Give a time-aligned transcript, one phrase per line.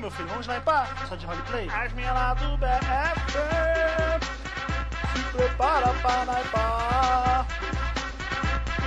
[0.00, 1.08] meu filho, vamos sniper?
[1.08, 1.68] Só de roleplay?
[1.68, 3.20] As minhas lá do BFM
[5.12, 7.46] se prepara pra sniper.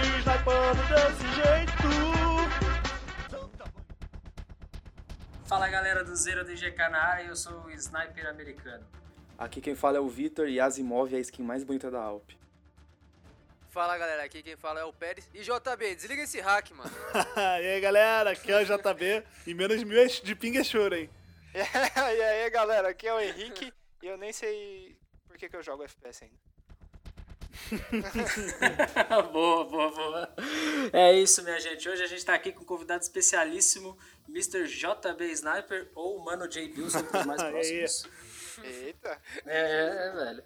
[0.01, 1.83] E snipando desse jeito.
[5.45, 8.83] Fala galera do Zero DGK na área, eu sou o Sniper americano.
[9.37, 12.31] Aqui quem fala é o Vitor e Asimov é a skin mais bonita da Alp.
[13.73, 15.27] Fala galera, aqui quem fala é o Pérez.
[15.33, 16.91] E JB, desliga esse hack, mano.
[17.59, 21.09] e aí galera, aqui é o JB e menos mil de ping é choro, hein?
[21.55, 24.95] e aí galera, aqui é o Henrique e eu nem sei
[25.27, 26.35] por que, que eu jogo FPS ainda.
[29.33, 30.35] boa, boa, boa.
[30.93, 31.89] É isso, minha gente.
[31.89, 33.97] Hoje a gente tá aqui com um convidado especialíssimo,
[34.29, 34.67] Mr.
[34.67, 36.67] JB Sniper ou Mano J.
[36.67, 38.07] Bilson, para os mais próximos.
[38.63, 39.19] Eita!
[39.47, 40.43] É, é, velho.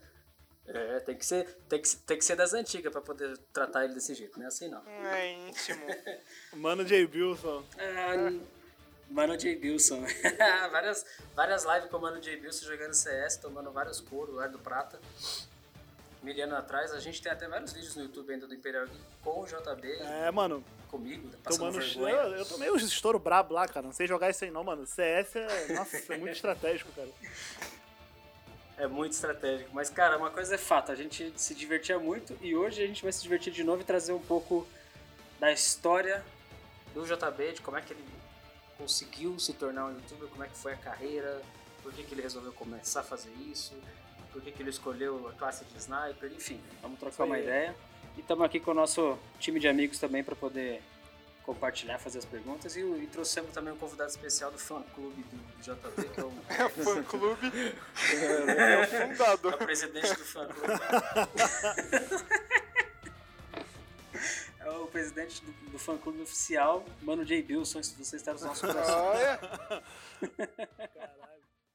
[0.68, 3.94] É, tem que ser, tem que, tem que ser das antigas pra poder tratar ele
[3.94, 4.82] desse jeito, não é assim não.
[4.86, 5.86] É íntimo.
[6.54, 7.08] Mano J.
[7.08, 7.64] Bilson.
[7.78, 8.34] É,
[9.10, 9.56] Mano J.
[9.56, 10.04] Bilson.
[10.70, 12.36] várias, várias lives com o Mano J.
[12.36, 15.00] Bilson jogando CS, tomando vários coros, lá do prata.
[16.22, 18.88] Mil anos atrás, a gente tem até vários vídeos no YouTube ainda do Imperial
[19.24, 19.88] com o JB.
[20.02, 20.64] É, mano.
[20.90, 22.14] Comigo, passando tomando vergonha.
[22.14, 23.86] Eu, eu tomei os estouro brabo lá, cara.
[23.86, 24.86] Não sei jogar isso aí não, mano.
[24.86, 27.10] CS é, nossa, é muito estratégico, cara.
[28.78, 29.72] É muito estratégico.
[29.74, 33.02] Mas, cara, uma coisa é fato, a gente se divertia muito e hoje a gente
[33.02, 34.68] vai se divertir de novo e trazer um pouco
[35.40, 36.24] da história
[36.94, 38.06] do JB, de como é que ele
[38.78, 41.42] conseguiu se tornar um youtuber, como é que foi a carreira,
[41.82, 43.76] por que, que ele resolveu começar a fazer isso,
[44.32, 47.76] por que, que ele escolheu a classe de sniper, enfim, vamos trocar uma ideia.
[48.16, 50.82] E estamos aqui com o nosso time de amigos também para poder
[51.48, 52.76] compartilhar, fazer as perguntas.
[52.76, 56.34] E, e, trouxemos também um convidado especial do fã clube do JB, que é o.
[56.60, 57.74] É o fã clube.
[58.50, 59.54] é o fundador.
[59.54, 60.68] É o presidente do fã clube.
[64.60, 67.42] é o presidente do, do fã clube oficial, Mano J.
[67.42, 69.06] Bilson, se você está no nosso coração.
[69.06, 69.38] Olha!
[69.38, 69.86] Caralho,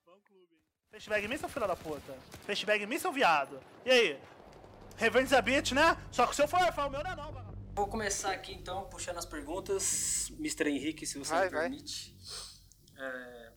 [0.05, 0.61] fã clube.
[0.91, 2.15] Fastbag me, seu filho da puta.
[2.47, 3.59] Fastbag me, seu viado.
[3.87, 4.21] E aí?
[4.99, 5.97] Revenge a bitch, né?
[6.11, 7.42] Só que o seu foi, foi o meu não é não, mano.
[7.75, 10.31] Vou começar aqui então, puxando as perguntas.
[10.39, 10.69] Mr.
[10.69, 12.15] Henrique, se você Vai, me permite.
[12.99, 13.53] É...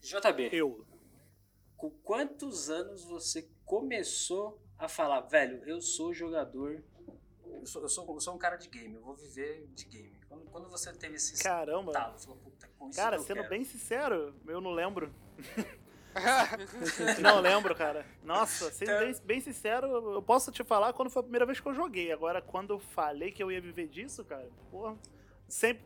[0.00, 0.86] JB, Eu.
[1.76, 6.82] com quantos anos você começou a falar, velho, eu sou jogador,
[7.46, 10.18] eu sou, eu sou, eu sou um cara de game, eu vou viver de game.
[10.28, 11.90] Quando, quando você teve esse Caramba.
[11.90, 13.48] estalo, falou, puta, com isso Cara, sendo quero.
[13.48, 15.12] bem sincero, eu não lembro.
[17.22, 18.04] não lembro, cara.
[18.22, 21.60] Nossa, sendo Então- bem, bem sincero, eu posso te falar quando foi a primeira vez
[21.60, 22.12] que eu joguei.
[22.12, 24.96] Agora, quando eu falei que eu ia viver disso, cara, porra,
[25.48, 25.84] sempre.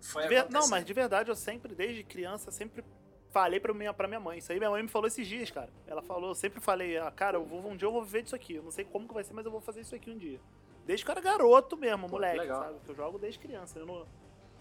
[0.00, 2.84] Foi ver- Não, mas de verdade, eu sempre, desde criança, sempre
[3.30, 4.38] falei pra minha, pra minha mãe.
[4.38, 5.70] Isso aí minha mãe me falou esses dias, cara.
[5.86, 8.36] Ela falou, eu sempre falei, ah, cara, eu vou, um dia eu vou viver disso
[8.36, 8.54] aqui.
[8.54, 10.40] Eu não sei como que vai ser, mas eu vou fazer isso aqui um dia.
[10.84, 12.62] Desde que eu era garoto mesmo, moleque, legal.
[12.62, 12.78] sabe?
[12.84, 13.78] Que eu jogo desde criança.
[13.78, 14.06] Eu não,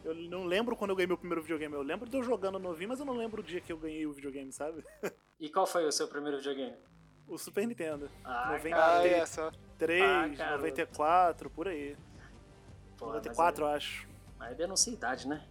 [0.05, 1.73] eu não lembro quando eu ganhei meu primeiro videogame.
[1.73, 4.05] Eu lembro de eu jogando novinho, mas eu não lembro o dia que eu ganhei
[4.05, 4.83] o videogame, sabe?
[5.37, 6.73] E qual foi o seu primeiro videogame?
[7.27, 8.09] O Super Nintendo.
[8.23, 9.47] Ah, Ah, 93, é só.
[9.47, 10.57] Ah, garoto.
[10.59, 11.97] 94, por aí.
[12.97, 14.07] Pô, 94, eu acho.
[14.39, 15.45] Mas aí denuncia a idade, né?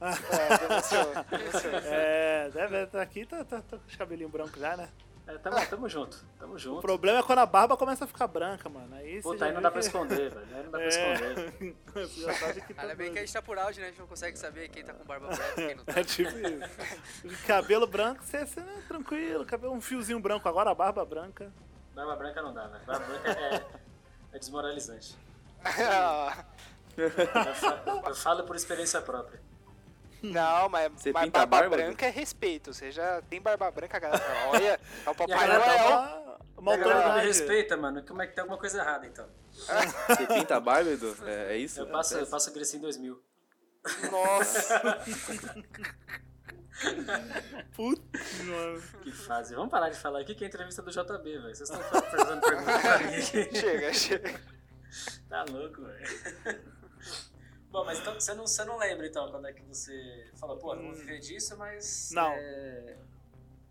[0.00, 1.72] É, denunciou, denunciou.
[1.84, 4.88] É, deve estar aqui, tá, tá, tá com os cabelinhos brancos já, né?
[5.26, 6.80] É, tamo, tamo junto, tamo O junto.
[6.82, 8.94] problema é quando a barba começa a ficar branca, mano.
[8.94, 10.46] Aí Puta, aí não dá pra esconder, velho.
[10.56, 10.88] Aí não dá pra É.
[10.88, 11.76] esconder.
[12.74, 13.88] Tá Ainda bem que a gente tá por áudio, né?
[13.88, 15.98] A gente não consegue saber quem tá com barba branca e quem não tá.
[16.00, 17.44] É tipo isso.
[17.46, 19.44] Cabelo branco, você, você é tranquilo.
[19.44, 20.48] Cabelo, um fiozinho branco.
[20.48, 21.52] Agora a barba branca.
[21.92, 22.84] Barba branca não dá, velho.
[22.84, 23.66] Barba branca é,
[24.32, 25.16] é desmoralizante.
[26.96, 29.38] Eu falo, eu falo por experiência própria.
[30.32, 32.72] Não, mas, Você mas barba, barba, branca é respeito.
[32.72, 36.26] Você já tem barba branca, galera olha, é o Papai Noel.
[36.56, 38.02] Uma, uma não me respeita, mano.
[38.02, 39.26] Como é que tem alguma coisa errada, então?
[40.08, 41.16] Você pinta a barba, Edu?
[41.24, 41.80] É, é isso?
[41.80, 43.22] Eu passo, eu passo Grecia em 2000.
[44.10, 45.00] Nossa.
[47.74, 48.82] Putz, mano.
[49.02, 49.54] Que fase.
[49.54, 51.54] Vamos parar de falar aqui que é a entrevista do JB, velho.
[51.54, 54.40] Vocês estão fazendo pergunta pra mim chega, chega.
[55.28, 56.75] Tá louco, velho.
[57.70, 60.74] Bom, mas então você não, você não lembra então quando é que você falou, pô,
[60.74, 62.10] eu vou viver disso, mas.
[62.12, 62.32] Não.
[62.32, 62.96] é,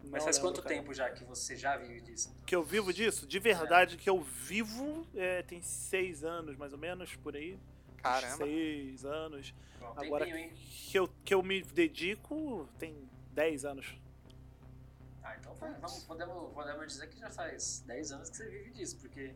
[0.04, 0.76] Não Mas faz lembro, quanto cara.
[0.76, 2.36] tempo já que você já vive disso?
[2.46, 3.26] Que eu vivo disso?
[3.26, 7.58] De verdade, que eu vivo é, tem seis anos, mais ou menos, por aí.
[7.98, 8.38] Caramba.
[8.46, 9.54] Seis anos.
[9.80, 13.98] Bom, Agora tempinho, que eu, que eu me dedico tem dez anos.
[15.24, 18.98] Ah, então vamos, podemos, podemos dizer que já faz 10 anos que você vive disso,
[19.00, 19.34] porque.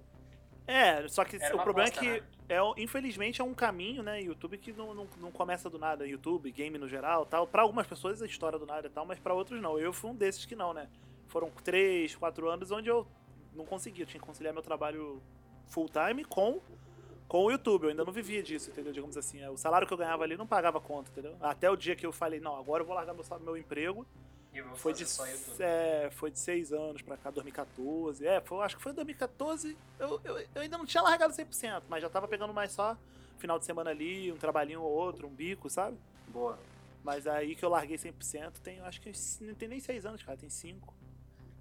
[0.69, 2.27] É, só que o problema aposta, é que, né?
[2.47, 6.05] é, infelizmente, é um caminho, né, YouTube que não, não, não começa do nada.
[6.05, 7.47] YouTube, game no geral tal.
[7.47, 9.79] Pra algumas pessoas é história do nada e tal, mas pra outros não.
[9.79, 10.87] Eu fui um desses que não, né?
[11.27, 13.07] Foram três, quatro anos onde eu
[13.55, 14.03] não conseguia.
[14.03, 15.19] Eu tinha que conciliar meu trabalho
[15.65, 16.61] full time com
[17.27, 17.83] com o YouTube.
[17.83, 18.91] Eu ainda não vivia disso, entendeu?
[18.91, 21.35] Digamos assim, é, o salário que eu ganhava ali não pagava conta, entendeu?
[21.39, 24.05] Até o dia que eu falei, não, agora eu vou largar meu, meu emprego.
[24.75, 25.05] Foi de,
[25.59, 28.25] é, foi de seis anos pra cá, 2014.
[28.25, 29.77] É, foi, acho que foi 2014.
[29.99, 32.97] Eu, eu, eu ainda não tinha largado 100%, mas já tava pegando mais só
[33.37, 35.97] final de semana ali, um trabalhinho ou outro, um bico, sabe?
[36.27, 36.57] Boa.
[37.03, 39.11] Mas aí que eu larguei 100%, tem, acho que
[39.41, 40.93] não tem nem seis anos, cara, tem cinco.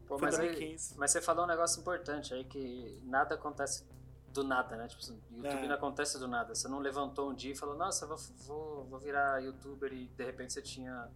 [0.06, 0.98] Pô, Foi mas, aí, 2015.
[0.98, 3.84] mas você falou um negócio importante aí que nada acontece
[4.32, 4.88] do nada, né?
[4.88, 5.68] Tipo, YouTube É.
[5.68, 6.54] não acontece do nada.
[6.54, 10.24] Você não levantou um dia e falou, nossa, vou, vou, vou virar youtuber e de
[10.24, 11.08] repente você tinha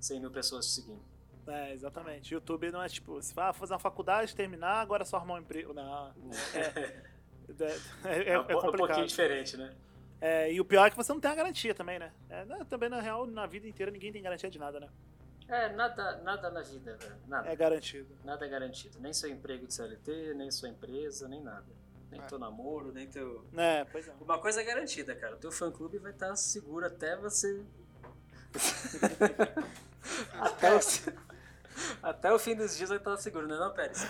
[0.00, 1.02] 100 mil pessoas te seguindo.
[1.46, 2.32] É, exatamente.
[2.34, 5.38] YouTube não é tipo, você vai fazer uma faculdade, terminar, agora é só arrumar um
[5.38, 5.72] emprego.
[5.72, 6.12] Não.
[6.54, 7.02] É,
[8.04, 9.06] é, é- um, é po- um pouquinho complicado.
[9.06, 9.74] diferente, né?
[10.20, 12.12] É, e o pior é que você não tem a garantia também, né?
[12.28, 14.88] É, né, também, na real, na vida inteira ninguém tem garantia de nada, né?
[15.48, 17.16] É, nada, nada na vida, velho.
[17.26, 17.48] Nada.
[17.48, 18.14] É garantido.
[18.24, 19.00] Nada é garantido.
[19.00, 21.66] Nem seu emprego de CLT, nem sua empresa, nem nada.
[22.10, 22.24] Nem É.
[22.26, 23.44] teu namoro, nem teu.
[23.56, 24.12] É, pois é.
[24.20, 25.34] Uma coisa é garantida, cara.
[25.34, 27.64] O teu fã clube vai estar seguro até você.
[30.40, 30.80] até, o...
[32.02, 34.02] até o fim dos dias vai estar seguro, né, não, Pérez?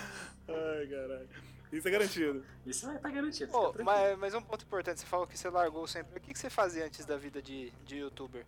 [0.47, 1.29] Ai, caralho.
[1.71, 2.45] Isso é garantido.
[2.65, 3.51] Isso vai estar garantido.
[3.51, 3.99] Pô, fica tranquilo.
[4.09, 6.17] mas, mas um ponto importante, você falou que você largou sempre.
[6.17, 8.45] O que, que você fazia antes da vida de, de youtuber?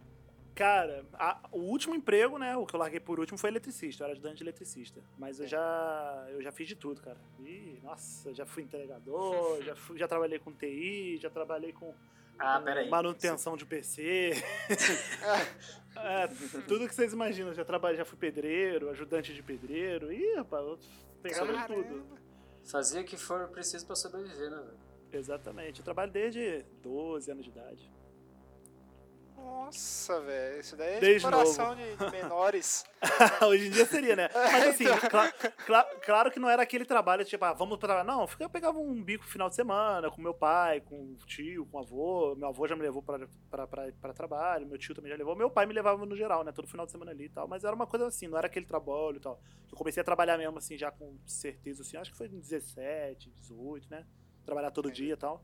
[0.53, 2.55] Cara, a- o último emprego, né?
[2.57, 4.03] O que eu larguei por último foi eletricista.
[4.03, 4.99] Eu era ajudante de eletricista.
[5.17, 7.17] Mas eu já, eu já fiz de tudo, cara.
[7.39, 11.93] E, nossa, já fui entregador, já, fui, já trabalhei com TI, já trabalhei com
[12.39, 12.89] Ah, peraí.
[12.89, 14.31] manutenção de PC.
[15.95, 16.27] É,
[16.67, 17.53] tudo que vocês imaginam.
[17.53, 20.11] Já trabalhei, já fui pedreiro, ajudante de pedreiro.
[20.11, 20.79] Ih, rapaz, eu
[21.21, 22.03] pegava tudo.
[22.63, 24.77] Fazer o que for preciso pra sobreviver, né, velho?
[25.11, 25.81] Exatamente.
[25.81, 27.91] Eu trabalho desde 12 anos de idade.
[29.43, 30.59] Nossa, velho.
[30.59, 32.85] Isso daí é Desde exploração de, de menores.
[33.47, 34.29] Hoje em dia seria, né?
[34.33, 35.09] Mas assim, Então.
[35.09, 35.31] cla-
[35.65, 38.03] cla- claro que não era aquele trabalho, tipo, ah, vamos trabalhar.
[38.03, 41.65] Não, eu pegava um bico no final de semana com meu pai, com o tio,
[41.65, 42.35] com o avô.
[42.35, 43.19] Meu avô já me levou pra,
[43.49, 45.35] pra, pra, pra trabalho, meu tio também já levou.
[45.35, 46.51] Meu pai me levava no geral, né?
[46.51, 47.47] Todo final de semana ali e tal.
[47.47, 49.39] Mas era uma coisa assim, não era aquele trabalho e tal.
[49.71, 53.29] Eu comecei a trabalhar mesmo, assim, já com certeza, assim, acho que foi em 17,
[53.31, 54.05] 18, né?
[54.45, 55.43] Trabalhar todo dia e tal.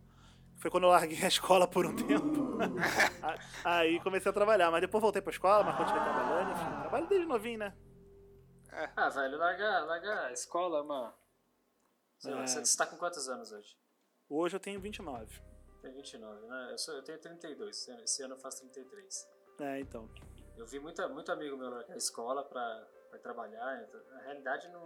[0.59, 2.57] Foi quando eu larguei a escola por um tempo.
[3.23, 3.39] A-
[3.79, 6.81] Aí comecei a trabalhar, mas depois voltei pra escola, mas continuei trabalhando, enfim.
[6.81, 7.77] Trabalho desde novinho, né?
[8.95, 11.13] Ah, velho, largar, largar a escola, mano.
[12.19, 12.47] Sei lá, É.
[12.47, 13.77] Você está com quantos anos hoje?
[14.29, 15.41] Hoje eu tenho 29.
[15.81, 16.67] Tem 29, né?
[16.71, 19.27] Eu, sou, eu tenho 32, esse ano- esse ano eu faço 33.
[19.61, 20.09] É, então.
[20.57, 23.81] Eu vi muita, muito amigo meu largar a escola pra, pra trabalhar.
[23.87, 24.85] então, Na realidade, não.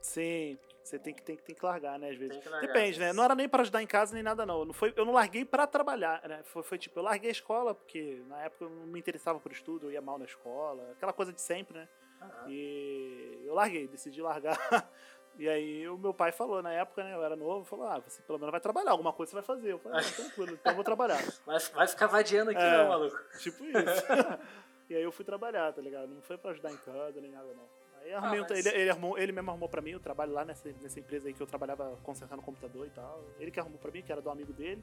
[0.00, 0.56] Sim,
[0.88, 2.42] você tem que, tem, tem que largar, né, às vezes.
[2.60, 3.12] Depende, né?
[3.12, 4.64] Não era nem pra ajudar em casa nem nada, não.
[4.64, 6.42] não foi, eu não larguei pra trabalhar, né?
[6.44, 9.52] Foi, foi tipo, eu larguei a escola, porque na época eu não me interessava por
[9.52, 11.88] estudo, eu ia mal na escola, aquela coisa de sempre, né?
[12.20, 14.56] Ah, E eu larguei, decidi largar.
[15.38, 17.14] E aí o meu pai falou, na época, né?
[17.14, 19.70] Eu era novo, falou, ah, você pelo menos vai trabalhar, alguma coisa você vai fazer.
[19.70, 21.16] Eu falei, ah, tranquilo, então eu vou trabalhar.
[21.46, 22.78] vai, vai ficar vadiando aqui, É.
[22.78, 23.16] não, maluco.
[23.38, 23.76] Tipo isso.
[24.90, 26.08] e aí eu fui trabalhar, tá ligado?
[26.08, 27.68] Não foi pra ajudar em casa nem nada, não.
[28.02, 30.44] Aí Ah, tra- mas- ele, ele, arrumou, ele mesmo arrumou pra mim, eu trabalho lá
[30.44, 33.22] nessa, nessa empresa aí que eu trabalhava consertando computador e tal.
[33.38, 34.82] Ele que arrumou pra mim, que era do amigo dele.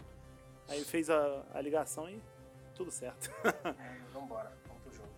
[0.67, 2.21] Aí ele fez a, a ligação e
[2.75, 3.29] tudo certo.
[3.43, 5.09] É, vambora, vamos pro jogo.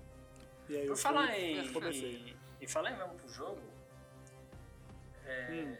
[0.69, 1.73] E aí eu Por falar fui- em.
[1.73, 2.15] comecei.
[2.15, 3.61] em- E falar em vamos pro jogo.
[5.25, 5.77] é, Hum.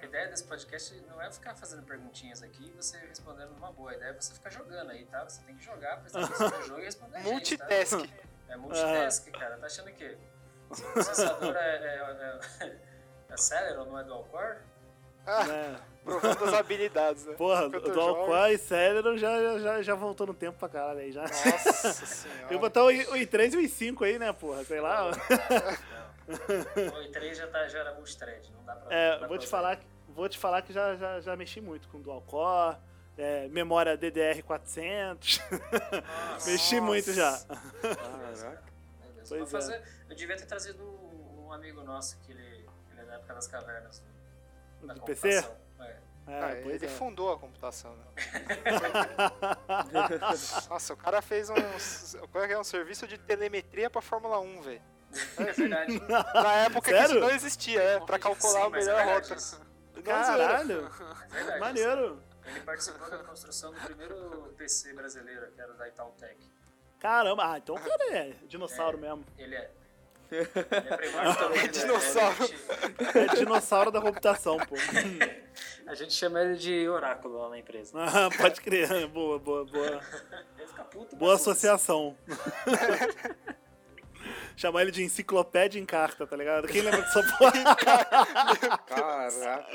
[0.00, 3.90] A ideia desse podcast não é ficar fazendo perguntinhas aqui e você respondendo numa boa.
[3.90, 5.24] A ideia é você ficar jogando aí, tá?
[5.28, 7.64] Você tem que jogar, prestar atenção no jogo e responder gente, tá?
[7.66, 8.10] Multitask.
[8.48, 9.58] É multitask, cara.
[9.58, 10.16] Tá achando que
[10.70, 12.76] o processador é, é, é,
[13.30, 14.58] é Celeron, não é dual core?
[15.26, 15.80] Ah, né?
[16.04, 17.34] provando as habilidades, né?
[17.34, 18.24] Porra, Dual jogo.
[18.26, 21.20] Core e Celeron já, já, já voltou no tempo pra caralho aí já.
[21.22, 22.42] Nossa senhora.
[22.44, 24.64] Eu vou botar o, I- o i3 e o i5 aí, né, porra?
[24.64, 25.10] Sei lá.
[25.10, 25.10] Não.
[26.28, 26.32] O
[27.10, 28.94] i3 já, tá, já era multithread, não dá pra.
[28.94, 31.58] É, dá vou pra te falar, que- vou te falar que já, já, já mexi
[31.58, 32.76] muito com dual core,
[33.16, 35.40] é, memória DDR400.
[36.32, 36.50] Nossa.
[36.50, 37.38] mexi muito já.
[37.80, 38.62] Caraca.
[39.28, 39.78] Deus, Pois vou é.
[39.80, 43.46] fazer, Eu devia ter trazido um, amigo nosso que ele, ele é da época das
[43.46, 44.00] cavernas.
[44.80, 45.42] do- Da Do PC?
[45.42, 45.58] computação.
[45.80, 45.98] É.
[46.30, 46.88] É, Ah, ele é.
[46.88, 48.04] fundou a computação, né?
[50.68, 54.62] Nossa, o cara fez um, é que é, um serviço de telemetria pra Fórmula 1,
[54.62, 54.82] velho.
[55.38, 56.00] É verdade.
[56.34, 57.10] Na época que Sério?
[57.16, 59.36] isso não existia, é, pra calcular Sim, a mas melhor é rota.
[60.04, 60.90] Caralho,
[61.30, 61.60] É verdade.
[61.60, 62.22] maneiro.
[62.46, 66.38] Ele participou da construção do primeiro PC brasileiro, que era da Itautec.
[66.98, 69.24] Caramba, ah, então o cara é dinossauro mesmo.
[69.38, 69.70] Ele é.
[70.30, 71.52] Ele é primordial.
[71.54, 72.46] É dinossauro.
[72.46, 74.74] Gente, É dinossauro da computação, pô.
[75.86, 77.92] a gente chama ele de oráculo lá na empresa.
[77.98, 79.06] Ah, pode crer.
[79.08, 80.00] Boa, boa, boa.
[80.58, 81.16] Ele fica puto.
[81.16, 81.66] Boa mas foda-se.
[81.66, 82.16] associação.
[84.58, 86.66] chamar ele de enciclopédia em carta, tá ligado?
[86.68, 87.52] Quem lembra dessa porra?
[88.86, 89.66] Caraca.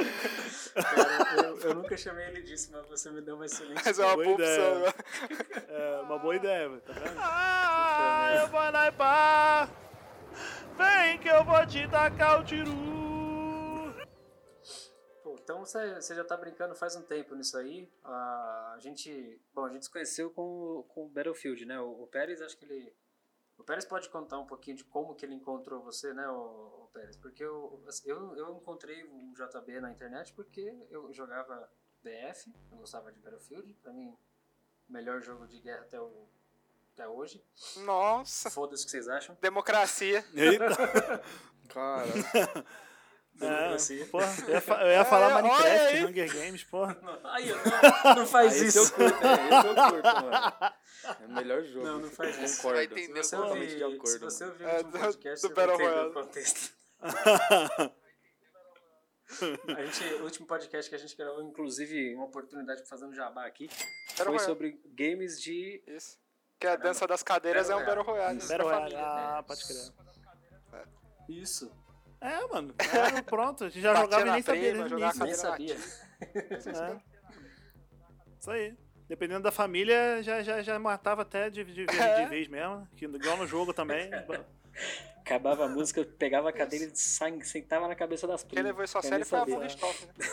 [0.74, 4.06] Cara, eu, eu nunca chamei ele disso, mas você me deu uma excelente Mas é
[4.06, 4.78] uma Boa boa opção.
[4.80, 4.96] ideia.
[5.70, 7.16] É uma boa ideia, velho, tá vendo?
[7.18, 9.70] Ah, eu vou na pá.
[10.78, 12.74] Vem que eu vou te tacar o tiru.
[15.24, 17.90] Pô, então você, você já tá brincando faz um tempo nisso aí.
[18.04, 19.40] A gente.
[19.54, 21.80] Bom, a gente se conheceu com, o- com o Battlefield, né?
[21.80, 22.94] O, o Pérez, acho que ele.
[23.64, 27.16] O Pérez pode contar um pouquinho de como que ele encontrou você, né, o, Pérez?
[27.16, 31.72] Porque eu, eu, eu encontrei o JB na internet porque eu jogava
[32.04, 34.14] BF, eu gostava de Battlefield, pra mim,
[34.90, 36.28] melhor jogo de guerra até, o,
[36.92, 37.42] até hoje.
[37.78, 38.52] Nossa.
[38.52, 39.38] Foda-se o que vocês acham.
[39.40, 40.26] Democracia.
[40.36, 40.68] Eita.
[41.74, 42.06] Cara.
[43.42, 46.06] É, porra, eu ia, fa- eu ia falar É, olha Minecraft, aí.
[46.06, 46.98] Hunger Games, porra.
[47.26, 48.94] Aí, não, não faz Aí esse eu isso.
[48.94, 50.74] curto, é, esse eu curto, mano.
[51.04, 51.86] É o melhor jogo.
[51.86, 52.58] Não, não faz isso.
[52.58, 52.76] Concordo.
[52.78, 54.92] Vai entender Se o você Totalmente ouvir, de acordo, se você ouvir o É, último
[54.92, 56.10] do- podcast, do você vai Battle entender Royale.
[56.10, 56.74] o contexto.
[59.76, 63.14] A gente, o último podcast que a gente gravou, inclusive, uma oportunidade pra fazer um
[63.14, 64.46] jabá aqui, Battle foi Royale.
[64.46, 65.84] sobre games de...
[65.88, 66.20] Isso.
[66.60, 68.38] Que a dança das cadeiras é um Battle Royale.
[68.38, 68.48] Isso.
[68.48, 68.96] Battle Royale.
[68.96, 69.92] Ah, pode crer.
[71.28, 71.72] Isso.
[72.24, 72.74] É, mano.
[73.18, 73.66] É, pronto.
[73.66, 75.24] A gente já Batia jogava e nem sabia prima, início.
[75.26, 75.78] Nem sabia.
[76.22, 76.58] É.
[78.40, 78.74] Isso aí.
[79.10, 82.24] Dependendo da família, já, já, já matava até de, de, vez, É.
[82.24, 82.88] de vez mesmo.
[82.96, 84.10] Que, igual no jogo também.
[85.20, 88.68] Acabava a música, pegava a cadeira e sa- sentava na cabeça das Quem primas.
[88.72, 89.46] levou isso a sério foi a.
[89.46, 90.26] Funstoff, né?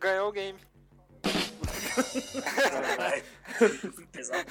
[0.00, 0.58] Ganhou o game.
[4.12, 4.50] Pesado.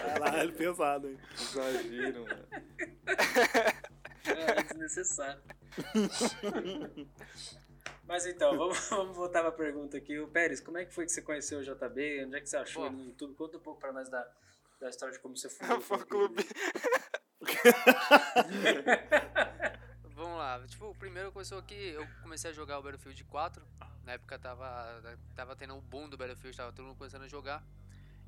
[0.00, 1.18] Caralho, pesado, hein?
[1.38, 2.46] Exagero, mano.
[4.26, 5.42] É desnecessário.
[8.06, 10.18] Mas então, vamos, vamos voltar pra pergunta aqui.
[10.18, 12.24] O Pérez, como é que foi que você conheceu o JB?
[12.26, 12.88] Onde é que você achou Bom.
[12.88, 13.34] ele no YouTube?
[13.34, 14.26] Conta um pouco pra nós da,
[14.80, 16.46] da história de como você o Fã clube.
[20.14, 20.62] Vamos lá.
[20.66, 23.64] Tipo, primeiro começou que eu comecei a jogar o Battlefield 4.
[24.04, 25.02] Na época tava,
[25.34, 27.64] tava tendo o boom do Battlefield, tava todo mundo começando a jogar.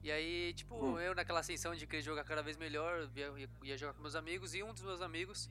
[0.03, 0.99] E aí, tipo, Hum.
[1.00, 4.15] eu naquela ascensão de querer jogar cada vez melhor, ia, ia- ia jogar com meus
[4.15, 5.49] amigos e um dos meus amigos,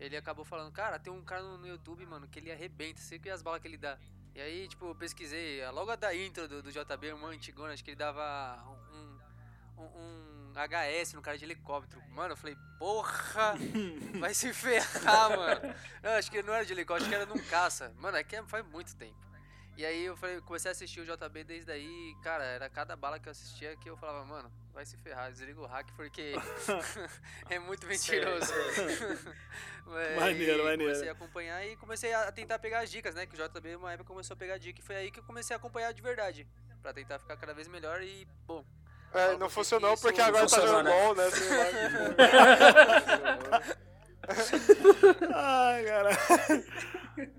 [0.00, 3.30] ele acabou falando, cara, tem um cara no, YouTube, mano, que ele arrebenta, você vê
[3.30, 3.98] as balas que ele dá.
[4.34, 7.74] E aí, tipo, eu pesquisei, ah, logo a da intro do, do JB, uma antigona,
[7.74, 9.18] acho que ele dava um,
[9.82, 12.02] um, um HS no cara de helicóptero.
[12.10, 13.54] Mano, eu falei, porra,
[14.18, 15.74] vai se ferrar, mano.
[16.02, 17.92] Não, acho que não era de helicóptero, acho que era num caça.
[17.98, 19.29] Mano, é que é- faz muito tempo.
[19.80, 23.18] E aí eu falei, comecei a assistir o JB desde aí, cara, era cada bala
[23.18, 26.34] que eu assistia que eu falava, mano, vai se ferrar, desliga o hack porque
[27.48, 28.52] é muito mentiroso.
[29.86, 30.82] Mas Maneiro, maneiro.
[30.84, 33.24] Comecei a acompanhar e comecei a tentar pegar as dicas, né?
[33.24, 35.54] Que o JB uma época começou a pegar dica e foi aí que eu comecei
[35.54, 36.46] a acompanhar de verdade.
[36.82, 38.62] Pra tentar ficar cada vez melhor e, bom,
[39.14, 40.90] É, não funcionou porque agora tá jogando né?
[40.90, 41.24] LOL, né?
[45.34, 47.30] Ai, cara.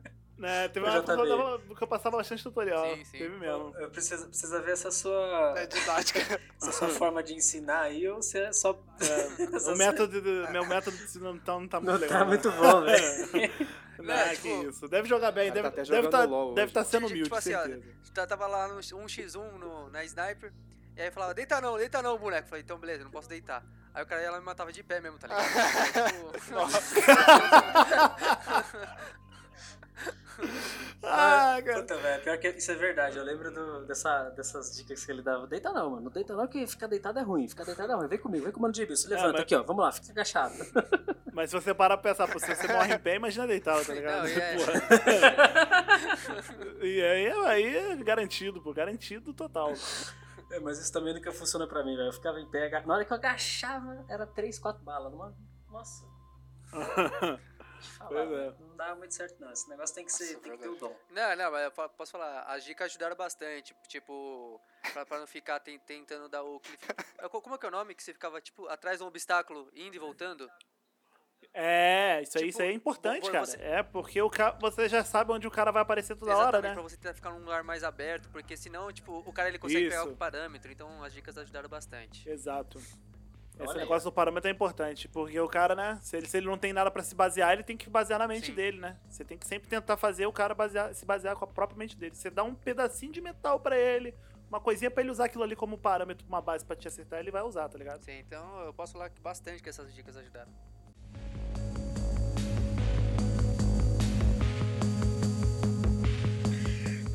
[0.42, 2.84] Né, teve uma época que eu, que eu passava bastante tutorial.
[2.96, 3.18] Sim, sim.
[3.20, 3.74] Teve mesmo.
[3.78, 6.20] Eu preciso, precisa ver essa sua, É didática.
[6.62, 8.72] essa sua forma de ensinar aí ou você é só.
[8.72, 12.18] O método, do- meu método de não tá, não tá muito Não legal.
[12.20, 12.30] tá né?
[12.30, 13.52] muito bom, velho.
[14.02, 14.88] Não, É, que tipo- isso.
[14.88, 16.74] Deve jogar bem, Ah, deve tá deve tá, LOL deve hoje.
[16.74, 17.68] tá sendo Tipo humilde, assim, ó,
[18.16, 20.52] tá- tava lá no 1x1 no, na sniper.
[20.98, 22.48] E aí falava, deita não, deita não, boneco.
[22.50, 23.64] Falei, então beleza, não posso deitar.
[23.94, 26.32] Aí o cara ia lá e me matava de pé mesmo, tá ligado?
[26.40, 26.58] Tipo,
[31.04, 31.82] Ah, cara.
[31.82, 33.18] Puta, velho, pior que isso é verdade.
[33.18, 35.48] Eu lembro do- dessa, dessas dicas que ele dava.
[35.48, 36.04] Deita não, mano.
[36.04, 37.48] Não deita não, que ficar deitado é ruim.
[37.48, 38.08] Ficar deitado é ruim.
[38.08, 39.64] Vem comigo, vem com o mano de Você levanta mas- aqui, ó.
[39.64, 40.54] Vamos lá, fica agachado.
[41.34, 43.94] Mas se você parar pra pensar, pô, se você morre em pé, imagina deitado, tá
[43.94, 44.24] ligado?
[44.24, 44.74] Não, e é- Porra.
[46.86, 49.72] e aí, aí é garantido, pô, garantido total.
[50.52, 52.10] É, mas isso também nunca funciona pra mim, velho.
[52.10, 55.10] Eu ficava em pé, aga- na hora que eu agachava, era 3, 4 balas.
[55.12, 55.34] Numa...
[55.72, 56.06] Nossa.
[57.82, 58.26] Falar, é.
[58.26, 59.52] velho, não dá muito certo, não.
[59.52, 60.96] Esse negócio tem que, ser, Nossa, tem que ter o dom.
[61.10, 64.62] Não, não, mas posso falar, as dicas ajudaram bastante, tipo,
[64.94, 66.80] pra, pra não ficar ten- tentando dar o cliff.
[67.30, 69.96] Como é que é o nome que você ficava, tipo, atrás de um obstáculo, indo
[69.96, 70.50] e voltando?
[71.54, 73.46] É, isso aí, Tipo, isso aí é importante, cara.
[73.46, 74.52] você- É, porque o ca...
[74.52, 76.74] você já sabe onde o cara vai aparecer toda hora, né?
[76.74, 79.90] pra você tentar ficar num lugar mais aberto, porque senão, tipo, o cara ele consegue
[79.90, 80.14] pegar Isso.
[80.14, 82.30] o parâmetro, então as dicas ajudaram bastante.
[82.30, 82.80] Exato.
[83.62, 83.84] Esse Olha aí.
[83.84, 86.74] negócio do parâmetro é importante, porque o cara, né, se ele, se ele não tem
[86.74, 88.56] nada pra se basear, ele tem que basear na mente Sim.
[88.56, 88.98] dele, né?
[89.08, 91.96] Você tem que sempre tentar fazer o cara basear, se basear com a própria mente
[91.96, 92.16] dele.
[92.16, 94.16] Você dá um pedacinho de metal pra ele,
[94.50, 97.30] uma coisinha pra ele usar aquilo ali como parâmetro, uma base pra te acertar, ele
[97.32, 98.04] vai usar, tá ligado?
[98.04, 100.52] Sim, então eu posso falar que bastante que essas dicas ajudaram.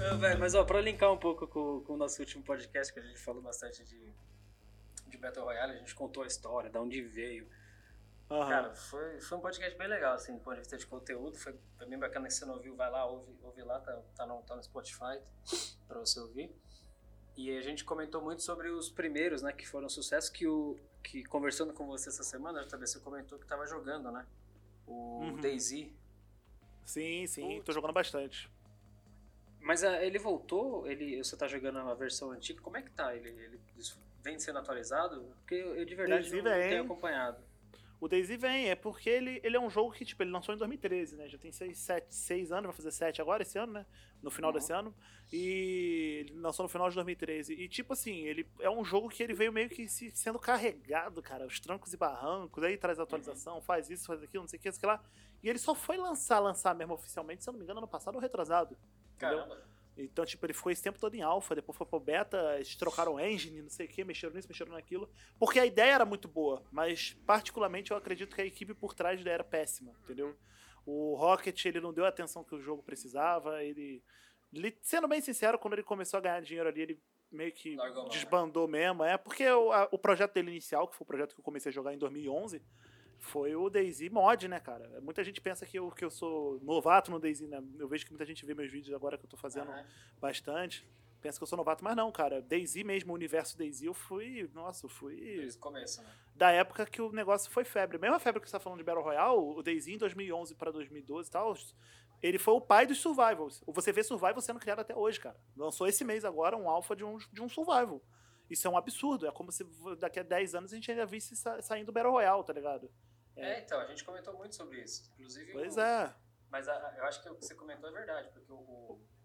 [0.01, 3.01] Ah, velho, mas ó, pra linkar um pouco com, com o nosso último podcast, que
[3.01, 4.15] a gente falou bastante de,
[5.09, 7.49] de Battle Royale, a gente contou a história, de onde veio.
[8.31, 8.49] Aham.
[8.49, 11.37] Cara, foi, foi um podcast bem legal, assim, do ponto de vista de conteúdo.
[11.39, 14.27] Foi, foi bem bacana que você não ouviu, vai lá, ouve, ouve lá, tá, tá,
[14.27, 15.21] no, tá no Spotify
[15.87, 16.51] pra você ouvir.
[17.37, 21.23] E a gente comentou muito sobre os primeiros, né, que foram sucesso, que o que
[21.25, 24.27] conversando com você essa semana, também você comentou que tava jogando, né?
[24.87, 25.37] O Uhum.
[25.41, 25.87] DayZ.
[26.85, 27.65] Sim, sim, Putz.
[27.67, 28.51] tô jogando bastante.
[29.61, 33.15] Mas ah, ele voltou, ele, você tá jogando a versão antiga, como é que tá?
[33.15, 33.61] Ele, ele
[34.27, 35.23] vem sendo atualizado?
[35.39, 36.69] Porque eu, eu de verdade DayZ não, vem.
[36.69, 37.39] tenho acompanhado.
[37.99, 40.59] O Daisy vem, é porque ele, ele é um jogo que, tipo, ele lançou em
[40.59, 41.29] 2013, né?
[41.31, 43.87] Já tem 6, sete, seis anos, vai fazer 7 agora, esse ano, né?
[44.23, 44.55] No final Uhum.
[44.55, 44.95] desse ano.
[45.33, 47.55] E ele lançou no final de 2013.
[47.55, 51.23] E, tipo assim, ele é um jogo que ele veio meio que se, sendo carregado,
[51.23, 51.47] cara.
[51.47, 54.71] Os trancos e barrancos, aí traz atualização, faz isso, faz aquilo, não sei o que,
[54.73, 55.03] sei lá.
[55.43, 58.17] E ele só foi lançar, lançar mesmo oficialmente, se eu não me engano, ano passado
[58.17, 58.77] ou retrasado.
[59.17, 59.57] Entendeu?
[59.97, 63.19] Então, tipo, ele ficou esse tempo todo em alpha, depois foi pro beta, eles trocaram
[63.19, 65.09] engine, não sei o que, mexeram nisso, mexeram naquilo.
[65.39, 69.25] Porque a ideia era muito boa, mas particularmente eu acredito que a equipe por trás
[69.25, 70.37] era péssima, entendeu?
[70.85, 74.03] O Rocket, ele não deu a atenção que o jogo precisava, ele...
[74.53, 78.05] ele- Sendo bem sincero, quando ele começou a ganhar dinheiro ali, ele meio que Largou
[78.05, 78.11] né?
[78.11, 81.41] desbandou mesmo, é, porque o, a- o projeto dele inicial, que foi o projeto que
[81.41, 82.63] eu comecei a jogar em 2011,
[83.19, 85.01] foi o DayZ mod, né, cara?
[85.01, 87.63] Muita gente pensa que eu, que eu sou novato no DayZ, né?
[87.79, 89.85] Eu vejo que muita gente vê meus vídeos agora que eu tô fazendo Aham.
[90.21, 90.89] bastante.
[91.21, 92.41] Pensa que eu sou novato, mas não, cara.
[92.43, 94.49] DayZ mesmo, o universo DayZ, eu fui.
[94.55, 95.17] Nossa, eu fui.
[95.17, 96.09] Desde o começo, né?
[96.35, 97.99] Da época que o negócio foi febre.
[97.99, 101.29] Mesma febre que você tá falando de Battle Royale, o DayZ em 2011 pra 2012
[101.29, 101.55] e tal,
[102.23, 103.63] ele foi o pai dos survivals.
[103.67, 105.37] Você vê survival sendo criado até hoje, cara.
[105.57, 108.03] Lançou esse mês agora um alpha de um, de um survival.
[108.49, 109.27] Isso é um absurdo.
[109.27, 109.65] É como se
[109.99, 112.91] daqui a 10 anos a gente ainda visse sa- saindo Battle Royale, tá ligado?
[113.37, 113.61] É.
[113.61, 115.11] então, a gente comentou muito sobre isso.
[115.15, 116.15] Inclusive, Pois o- é.
[116.51, 118.57] Mas a- eu acho que o que você comentou é verdade, porque o.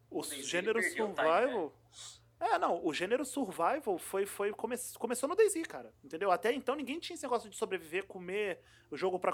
[0.10, 1.70] o- O gênero survival.
[1.70, 5.94] time, É, não, o gênero survival foi, foi come, começou no DayZ, cara.
[6.04, 6.32] Entendeu?
[6.32, 8.60] Até então ninguém tinha esse negócio de sobreviver, comer
[8.90, 9.32] o jogo pra.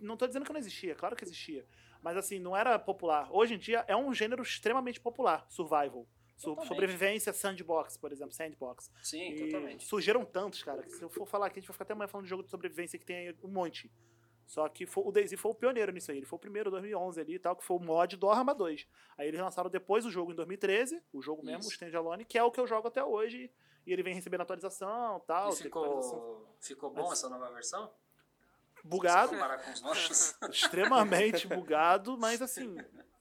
[0.00, 1.66] Não tô dizendo que não existia, claro que existia.
[2.00, 3.28] Mas assim, não era popular.
[3.30, 6.06] Hoje em dia é um gênero extremamente popular, survival.
[6.42, 6.68] Totalmente.
[6.68, 8.90] sobrevivência sandbox, por exemplo, sandbox.
[9.02, 9.84] Sim, E totalmente.
[9.86, 12.08] surgiram tantos, cara, que se eu for falar aqui, a gente vai ficar até amanhã
[12.08, 13.90] falando de jogo de sobrevivência que tem aí um monte.
[14.46, 16.18] Só que foi- o DayZ foi o pioneiro nisso aí.
[16.18, 18.86] Ele foi o primeiro, 2011 ali e tal, que foi o mod do Arma 2.
[19.18, 21.70] Aí eles lançaram depois o jogo em 2013, o jogo mesmo, Isso.
[21.70, 23.50] o Standalone, que é o que eu jogo até hoje.
[23.84, 25.52] E ele vem recebendo atualização tal.
[25.52, 27.90] E tem atualização ficou, ficou bom essa nova versão?
[28.84, 29.32] Bugado,
[30.52, 32.76] extremamente bugado, mas assim,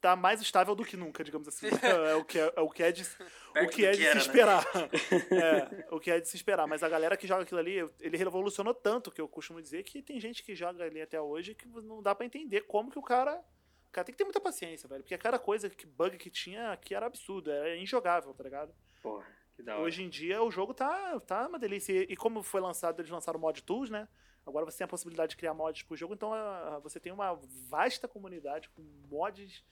[0.05, 1.67] tá mais estável do que nunca, digamos assim.
[1.81, 4.17] É, o que é, é o que é de, o que é de se né?
[4.17, 4.63] esperar.
[5.31, 6.67] É, o que é de se esperar.
[6.67, 10.03] Mas a galera que joga aquilo ali, ele revolucionou tanto que eu costumo dizer que
[10.03, 13.01] tem gente que joga ali até hoje que não dá pra entender como que o
[13.01, 13.43] cara.
[13.87, 15.01] O cara tem que ter muita paciência, velho.
[15.01, 18.75] Porque cada coisa, que bug que tinha aqui era absurdo, era injogável, tá ligado?
[19.01, 21.93] Porra, que da Hoje em dia o jogo tá, tá uma delícia.
[21.93, 24.07] E, e como foi lançado, eles lançaram o mod tools, né?
[24.45, 27.33] Agora você tem a possibilidade de criar mods pro jogo, então ah, você tem uma
[27.67, 29.63] vasta comunidade com mods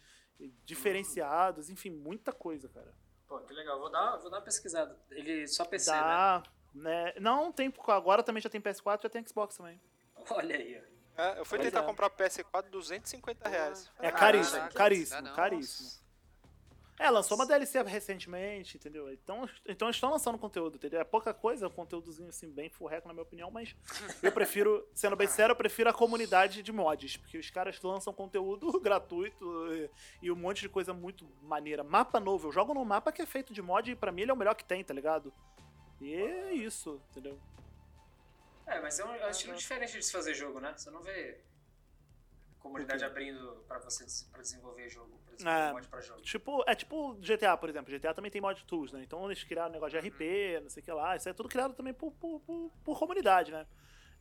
[0.65, 2.93] diferenciados, enfim, muita coisa, cara.
[3.27, 3.79] Pô, que legal.
[3.79, 4.97] Vou dar, vou dar uma pesquisada.
[5.11, 5.97] Ele só PC, né?
[5.97, 6.43] Dá,
[6.73, 7.13] né?
[7.19, 9.79] Não, tem, agora também já tem PS4, já tem Xbox também.
[10.29, 10.93] Olha aí, ó.
[11.15, 11.85] É, eu fui Pois tentar é.
[11.85, 13.91] comprar PS4 250 reais.
[13.99, 16.02] É caríssimo, caríssimo, caríssimo.
[16.99, 19.11] É, lançou uma DLC recentemente, entendeu?
[19.11, 21.01] Então, então eles estão lançando conteúdo, entendeu?
[21.01, 23.75] É pouca coisa, um conteúdozinho assim, bem furreco na minha opinião, mas
[24.21, 28.13] eu prefiro, sendo bem sério, eu prefiro a comunidade de mods, porque os caras lançam
[28.13, 29.89] conteúdo gratuito e,
[30.23, 31.83] e um monte de coisa muito maneira.
[31.83, 34.31] Mapa novo, eu jogo num mapa que é feito de mod e pra mim ele
[34.31, 35.33] é o melhor que tem, tá ligado?
[35.99, 37.39] E é isso, entendeu?
[38.67, 40.73] É, mas é um, é um estilo diferente de se fazer jogo, né?
[40.75, 41.39] Você não vê
[42.63, 45.71] comunidade abrindo pra você pra desenvolver jogo, pra desenvolver É.
[45.73, 46.21] mod pra jogo.
[46.21, 47.91] Tipo, é tipo GTA, por exemplo.
[47.93, 49.03] GTA também tem mod tools, né?
[49.03, 51.15] Então eles criaram um negócio de RP, não sei o que lá.
[51.15, 53.67] Isso é tudo criado também por, por, por, por comunidade, né?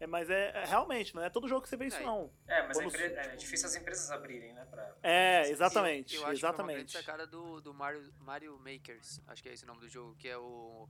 [0.01, 2.05] É, mas é, é realmente, não é todo jogo que você vê isso, Aí.
[2.05, 2.29] não.
[2.49, 4.67] É, mas Quando- empre- é difícil as empresas abrirem, né?
[4.69, 4.97] Pra...
[5.01, 6.93] É, exatamente, Eu acho que foi uma grande exatamente.
[6.93, 10.29] sacada do, do Mario, Mario Makers, acho que é esse o nome do jogo, que
[10.29, 10.89] é o.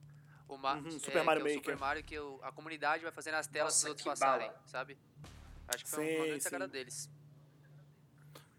[0.48, 1.58] O Ma Uhum, é, Super Mario é o Maker.
[1.62, 4.46] Super Mario que o- a comunidade vai fazendo as telas Nossa, para os outros passarem,
[4.48, 4.62] bala.
[4.66, 4.98] sabe?
[5.68, 7.10] Acho que foi Sim, uma grande sacada deles.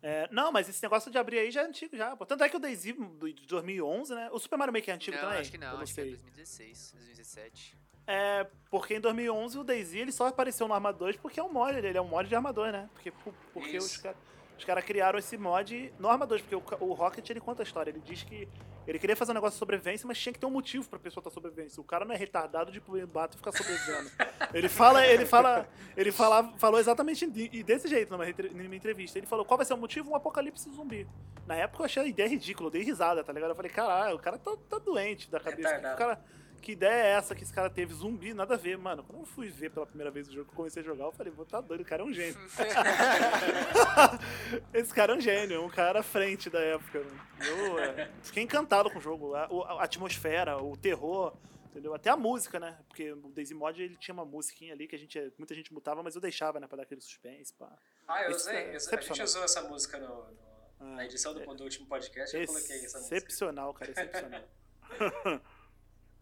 [0.06, 2.14] É, não, mas esse negócio de abrir aí já é antigo já.
[2.16, 2.26] Pô.
[2.26, 4.30] Tanto é que o DayZ do- de 2011, né?
[4.34, 5.40] O Super Mario Maker é antigo não, também?
[5.40, 6.12] acho que não, Eu acho que é sei.
[6.14, 7.78] 2016, 2017.
[8.06, 11.52] É, porque em 2011 o DayZ ele só apareceu no Arma 2 porque é um
[11.52, 12.90] mod, ele é um mod de Arma 2, né?
[12.94, 13.88] Porque, por- porque Isso.
[13.88, 14.18] os caras
[14.58, 17.66] os cara criaram esse mod no Arma 2, porque o, o Rocket ele conta a
[17.66, 18.48] história, ele diz que
[18.86, 21.22] ele queria fazer um negócio de sobrevivência, mas tinha que ter um motivo pra pessoa
[21.22, 21.72] estar sobrevivendo.
[21.78, 24.12] O cara não é retardado de ir bato e ficar sobrevivendo.
[24.54, 29.18] ele fala, ele fala, ele fala, falou exatamente de- desse jeito numa, numa entrevista.
[29.18, 30.12] Ele falou: "Qual vai ser o motivo?
[30.12, 31.08] Um apocalipse zumbi".
[31.48, 33.50] Na época eu achei a ideia ridícula, eu dei risada, tá ligado?
[33.52, 35.70] Eu falei: "Caralho, o cara tá, tá doente da cabeça.
[35.70, 35.98] O que que o Retardado.
[35.98, 36.26] cara
[36.64, 37.94] que ideia é essa que esse cara teve?
[37.94, 39.04] Zumbi, nada a ver, mano.
[39.04, 41.46] Quando eu fui ver pela primeira vez o jogo comecei a jogar, eu falei, vou
[41.46, 42.40] tá doido, o cara é um gênio.
[44.74, 47.00] esse cara é um gênio, um cara à frente da época.
[47.02, 47.20] né?
[47.46, 49.36] Eu é, fiquei encantado com o jogo.
[49.36, 51.94] A, a atmosfera, o terror, entendeu?
[51.94, 52.78] Até a música, né?
[52.88, 56.02] Porque o Daisy Mod ele tinha uma musiquinha ali que a gente, muita gente mutava,
[56.02, 56.68] mas eu deixava, né?
[56.68, 57.70] Pra dar aquele suspense, pá.
[58.08, 58.56] Ah, eu Isso usei.
[58.56, 60.38] é a gente usou essa música no, no-
[60.80, 63.16] Ah, na edição do, do último podcast, eu coloquei essa música.
[63.18, 64.42] Excepcional, cara, excepcional.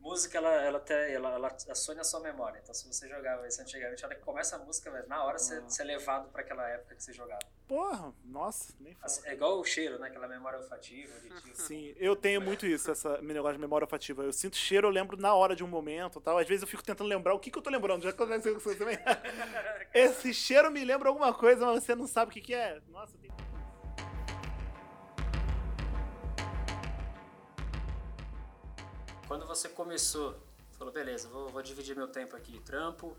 [0.02, 2.60] Música, ela, ela, até, ela, ela assone a sua memória.
[2.62, 5.38] Então, se você jogava isso antigamente, a hora que começa a música, velho, na hora
[5.38, 5.62] você, Ah.
[5.62, 7.40] você é levado pra aquela época que você jogava.
[7.68, 9.06] Porra, nossa, nem fala.
[9.06, 10.08] Assim, é igual o cheiro, né?
[10.08, 11.54] Aquela memória olfativa, auditiva.
[11.56, 14.24] Sim, eu tenho muito isso, essa negócio de memória olfativa.
[14.24, 16.40] Eu sinto cheiro, eu lembro na hora de um momento tal.
[16.40, 18.02] Às vezes eu fico tentando lembrar o que, que eu tô lembrando.
[18.02, 18.98] Já aconteceu com você também.
[19.94, 22.82] Esse cheiro me lembra alguma coisa, mas você não sabe o que, que é.
[22.90, 23.30] Nossa, tem...
[29.32, 30.36] Quando você começou,
[30.74, 33.16] falou, beleza, vou, vou dividir meu tempo aqui, trampo,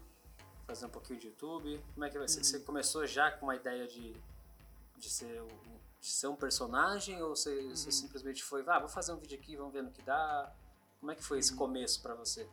[0.67, 1.83] fazer um pouquinho de YouTube.
[1.95, 2.45] Como é que vai ser?
[2.45, 4.15] Você começou já com uma ideia de,
[4.99, 9.13] de, ser, um- de ser um personagem ou você, você simplesmente foi, ah, vou fazer
[9.13, 10.55] um vídeo aqui, vamos ver no que dá?
[11.01, 12.47] Como é que foi esse começo pra você?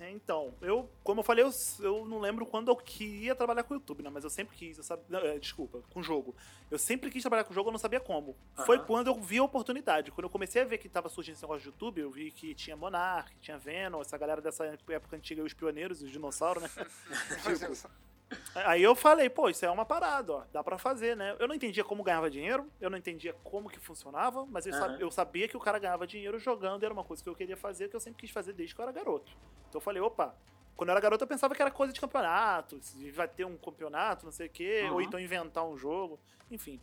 [0.00, 3.74] É, Então, eu, como eu falei, eu, eu não lembro quando eu queria trabalhar com
[3.74, 4.10] o YouTube, né?
[4.10, 6.34] Mas eu sempre quis, eu sabe, não, é, desculpa, com jogo.
[6.70, 8.36] Eu sempre quis trabalhar com jogo, eu não sabia como.
[8.64, 8.86] Foi Aham.
[8.86, 10.10] quando eu vi a oportunidade.
[10.10, 12.54] Quando eu comecei a ver que tava surgindo esse negócio de YouTube, eu vi que
[12.54, 16.70] tinha Monark, tinha Venom, essa galera dessa época antiga, os pioneiros, os dinossauros, né?
[18.54, 21.36] Aí eu falei, pô, isso é uma parada, ó, dá pra fazer, né?
[21.38, 24.80] Eu não entendia como ganhava dinheiro, eu não entendia como que funcionava, mas eu, Aham.
[24.80, 27.56] sab- eu sabia que o cara ganhava dinheiro jogando, era uma coisa que eu queria
[27.56, 29.30] fazer, que eu sempre quis fazer desde que eu era garoto.
[29.68, 30.34] Então eu falei, opa,
[30.76, 32.80] quando eu era garoto eu pensava que era coisa de campeonato,
[33.14, 35.02] vai ter um campeonato, não sei o quê, ou Uhum.
[35.02, 36.18] então inventar um jogo,
[36.50, 36.80] enfim.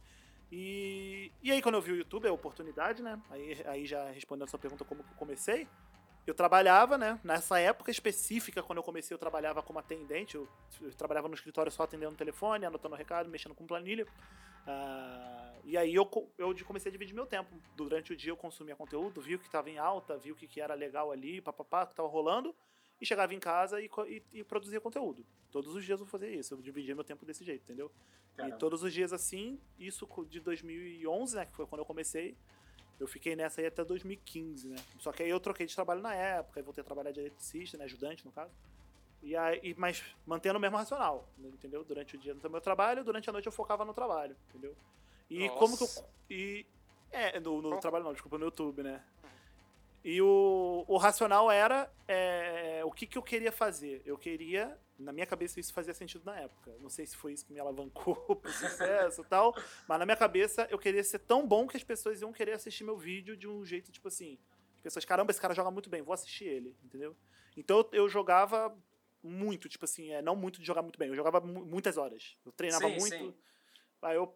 [0.51, 3.19] E, e aí quando eu vi o YouTube, a oportunidade, né?
[3.29, 5.67] Aí, aí já respondendo a sua pergunta como que eu comecei,
[6.27, 7.17] eu trabalhava, né?
[7.23, 10.35] Nessa época específica, quando eu comecei, eu trabalhava como atendente.
[10.35, 10.47] Eu,
[10.81, 14.05] eu trabalhava no escritório só atendendo o telefone, anotando recado, mexendo com planilha.
[14.67, 17.49] Ah, e aí eu, eu comecei a dividir meu tempo.
[17.77, 20.47] Durante o dia eu consumia conteúdo, vi o que estava em alta, vi o que,
[20.47, 22.53] que era legal ali, papapá, o que estava rolando.
[22.99, 25.25] E chegava em casa e, e, e produzia conteúdo.
[25.49, 26.55] Todos os dias eu fazia isso.
[26.55, 27.89] Eu dividia meu tempo desse jeito, entendeu?
[28.35, 28.55] Caramba.
[28.55, 31.45] E todos os dias assim, isso de 2011, né?
[31.45, 32.35] Que foi quando eu comecei.
[32.99, 34.77] Eu fiquei nessa aí até 2015, né?
[34.99, 37.77] Só que aí eu troquei de trabalho na época, aí voltei a trabalhar de eletricista,
[37.77, 37.85] né?
[37.85, 38.51] Ajudante, no caso.
[39.21, 41.83] E aí, mas mantendo o mesmo racional, entendeu?
[41.83, 44.75] Durante o dia no meu trabalho, durante a noite eu focava no trabalho, entendeu?
[45.29, 45.59] E Nossa.
[45.59, 45.89] como que eu.
[46.29, 46.65] E.
[47.09, 49.03] É, no, no trabalho não, desculpa, no YouTube, né?
[50.09, 54.01] E o, o racional era é, o que, que eu queria fazer.
[54.05, 56.73] Eu queria, na minha cabeça isso fazia sentido na época.
[56.79, 59.53] Não sei se foi isso que me alavancou pro sucesso e tal,
[59.85, 62.85] mas na minha cabeça eu queria ser tão bom que as pessoas iam querer assistir
[62.85, 64.39] meu vídeo de um jeito tipo assim.
[64.77, 67.13] As pessoas, caramba, esse cara joga muito bem, vou assistir ele, entendeu?
[67.57, 68.73] Então eu, jogava
[69.21, 72.37] muito, tipo assim, é, não muito de jogar muito bem, eu jogava mu- muitas horas.
[72.45, 73.17] Eu treinava Sim, muito.
[73.17, 73.33] sim.
[74.01, 74.33] Aí eu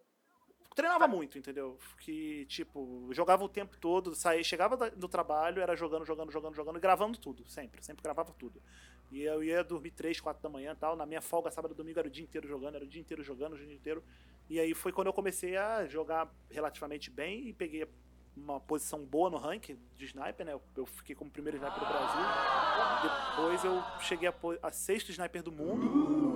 [0.76, 1.78] treinava muito, entendeu?
[2.00, 6.78] Que, tipo, jogava o tempo todo, saía, chegava do trabalho, era jogando, jogando, jogando, jogando,
[6.78, 8.62] e gravando tudo, sempre, sempre gravava tudo.
[9.12, 12.00] E eu ia dormir 3, 4 da manhã tal, na minha folga, sábado e domingo,
[12.00, 14.04] era o dia inteiro jogando, era o dia inteiro jogando, o dia inteiro.
[14.50, 17.86] E aí foi quando eu comecei a jogar relativamente bem e peguei
[18.36, 20.60] uma posição boa no ranking de sniper, né?
[20.76, 22.22] Eu, fiquei como primeiro sniper do Brasil.
[23.04, 26.31] Depois eu cheguei a, a sexto sniper do mundo.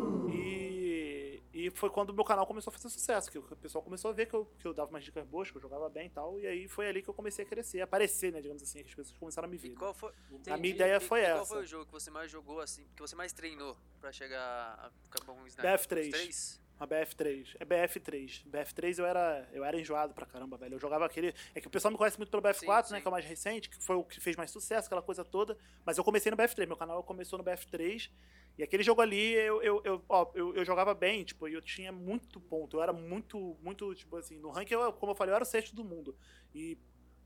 [1.66, 4.14] E foi quando o meu canal começou a fazer sucesso, que o pessoal começou a
[4.14, 6.40] ver que eu, que eu dava umas dicas boas, que eu jogava bem e tal.
[6.40, 8.90] E aí foi ali que eu comecei a crescer, a aparecer, né, digamos assim, que
[8.90, 9.70] as pessoas começaram a me ver.
[9.70, 9.76] Né.
[9.76, 11.38] qual Foi, entendi, a minha ideia e, foi e essa.
[11.38, 14.40] Qual foi o jogo que você mais jogou, assim, que você mais treinou pra chegar
[14.40, 16.10] a ficar bom em Death 3.
[16.12, 16.62] 3?
[16.78, 17.56] Uma BF3.
[17.60, 18.46] É BF3.
[18.50, 20.76] BF3 eu era, eu era enjoado pra caramba, velho.
[20.76, 21.34] Eu jogava aquele.
[21.54, 22.94] É que o pessoal me conhece muito pelo BF4, sim, sim.
[22.94, 23.02] né?
[23.02, 25.58] Que é o mais recente, que foi o que fez mais sucesso, aquela coisa toda.
[25.86, 26.68] Mas eu comecei no BF3.
[26.68, 28.12] Meu canal começou no BF3.
[28.58, 31.62] E aquele jogo ali, eu, eu, eu, ó, eu, eu jogava bem, tipo, e eu
[31.62, 32.78] tinha muito ponto.
[32.78, 35.48] Eu era muito, muito, tipo assim, no ranking, eu, como eu falei, eu era o
[35.48, 36.18] sexto do mundo.
[36.54, 36.78] E,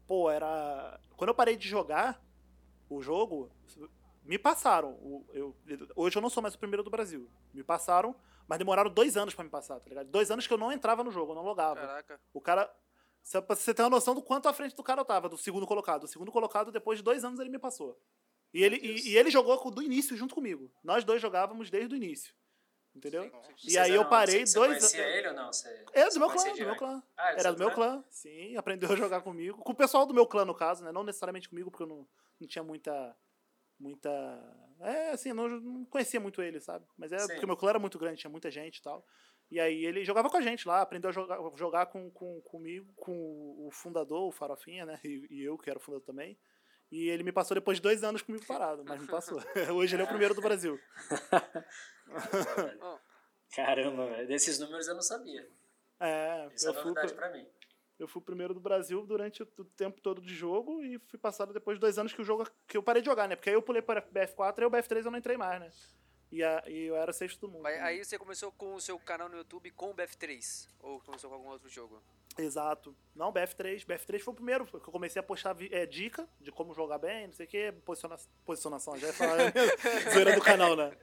[0.08, 1.00] pô, era.
[1.18, 2.24] Quando eu parei de jogar
[2.90, 3.52] o jogo,
[4.30, 5.26] me passaram.
[5.34, 5.56] Eu,
[5.96, 7.28] hoje eu não sou mais o primeiro do Brasil.
[7.54, 8.16] Me passaram,
[8.48, 10.08] mas demoraram dois anos pra me passar, tá ligado?
[10.08, 11.80] Dois anos que eu não entrava no jogo, eu não logava.
[11.82, 12.22] Caraca.
[12.34, 12.72] O cara.
[13.46, 15.66] Pra você ter uma noção do quanto à frente do cara eu tava, do segundo
[15.68, 16.04] colocado.
[16.04, 18.00] O segundo colocado, depois de dois anos, ele me passou.
[18.54, 20.72] E ele, e, e ele jogou do início junto comigo.
[20.84, 22.34] Nós dois jogávamos desde o início.
[22.96, 23.24] Entendeu?
[23.58, 23.70] Sim.
[23.72, 25.54] E aí eu parei você, dois Você anos- ele ou não?
[25.54, 27.04] Você, É do você meu conhecia clã, do meu clã.
[27.18, 28.56] Ah, Era é do meu clã, sim.
[28.58, 29.58] Aprendeu a jogar comigo.
[29.64, 30.92] Com o pessoal do meu clã, no caso, né?
[30.92, 32.08] Não necessariamente comigo, porque eu não,
[32.40, 33.16] não tinha muita.
[33.80, 34.10] Muita.
[34.82, 36.86] É, assim, eu não, não conhecia muito ele, sabe?
[36.98, 39.06] Mas é porque o meu clã era muito grande, tinha muita gente e tal.
[39.52, 42.92] E aí ele jogava com a gente lá, aprendeu a jogar, jogar com, com, comigo,
[42.96, 43.12] com
[43.66, 45.00] o fundador, o Farofinha, né?
[45.04, 46.38] E, e eu, que era o fundador também.
[46.92, 49.40] E ele me passou depois de dois anos comigo parado, mas me passou.
[49.76, 50.80] Hoje ele é o primeiro do Brasil.
[53.56, 54.28] Caramba, velho.
[54.28, 55.48] Desses números eu não sabia.
[56.00, 57.48] É, Isso é fui, novidade o- pra mim.
[58.00, 61.54] Eu fui o primeiro do Brasil durante o tempo todo de jogo e fui passado
[61.54, 63.36] depois de dois anos que o jogo que eu parei de jogar, né?
[63.36, 65.72] Porque aí eu pulei para BF4 e o BF3 eu não entrei mais, né?
[66.32, 67.64] E, a- e eu era sexto do mundo.
[67.64, 70.68] mas aí você começou com o seu canal no YouTube com o BF3?
[70.80, 72.02] Ou começou com algum outro jogo?
[72.38, 72.96] Exato.
[73.16, 73.84] Não, BF3.
[73.86, 77.26] BF3 foi o primeiro, que eu comecei a postar é, dica de como jogar bem,
[77.28, 79.38] não sei o que, posiciona posicionação, já ia falar
[80.14, 80.96] zoeira do canal, né?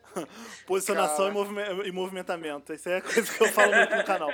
[0.66, 2.72] Posicionação e, movime- e movimentamento.
[2.72, 4.30] Isso é coisa que eu falo muito no canal.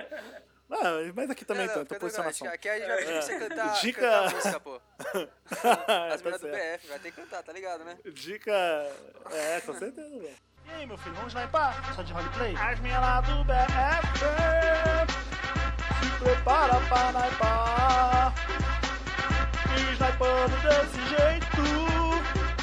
[0.75, 2.49] Ah, mas aqui também Não, não, tranquilo, posicionação.
[2.49, 4.81] Aqui a gente vai pedir pra você cantar, Dica- cantar música, pô.
[5.53, 6.81] É, As tá mulheres do certo.
[6.81, 7.99] BF, vai ter que cantar, tá ligado, né?
[8.13, 8.51] Dica.
[9.31, 10.35] É, com certeza, velho.
[10.65, 11.95] E aí, meu filho, vamos sniper?
[11.95, 12.55] Só de roleplay?
[12.57, 14.19] As minhas lá do BF
[16.01, 18.33] se prepara pra sniper.
[19.77, 21.63] E snipando desse jeito.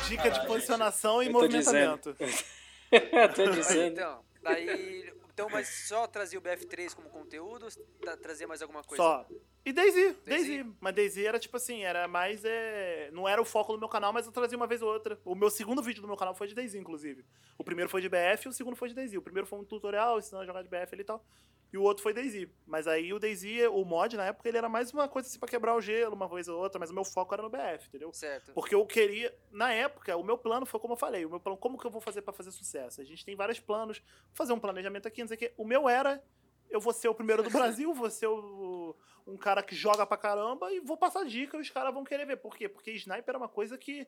[0.07, 2.15] Dica de Caralho, posicionação e eu tô movimentamento.
[2.91, 3.91] eu tô Aí, dizendo.
[3.93, 5.13] então, daí.
[5.39, 7.71] Então, mas só trazia o BF3 como conteúdo ou
[8.01, 9.01] tra- trazia mais alguma coisa?
[9.03, 9.27] Só.
[9.65, 10.65] E Daisy, Daisy?
[10.79, 12.43] Mas Daisy era tipo assim, era mais.
[12.45, 13.09] É...
[13.11, 15.19] Não era o foco do meu canal, mas eu trazia uma vez ou outra.
[15.25, 17.25] O meu segundo vídeo do meu canal foi de Daisy, inclusive.
[17.57, 19.17] O primeiro foi de BF e o segundo foi de Daisy.
[19.17, 21.23] O primeiro foi um tutorial ensinando a jogar de BF ali e tal.
[21.71, 22.49] E o outro foi Daisy.
[22.65, 25.47] Mas aí o Daisy, o mod, na época, ele era mais uma coisa assim pra
[25.47, 28.11] quebrar o gelo, uma vez ou outra, mas o meu foco era no BF, entendeu?
[28.11, 28.53] Certo.
[28.53, 31.57] Porque eu queria, na época, o meu plano foi como eu falei, o meu plano,
[31.57, 33.01] como que eu vou fazer pra fazer sucesso?
[33.01, 34.01] A gente tem vários planos,
[34.33, 35.53] fazer um planejamento aqui, não sei o quê.
[35.57, 36.23] O meu era,
[36.69, 38.95] eu vou ser o primeiro do Brasil, vou ser o-
[39.27, 42.25] um cara que joga pra caramba e vou passar dica e os caras vão querer
[42.25, 42.37] ver.
[42.37, 42.67] Por quê?
[42.69, 44.07] Porque sniper é uma coisa que,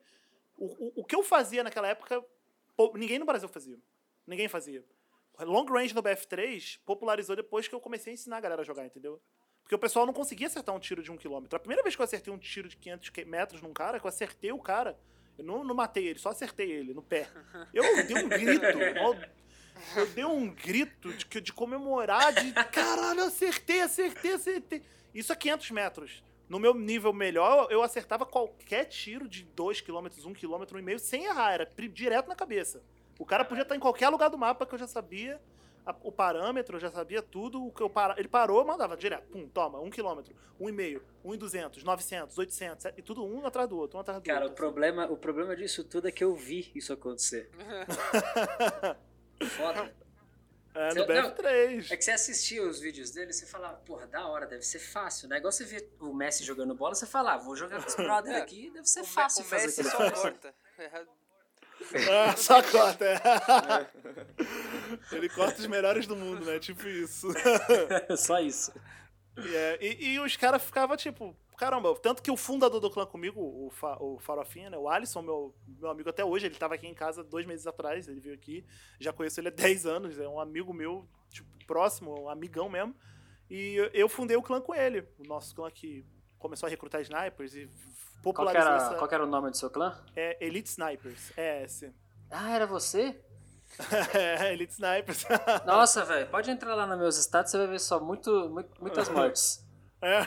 [0.58, 2.24] o, o, o que eu fazia naquela época,
[2.96, 3.78] ninguém no Brasil fazia.
[4.26, 4.84] Ninguém fazia.
[5.40, 8.86] Long range no BF3 popularizou depois que eu comecei a ensinar a galera a jogar,
[8.86, 9.20] entendeu?
[9.64, 11.56] Porque o pessoal não conseguia acertar um tiro de um quilômetro.
[11.56, 14.06] A primeira vez que eu acertei um tiro de 500 que- metros num cara, que
[14.06, 14.98] eu acertei o cara,
[15.38, 17.28] eu não, não matei ele, só acertei ele no pé.
[17.74, 18.64] Eu dei um grito.
[19.96, 24.84] Eu dei um grito de, que- de comemorar, de caralho, acertei, acertei, acertei.
[25.14, 26.24] Isso a 500 metros.
[26.48, 31.26] No meu nível melhor, eu acertava qualquer tiro de 2 km, 1 km, 1,5 sem
[31.26, 32.82] errar, era direto na cabeça.
[33.18, 35.40] O cara podia estar em qualquer lugar do mapa que eu já sabia
[35.86, 37.66] a- o parâmetro, eu já sabia tudo.
[37.66, 38.16] O que eu para...
[38.20, 39.28] Ele parou, mandava direto.
[39.30, 40.22] Pum, toma, 1 km,
[40.60, 44.44] 1,5, 1,200, 900, 800, e tudo um atrás do outro, um atrás do Cara, o
[44.44, 44.56] outro.
[44.58, 47.50] problema, o problema disso tudo é que eu vi isso acontecer.
[49.46, 49.94] Foda.
[50.74, 51.92] É, no Não, BF3.
[51.92, 54.80] É que você assistia os vídeos dele e você falava, porra, da hora, deve ser
[54.80, 55.38] fácil, né?
[55.38, 58.34] Igual você vê o Messi jogando bola, você fala, ah, vou jogar com os brother
[58.36, 58.38] É.
[58.42, 60.54] aqui, deve ser O fácil o fazer Messi o que só corta.
[60.78, 61.06] É,
[62.30, 63.20] Ah, só corta, é.
[65.12, 66.60] Ele corta os melhores do mundo, né?
[66.60, 67.28] Tipo isso.
[68.18, 68.72] Só isso.
[69.38, 73.06] E, é, e- e os caras ficavam tipo, caramba, tanto que o fundador do clã
[73.06, 74.78] comigo, o, Fa- o Farofinha, né?
[74.78, 78.08] O Alisson, meu, meu amigo até hoje, ele tava aqui em casa dois meses atrás,
[78.08, 78.66] ele veio aqui,
[79.00, 82.94] já conheço ele há 10 anos, é um amigo meu, tipo, próximo, um amigão mesmo.
[83.50, 86.06] E eu- fundei o clã com ele, o nosso clã que
[86.40, 88.96] começou a recrutar snipers e Qual popularizou era, essa.
[88.96, 89.98] qual era o nome do seu clã?
[90.16, 91.94] É Elite Snipers, é esse.
[92.30, 93.20] Ah, era você?
[94.14, 95.26] É, Elite Snipers.
[95.66, 99.08] Nossa, velho, pode entrar lá nos meus status, você vai ver só muito, mu- muitas
[99.10, 99.66] mortes.
[100.02, 100.22] É.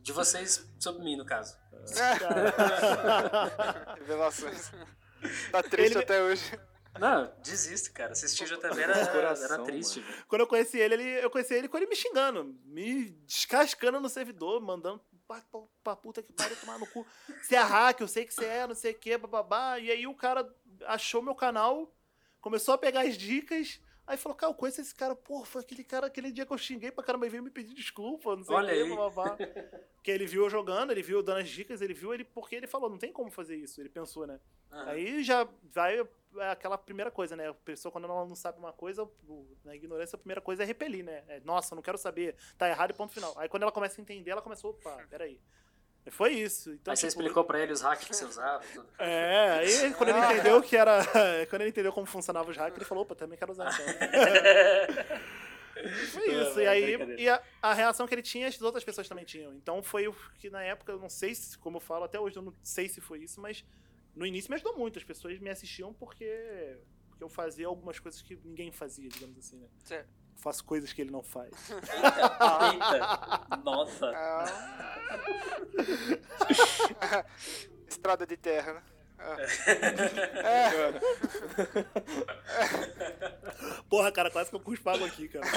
[0.00, 1.56] De vocês sobre mim, no caso.
[3.96, 4.70] Revelações.
[5.50, 6.58] Tá triste Ele- até hoje.
[6.98, 8.10] Não, desisto, cara.
[8.12, 10.24] Assistir JB era, Coração, era triste, velho.
[10.26, 14.08] Quando eu conheci ele, ele, eu conheci ele com ele me xingando, me descascando no
[14.08, 17.06] servidor, mandando pra, pra, pra puta que pariu tomar no cu.
[17.40, 19.78] Você é hack, eu sei que você é, não sei o que, bababá.
[19.78, 20.48] E aí o cara
[20.86, 21.94] achou meu canal,
[22.40, 23.80] começou a pegar as dicas.
[24.06, 26.56] Aí falou, cara, eu conheço esse cara, pô, foi aquele cara, aquele dia que eu
[26.56, 28.88] xinguei pra caramba, ele veio me pedir desculpa, não sei o que, aí.
[28.88, 29.36] bababá.
[29.96, 32.56] Porque ele viu eu jogando, ele viu eu dando as dicas, ele viu ele, porque
[32.56, 34.40] ele falou, não tem como fazer isso, ele pensou, né?
[34.72, 34.90] Aham.
[34.90, 36.00] Aí já vai
[36.36, 37.48] é aquela primeira coisa, né?
[37.48, 39.08] A pessoa, quando ela não sabe uma coisa,
[39.64, 41.24] na ignorância, a primeira coisa é repelir, né?
[41.28, 43.32] É, Nossa, não quero saber, tá errado e ponto final.
[43.38, 45.40] Aí quando ela começa a entender, ela começou, opa, peraí.
[46.10, 46.70] Foi isso.
[46.72, 48.88] Então, Aí você tipo, explicou pra ele os hacks que você usava tudo.
[48.98, 51.02] É, aí quando ele entendeu que era.
[51.48, 55.04] quando ele entendeu como funcionava os hacks, ele falou, opa, também quero usar então.
[56.10, 56.60] Foi isso.
[56.60, 59.54] E é aí, e a, a reação que ele tinha, as outras pessoas também tinham.
[59.54, 62.36] Então foi o que na época, eu não sei se, como eu falo, até hoje
[62.36, 63.64] eu não sei se foi isso, mas
[64.14, 64.98] no início me ajudou muito.
[64.98, 66.76] As pessoas me assistiam porque,
[67.08, 69.68] porque eu fazia algumas coisas que ninguém fazia, digamos assim, né?
[69.84, 70.10] Certo.
[70.38, 71.50] Faço coisas que ele não faz.
[71.70, 71.82] Eita,
[72.72, 73.56] eita.
[73.64, 74.12] Nossa.
[74.14, 74.44] Ah.
[77.88, 78.82] Estrada de terra, né?
[83.88, 85.44] Porra, cara, quase que eu cuspo água aqui, cara.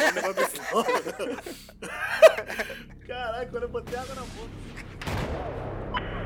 [3.08, 4.50] Caralho, quando eu botei água na boca.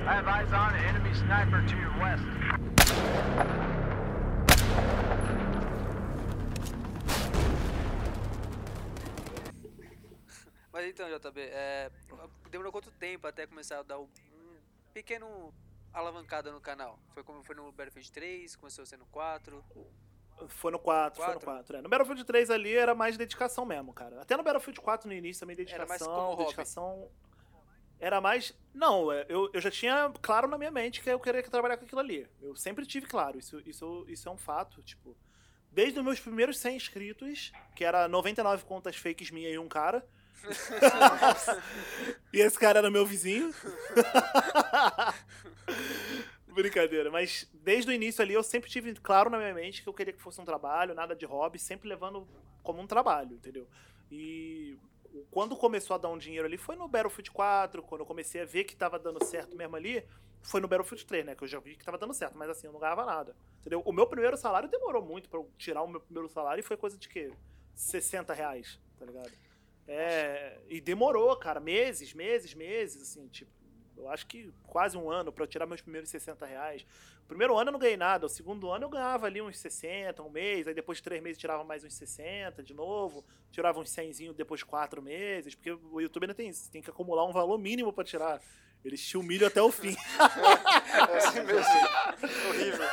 [0.07, 2.23] I have eyes on an enemy sniper to your west.
[10.75, 11.89] Mas então, JB, é,
[12.51, 14.09] demorou quanto tempo até começar a dar um
[14.93, 15.53] pequeno
[15.93, 16.99] alavancada no canal?
[17.13, 19.63] Foi como foi no Battlefield 3, começou sendo 4.
[20.49, 21.45] Foi no 4, foi no Quatro?
[21.45, 21.77] 4.
[21.77, 21.81] É.
[21.81, 24.21] No Battlefield 3 ali era mais dedicação mesmo, cara.
[24.21, 26.13] Até no Battlefield 4 no início também Era mais dedicação.
[26.13, 26.43] como hobby.
[26.43, 27.09] dedicação.
[27.97, 28.53] Era mais.
[28.73, 31.85] Não, é, eu, eu já tinha claro na minha mente que eu queria trabalhar com
[31.85, 32.27] aquilo ali.
[32.41, 34.83] Eu sempre tive claro, isso, isso, isso é um fato.
[34.83, 35.15] Tipo,
[35.71, 40.05] desde os meus primeiros 100 inscritos, que era 99 contas fakes minha e um cara.
[42.33, 43.53] e esse cara era meu vizinho.
[46.47, 49.93] Brincadeira, mas desde o início ali eu sempre tive claro na minha mente que eu
[49.93, 52.25] queria que fosse um trabalho, nada de hobby, sempre levando
[52.63, 53.67] como um trabalho, entendeu?
[54.09, 54.77] E
[55.31, 58.45] quando começou a dar um dinheiro ali foi no Battlefield 4, quando eu comecei a
[58.45, 60.03] ver que tava dando certo mesmo ali,
[60.41, 61.35] foi no Battlefield 3, né?
[61.35, 63.35] Que eu já vi que tava dando certo, mas assim, eu não ganhava nada.
[63.59, 63.81] Entendeu?
[63.83, 66.77] O meu primeiro salário demorou muito pra eu tirar o meu primeiro salário e foi
[66.77, 67.31] coisa de quê?
[67.73, 69.31] 60 reais, tá ligado?
[69.87, 73.51] É, e demorou, cara, meses, meses, meses, assim, tipo,
[73.95, 76.85] eu acho que quase um ano pra eu tirar meus primeiros 60 reais.
[77.23, 80.21] O primeiro ano eu não ganhei nada, o segundo ano eu ganhava ali uns 60,
[80.21, 83.89] um mês, aí depois de três meses tirava mais uns 60 de novo, tirava uns
[83.89, 87.57] 100 depois de quatro meses, porque o YouTube ainda tem tem que acumular um valor
[87.57, 88.39] mínimo pra tirar.
[88.85, 89.95] Eles te humilham até o fim.
[91.09, 92.49] É assim mesmo.
[92.49, 92.85] Horrível.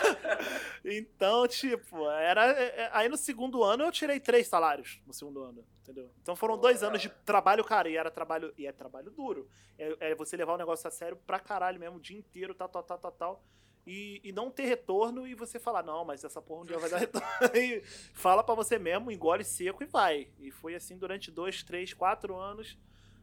[0.85, 2.47] Então, tipo, era.
[2.51, 6.11] é, Aí no segundo ano eu tirei três salários no segundo ano, entendeu?
[6.23, 8.53] Então foram dois anos de trabalho, cara, e era trabalho.
[8.57, 9.47] E é trabalho duro.
[9.79, 12.69] É, é você levar o negócio a sério pra caralho mesmo, o dia inteiro, tal,
[12.69, 13.45] tal, tal, tal, tal.
[13.87, 16.89] E, e não ter retorno e você falar, não, mas essa porra um dia vai
[16.89, 17.27] dar retorno.
[17.55, 17.83] E
[18.15, 20.29] fala pra você mesmo, engole seco e vai.
[20.39, 22.79] E foi assim durante dois, três, quatro anos.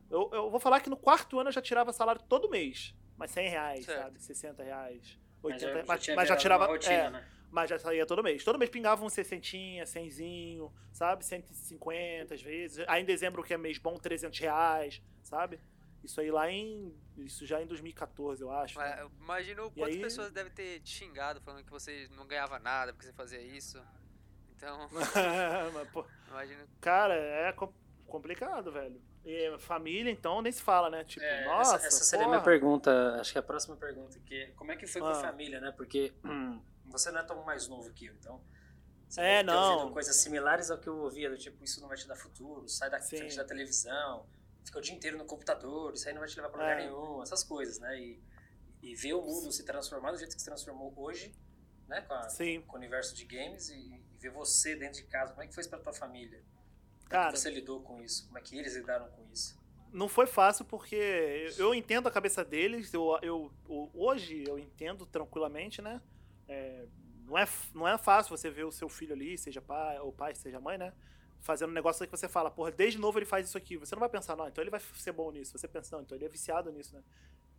[0.10, 2.96] Eu, eu vou falar que no quarto ano eu já tirava salário todo mês.
[3.18, 4.02] Mas 100 reais, Certo.
[4.02, 4.22] sabe?
[4.22, 5.20] 60 reais.
[5.44, 6.66] Mas 80, já, mas, tinha mas já tirava.
[6.66, 7.28] rotina, é, né?
[7.52, 8.44] mas já saía todo mês.
[8.44, 11.26] Todo mês pingava um 60, 100, sabe?
[11.26, 12.84] 150 às vezes.
[12.88, 15.60] Aí em dezembro, que é mês bom, 300 reais, sabe?
[16.04, 16.94] Isso aí lá em.
[17.18, 18.78] Isso já em 2014, eu acho.
[18.78, 19.02] Mas né?
[19.02, 22.94] eu imagino quantas aí- pessoas devem ter te xingado falando que você não ganhava nada
[22.94, 23.82] porque você fazia isso.
[24.56, 24.88] Então,
[25.74, 26.66] Mas, pô, imagino.
[26.80, 27.74] cara, é com-
[28.08, 29.02] complicado, velho.
[29.26, 31.04] E família, então, nem se fala, né?
[31.04, 31.76] Tipo, É, nossa.
[31.76, 34.76] essa, essa seria a minha pergunta, acho que a próxima pergunta, que é, como é
[34.78, 35.16] que foi com a Ah.
[35.22, 35.72] família, né?
[35.76, 38.44] Porque hum, você não é tão mais novo que eu, então...
[39.08, 39.92] Você É, não.
[39.92, 42.90] coisas similares ao que eu ouvia, do tipo, isso não vai te dar futuro, sai
[42.92, 43.18] da Sim.
[43.18, 44.30] frente da televisão,
[44.64, 46.86] fica o dia inteiro no computador, isso aí não vai te levar pra lugar É.
[46.86, 48.00] nenhum, essas coisas, né?
[48.00, 48.24] E,
[48.84, 51.36] e ver o mundo se transformar do jeito que se transformou hoje,
[51.88, 52.02] né?
[52.02, 52.28] Com, a-
[52.68, 53.74] com o universo de games e,
[54.14, 56.44] e ver você dentro de casa, como é que foi isso pra tua família?
[57.10, 58.26] Como Cara, é que você lidou com isso?
[58.28, 59.58] Como é que eles lidaram com isso?
[59.92, 60.96] não foi fácil porque
[61.58, 62.94] eu eu entendo a cabeça deles.
[62.94, 63.52] Eu, eu,
[63.94, 66.02] hoje eu entendo tranquilamente, né?
[66.48, 66.86] É,
[67.26, 70.36] não, é, não é fácil você ver o seu filho ali, seja pai, ou pai,
[70.36, 70.94] seja mãe, né?
[71.42, 73.78] Fazendo um negócio que você fala, porra, desde novo ele faz isso aqui.
[73.78, 75.58] Você não vai pensar, não, então ele vai ser bom nisso.
[75.58, 77.04] Você pensa, não, então ele é viciado nisso, né?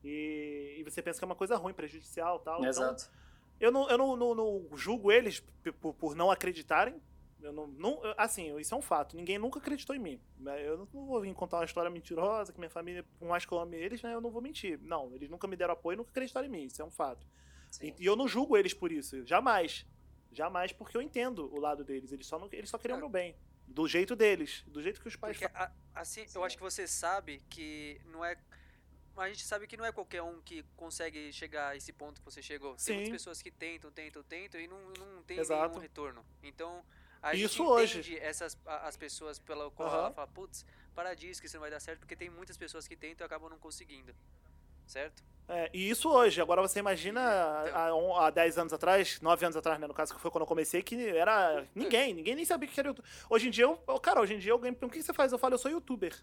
[0.04, 2.58] E, e você pensa que é uma coisa ruim, prejudicial e tal.
[2.58, 3.10] Então, Exato.
[3.58, 5.40] eu não, eu não, não- não julgo eles
[5.80, 7.00] por, por não acreditarem.
[7.42, 9.16] Eu não, não- assim, isso é um fato.
[9.16, 10.20] Ninguém nunca acreditou em mim.
[10.38, 10.66] né?
[10.66, 13.58] Eu não vou vir contar uma história mentirosa, que minha família, por mais que eu
[13.58, 14.78] ame eles, né, eu não vou mentir.
[14.82, 16.64] Não, eles nunca me deram apoio e nunca acreditaram em mim.
[16.64, 17.26] Isso é um fato.
[17.70, 17.94] Sim.
[17.98, 19.24] E, e eu não julgo eles por isso.
[19.26, 19.86] Jamais.
[20.32, 22.12] Jamais, porque eu entendo o lado deles.
[22.12, 23.34] Eles só, não, eles só queriam o meu bem.
[23.66, 24.64] Do jeito deles.
[24.66, 28.36] Do jeito que os pais a- assim, eu acho que você sabe que não é.
[29.16, 32.24] A gente sabe que não é qualquer um que consegue chegar a esse ponto que
[32.24, 32.74] você chegou.
[32.76, 33.12] Tem muitas Sim.
[33.12, 35.68] pessoas que tentam, tentam, tentam e não, não tem Exato.
[35.70, 36.24] nenhum retorno.
[36.42, 36.82] Então,
[37.22, 37.98] a Isso gente hoje.
[38.00, 39.98] entende essas, as pessoas pela qual Aham.
[39.98, 42.86] ela fala, putz, para disso que isso não vai dar certo, porque tem muitas pessoas
[42.88, 44.14] que tentam e acabam não conseguindo.
[44.86, 45.22] Certo?
[45.48, 46.40] É, e isso hoje.
[46.40, 47.20] Agora você imagina
[47.72, 49.86] há, um- há 10 anos atrás, 9 anos atrás, né?
[49.86, 52.14] No caso, que foi quando eu comecei, que era ninguém.
[52.14, 53.04] Ninguém nem sabia o que era YouTube.
[53.28, 55.12] Hoje em dia, eu, eu- cara, hoje em dia alguém me pergunta, o que você
[55.12, 55.30] faz?
[55.32, 56.14] Eu falo, eu sou youtuber.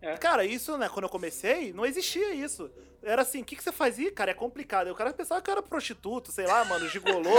[0.00, 0.16] É.
[0.18, 2.70] Cara, isso, né, quando eu comecei, não existia isso.
[3.02, 4.12] Era assim, o que, que você fazia?
[4.12, 4.88] Cara, é complicado.
[4.88, 7.30] O cara pensava que eu era prostituto, sei lá, mano, gigolô,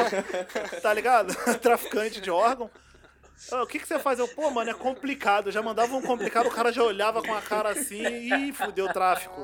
[0.82, 1.34] tá ligado?
[1.62, 2.70] Traficante de órgão.
[3.52, 4.20] "Ah, O que, que você faz?
[4.20, 5.48] Eu, pô, mano, é complicado.
[5.48, 8.86] Eu já mandava um complicado, o cara já olhava com a cara assim e fudeu
[8.86, 9.40] o tráfico.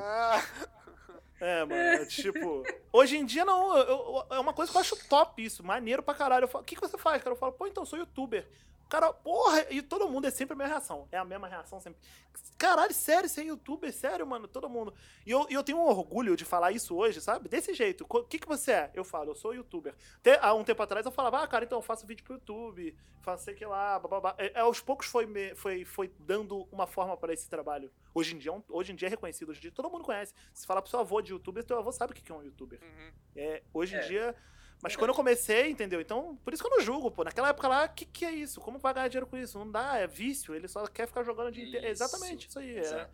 [1.40, 2.62] É, mano, é tipo.
[2.92, 3.76] Hoje em dia, não.
[3.76, 3.84] eu-
[4.30, 6.44] eu- é uma coisa que eu acho top isso, maneiro pra caralho.
[6.44, 7.34] Eu falo, o que, que você faz, cara?
[7.34, 8.46] Eu falo, pô, então, sou youtuber.
[8.88, 11.08] Cara, porra, e todo mundo é sempre a mesma reação.
[11.10, 12.00] É a mesma reação sempre.
[12.56, 13.92] Caralho, sério, você é youtuber?
[13.92, 14.94] Sério, mano, todo mundo.
[15.26, 17.48] E eu, eu tenho um orgulho de falar isso hoje, sabe?
[17.48, 18.06] Desse jeito.
[18.08, 18.90] O que, que você é?
[18.94, 19.94] Eu falo, eu sou youtuber.
[20.18, 22.96] Até, há um tempo atrás eu falava, ah, cara, então eu faço vídeo pro YouTube,
[23.22, 24.34] faço sei que lá, bababá.
[24.38, 27.90] É, aos poucos foi, me- foi, foi dando uma forma para esse trabalho.
[28.14, 30.32] Hoje em, dia, é hoje em dia é reconhecido, hoje em dia todo mundo conhece.
[30.52, 32.42] Se falar pro seu avô de youtuber, teu avô sabe o que que é um
[32.42, 32.78] youtuber.
[32.80, 33.12] Uhum.
[33.34, 34.02] É, hoje em É.
[34.06, 34.36] dia.
[34.84, 36.00] Mas quando eu comecei, entendeu?
[36.00, 37.24] Então, por isso que eu não julgo, pô.
[37.24, 38.60] Naquela época lá, o que, que é isso?
[38.60, 39.58] Como vai ganhar dinheiro com isso?
[39.58, 40.54] Não dá, é vício.
[40.54, 41.86] Ele só quer ficar jogando o dia inteiro.
[41.86, 42.76] Exatamente, isso aí.
[42.78, 43.08] é.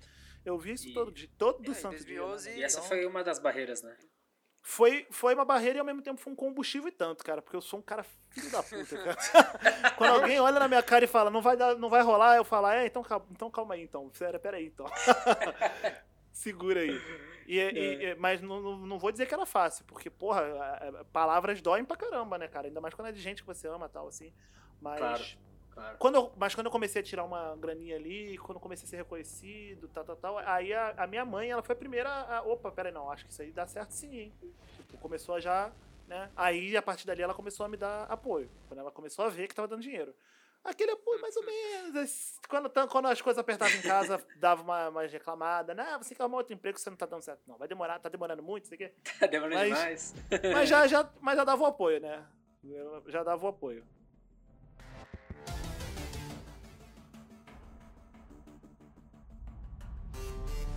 [0.45, 2.21] Eu vi isso E- todo, de todo É, santo dia.
[2.21, 2.57] 2011 né?
[2.59, 3.97] E essa Então, foi uma das barreiras, né?
[4.62, 7.41] foi, foi uma barreira e ao mesmo tempo foi um combustível e tanto, cara.
[7.41, 9.16] Porque eu sou um cara filho da puta, cara.
[9.97, 12.45] Quando alguém olha na minha cara e fala, não vai, dar, não vai rolar, eu
[12.45, 14.11] falo, é, então calma, então calma aí, então.
[14.12, 14.87] Sério, peraí, então.
[16.33, 17.01] Segura aí.
[17.53, 21.84] E, e- e- mas não, não, vou dizer que era fácil, porque, porra, palavras doem
[21.84, 22.68] pra caramba, né, cara?
[22.68, 24.32] Ainda mais quando é de gente que você ama e tal, assim.
[24.80, 25.01] Mas.
[25.01, 25.24] Claro.
[25.72, 25.98] Claro.
[25.98, 28.88] Quando eu, mas quando eu comecei a tirar uma graninha ali, quando eu comecei a
[28.88, 32.42] ser reconhecido, tal, tal, tal, aí a, a minha mãe, ela foi a primeira a,
[32.42, 34.32] opa, peraí, não, acho que isso aí dá certo sim, hein?
[34.76, 35.72] Tipo, começou a já,
[36.09, 36.28] né?
[36.36, 38.51] Aí, a partir dali, ela começou a me dar apoio.
[38.68, 40.12] Quando ela começou a ver que tava dando dinheiro.
[40.63, 42.39] Aquele apoio, mais ou menos.
[42.49, 45.75] Quando, quando as coisas apertavam em casa, dava uma, uma reclamada.
[45.75, 47.41] Não, você quer arrumar outro emprego, você não tá dando certo.
[47.47, 48.93] Não, vai demorar, tá demorando muito, isso aqui.
[49.31, 50.15] Demorou Mas- demais.
[50.53, 52.27] Mas já, já, mas já dava o apoio, né?
[53.09, 53.85] Já dava o apoio.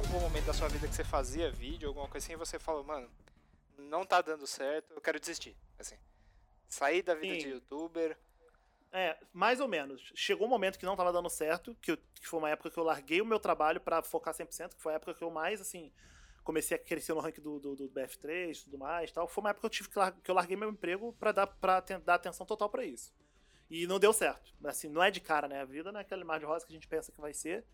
[0.06, 2.84] Algum momento da sua vida que você fazia vídeo, alguma coisa assim, e você falou,
[2.84, 3.10] mano,
[3.78, 5.56] não tá dando certo, eu quero desistir.
[5.80, 5.96] Assim.
[6.68, 7.50] Sair da vida de Sim.
[7.50, 8.18] youtuber.
[8.96, 10.12] É, mais ou menos.
[10.14, 12.78] Chegou um momento que não tava dando certo, que, eu- que foi uma época que
[12.78, 15.60] eu larguei o meu trabalho pra focar 100%, que foi a época que eu mais,
[15.60, 15.92] assim,
[16.44, 19.28] comecei a crescer no ranking do, do, do BF3 e tudo mais tal.
[19.28, 21.48] Foi uma época que eu tive que, lar- que eu larguei meu emprego pra dar,
[21.48, 23.12] pra dar atenção total pra isso.
[23.70, 24.54] E não deu certo.
[24.66, 25.62] Assim, não é de cara, né?
[25.62, 27.66] A vida não é aquele mar de rosa que a gente pensa que vai ser.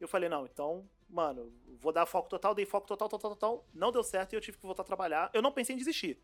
[0.00, 3.64] Eu falei, não, então, mano, vou dar foco total, dei foco total, total, total.
[3.72, 5.30] Não deu certo e eu tive que voltar a trabalhar.
[5.32, 6.20] Eu não pensei em desistir.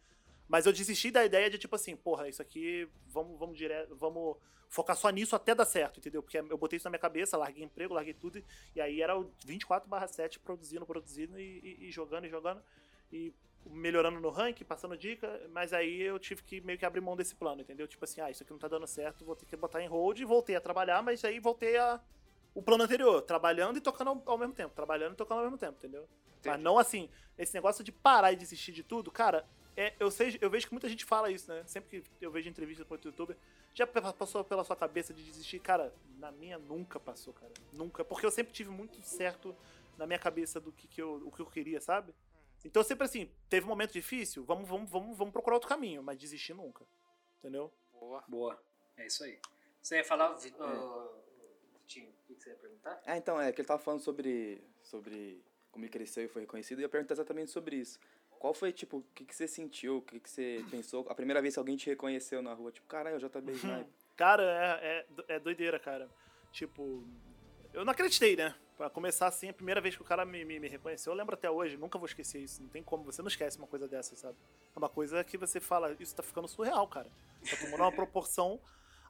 [0.51, 4.37] Mas eu desisti da ideia de, tipo assim, porra, isso aqui, vamos, vamos direto, vamos
[4.69, 6.25] focar só nisso até dar certo, entendeu?
[6.25, 8.43] Porque eu botei isso na minha cabeça, larguei emprego, larguei tudo,
[8.75, 12.61] e aí era o 24 7 produzindo, produzindo e, e- e jogando e jogando.
[13.13, 13.33] E
[13.65, 17.37] melhorando no ranking, passando dica, mas aí eu tive que meio que abrir mão desse
[17.37, 17.87] plano, entendeu?
[17.87, 20.19] Tipo assim, ah, isso aqui não tá dando certo, vou ter que botar em hold
[20.19, 22.01] e voltei a trabalhar, mas aí voltei a
[22.53, 25.59] o plano anterior, trabalhando e tocando ao, ao mesmo tempo, trabalhando e tocando ao mesmo
[25.59, 26.09] tempo, entendeu?
[26.45, 26.65] Mas Entendi.
[26.65, 29.47] não assim, esse negócio de parar e desistir de tudo, cara,
[29.77, 31.63] é, eu, sei, eu vejo que muita gente fala isso, né?
[31.67, 33.37] Sempre que eu vejo entrevistas com outro youtuber,
[33.73, 35.61] já passou pela sua cabeça de desistir?
[35.61, 37.53] Cara, na minha nunca passou, cara.
[37.73, 38.05] Nunca.
[38.05, 39.57] Porque eu sempre tive muito certo
[39.97, 42.15] na minha cabeça do que, que eu, o que eu queria, sabe?
[42.65, 46.19] Então sempre assim, teve um momento difícil, vamos, vamos, vamos, vamos procurar outro caminho, mas
[46.19, 46.85] desistir nunca.
[47.39, 47.73] Entendeu?
[47.93, 48.23] Boa.
[48.29, 48.63] Boa.
[48.97, 49.39] É isso aí.
[49.81, 53.01] Você ia falar, ô, Vitinho, o que que você ia perguntar?
[53.07, 56.79] Ah, então, é que ele tava falando sobre, sobre como ele cresceu e foi reconhecido,
[56.79, 57.99] e eu ia perguntar exatamente sobre isso.
[58.41, 61.43] Qual foi, tipo, o que, que você sentiu, o que, que você pensou a primeira
[61.43, 62.73] vez que alguém te reconheceu na rua?
[62.73, 63.53] Tipo, caralho, o JB.
[64.17, 64.43] Cara,
[64.83, 66.09] é, é, é doideira, cara.
[66.51, 67.05] Tipo,
[67.73, 68.55] eu não acreditei, né?
[68.77, 71.35] Pra começar assim, a primeira vez que o cara me, me, me reconheceu, eu lembro
[71.35, 72.63] até hoje, nunca vou esquecer isso.
[72.63, 74.37] Não tem como, você não esquece uma coisa dessa, sabe?
[74.75, 77.11] É uma coisa que você fala, isso tá ficando surreal, cara.
[77.49, 78.59] Tá tomando uma proporção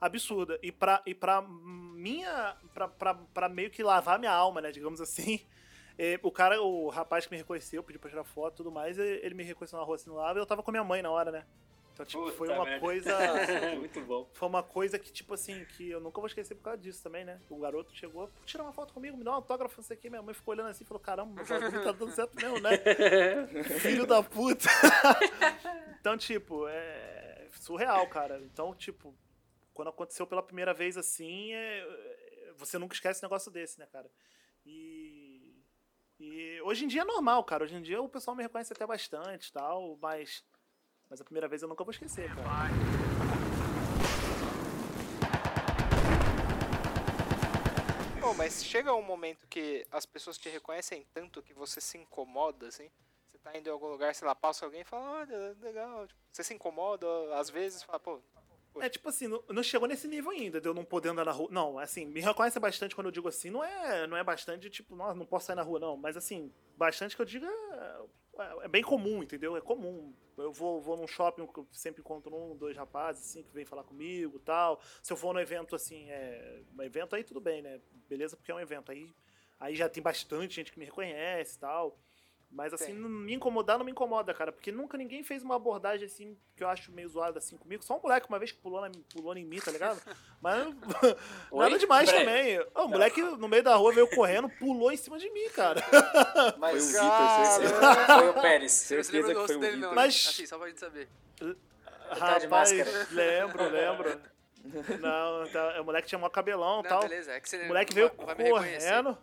[0.01, 0.59] absurda.
[0.61, 2.57] E pra, e pra minha.
[2.75, 4.73] Pra, pra, pra meio que lavar minha alma, né?
[4.73, 5.41] Digamos assim.
[6.03, 8.99] Eh, o cara, o rapaz que me reconheceu, pediu pra tirar foto e tudo mais,
[8.99, 11.11] ele me reconheceu na rua assim no lado e eu tava com minha mãe na
[11.11, 11.45] hora, né?
[11.93, 12.81] Então, tipo, Puta foi uma merda.
[12.81, 13.13] coisa.
[13.77, 14.27] Muito bom.
[14.33, 17.25] Foi uma coisa que, tipo assim, que eu nunca vou esquecer por causa disso também,
[17.27, 17.39] né?
[17.51, 20.01] O garoto chegou, "Pô, tira uma foto comigo, me dá um autógrafo, não sei o
[20.01, 20.09] que.
[20.09, 22.71] Minha mãe ficou olhando assim e falou: caramba, o bagulho tá dando certo mesmo, né?
[23.81, 24.69] Filho da puta.
[26.01, 28.41] então, tipo, é surreal, cara.
[28.41, 29.15] Então, tipo,
[29.75, 33.87] quando aconteceu pela primeira vez assim, é- é- você nunca esquece um negócio desse, né,
[33.93, 34.11] cara?
[34.65, 35.00] E.
[36.23, 37.65] E hoje em dia é normal, cara.
[37.65, 40.45] Hoje em dia o pessoal me reconhece até bastante tal, mas.
[41.09, 42.69] Mas a primeira vez eu nunca vou esquecer, cara.
[48.21, 52.69] Pô, mas chega um momento que as pessoas te reconhecem tanto que você se incomoda,
[52.69, 52.91] assim.
[53.27, 56.07] Você tá indo em algum lugar, sei lá, passa alguém e fala, olha, legal.
[56.07, 58.21] Tipo, você se incomoda, às vezes, fala, pô,
[58.79, 61.33] É tipo assim, não, não chegou nesse nível ainda, de eu não poder andar na
[61.33, 61.49] rua.
[61.51, 64.95] Não, assim, me reconhece bastante quando eu digo assim, não é, não é bastante tipo,
[64.95, 65.97] nossa, não posso sair na rua, não.
[65.97, 69.57] Mas assim, bastante que eu digo é, é bem comum, entendeu?
[69.57, 70.15] É comum.
[70.39, 73.85] Eu vou, vou num shopping, eu sempre encontro um, dois rapazes, assim, que vêm falar
[73.85, 74.81] comigo tal.
[75.03, 76.63] Se eu for num evento, assim, é.
[76.77, 77.81] Um evento aí tudo bem, né?
[78.09, 78.91] Beleza, porque é um evento.
[78.91, 79.15] Aí,
[79.59, 81.99] aí já tem bastante gente que me reconhece e tal.
[82.53, 82.93] Mas assim, Sim.
[82.95, 84.51] não me incomodar não me incomoda, cara.
[84.51, 87.85] Porque nunca ninguém fez uma abordagem assim que eu acho meio zoada assim comigo.
[87.85, 90.01] Só um moleque uma vez que pulou, na, pulou em mim, tá ligado?
[90.43, 90.67] Mas
[91.53, 91.65] Oi?
[91.65, 92.25] nada demais Peraí.
[92.25, 92.61] também.
[92.75, 95.81] O moleque no meio da rua veio correndo, pulou em cima de mim, cara.
[96.51, 98.07] Foi o Mas Vitor, Cara, certeza.
[98.19, 98.73] foi o Pérez.
[98.73, 99.89] Certeza que foi o dele, Vitor.
[99.91, 99.95] não.
[99.95, 101.09] Mas- Assim, só pra gente saber.
[102.19, 103.07] Tá de máscara.
[103.13, 104.21] lembro, lembro.
[105.01, 107.01] Não, tá, o moleque tinha mó cabelão e tal.
[107.03, 108.89] beleza, é que você O moleque veio vai- não vai me reconhecer.
[109.05, 109.19] correndo.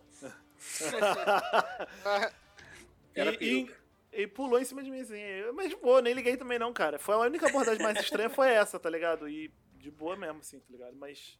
[3.18, 3.82] Era e, peruca.
[4.12, 5.18] e, e pulou em cima de mim, assim.
[5.18, 6.98] Eu- Mas de boa, nem liguei também não, cara.
[6.98, 9.28] Foi a única abordagem mais estranha foi essa, tá ligado?
[9.28, 10.96] E de boa mesmo, assim, tá ligado?
[10.96, 11.38] Mas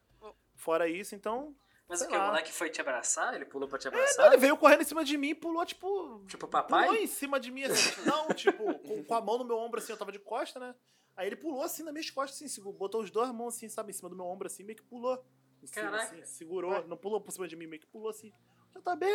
[0.55, 1.55] fora isso, então...
[1.89, 2.15] Mas o que?
[2.17, 3.35] O moleque foi te abraçar?
[3.35, 4.27] Ele pulou pra te Não, abraçar?
[4.27, 6.23] ele veio correndo em cima de mim e pulou, tipo...
[6.27, 6.97] Tipo Pulou papai?
[7.03, 8.03] em cima de mim, assim.
[8.05, 10.75] Não, tipo, com, com a mão no meu ombro, assim, eu tava de costa, né?
[11.17, 13.95] Aí ele pulou, assim, nas minhas costas, assim, botou os dois mãos, assim, sabe, em
[13.95, 15.25] cima do meu ombro, assim, meio que pulou.
[15.63, 16.05] Em cima, Caraca.
[16.05, 18.31] assim, segurou, não pulou por cima de mim, meio que pulou, assim,
[18.77, 19.07] JB!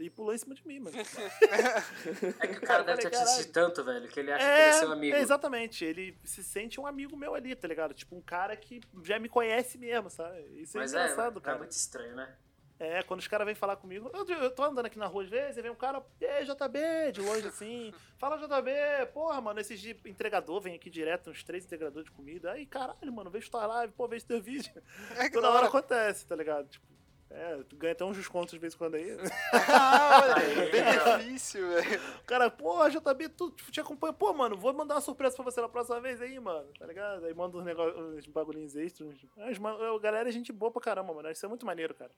[0.00, 0.96] E pulou em cima de mim, mano.
[2.40, 4.50] É que o cara deve ter falei, te assistido tanto, velho, que ele acha que
[4.50, 5.16] ele é seu amigo.
[5.16, 5.84] É, exatamente.
[5.84, 7.92] Ele se sente um amigo meu ali, tá ligado?
[7.94, 10.40] Tipo, um cara que já me conhece mesmo, sabe?
[10.60, 11.58] Isso é Mas é, engraçado, é cara.
[11.58, 12.34] muito estranho, né?
[12.78, 15.28] É, quando os caras vêm falar comigo, eu, eu tô andando aqui na rua às
[15.28, 19.78] vezes, e vem um cara, ei, JB, de longe assim, fala JB, porra, mano, esses
[19.78, 23.66] de entregador, vem aqui direto, uns três entregadores de comida, aí, caralho, mano, vejo tua
[23.66, 24.72] live, pô, vejo teu vídeo.
[25.18, 25.66] É Toda da hora hora.
[25.66, 26.68] acontece, tá ligado?
[26.68, 26.86] Tipo,
[27.30, 29.16] é, tu ganha até uns descontos de vez em quando aí.
[29.52, 32.00] Ah, olha, benefício, velho.
[32.20, 35.60] O cara, pô, JB, tu te acompanha, pô, mano, vou mandar uma surpresa pra você
[35.60, 37.24] na próxima vez aí, mano, tá ligado?
[37.24, 39.24] Aí manda uns, negócios, uns bagulhinhos extras, uns...
[39.36, 42.10] Mas, mano, a galera é gente boa pra caramba, mano, isso é muito maneiro, cara.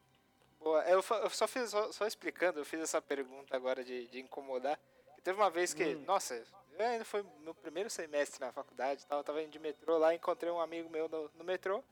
[0.59, 4.79] Boa, eu, só fiz, só, só explicando, eu fiz essa pergunta agora de, de incomodar.
[5.23, 6.05] Teve uma vez que, Hum.
[6.07, 6.43] nossa,
[6.79, 10.15] ainda foi meu primeiro semestre na faculdade e tal, eu tava indo de metrô lá,
[10.15, 11.83] encontrei um amigo meu no, no metrô.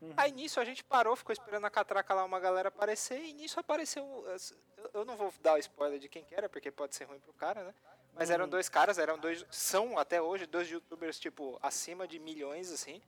[0.00, 0.14] Uhum.
[0.16, 3.58] Aí nisso a gente parou, ficou esperando a catraca lá uma galera aparecer, e nisso
[3.58, 4.04] apareceu.
[4.26, 7.18] eu- Eu não vou dar o spoiler de quem que era, porque pode ser ruim
[7.18, 7.74] pro cara, né?
[8.14, 8.50] Mas eram Uhum.
[8.50, 9.44] dois caras, eram dois.
[9.50, 13.02] São até hoje dois youtubers, tipo, acima de milhões, assim.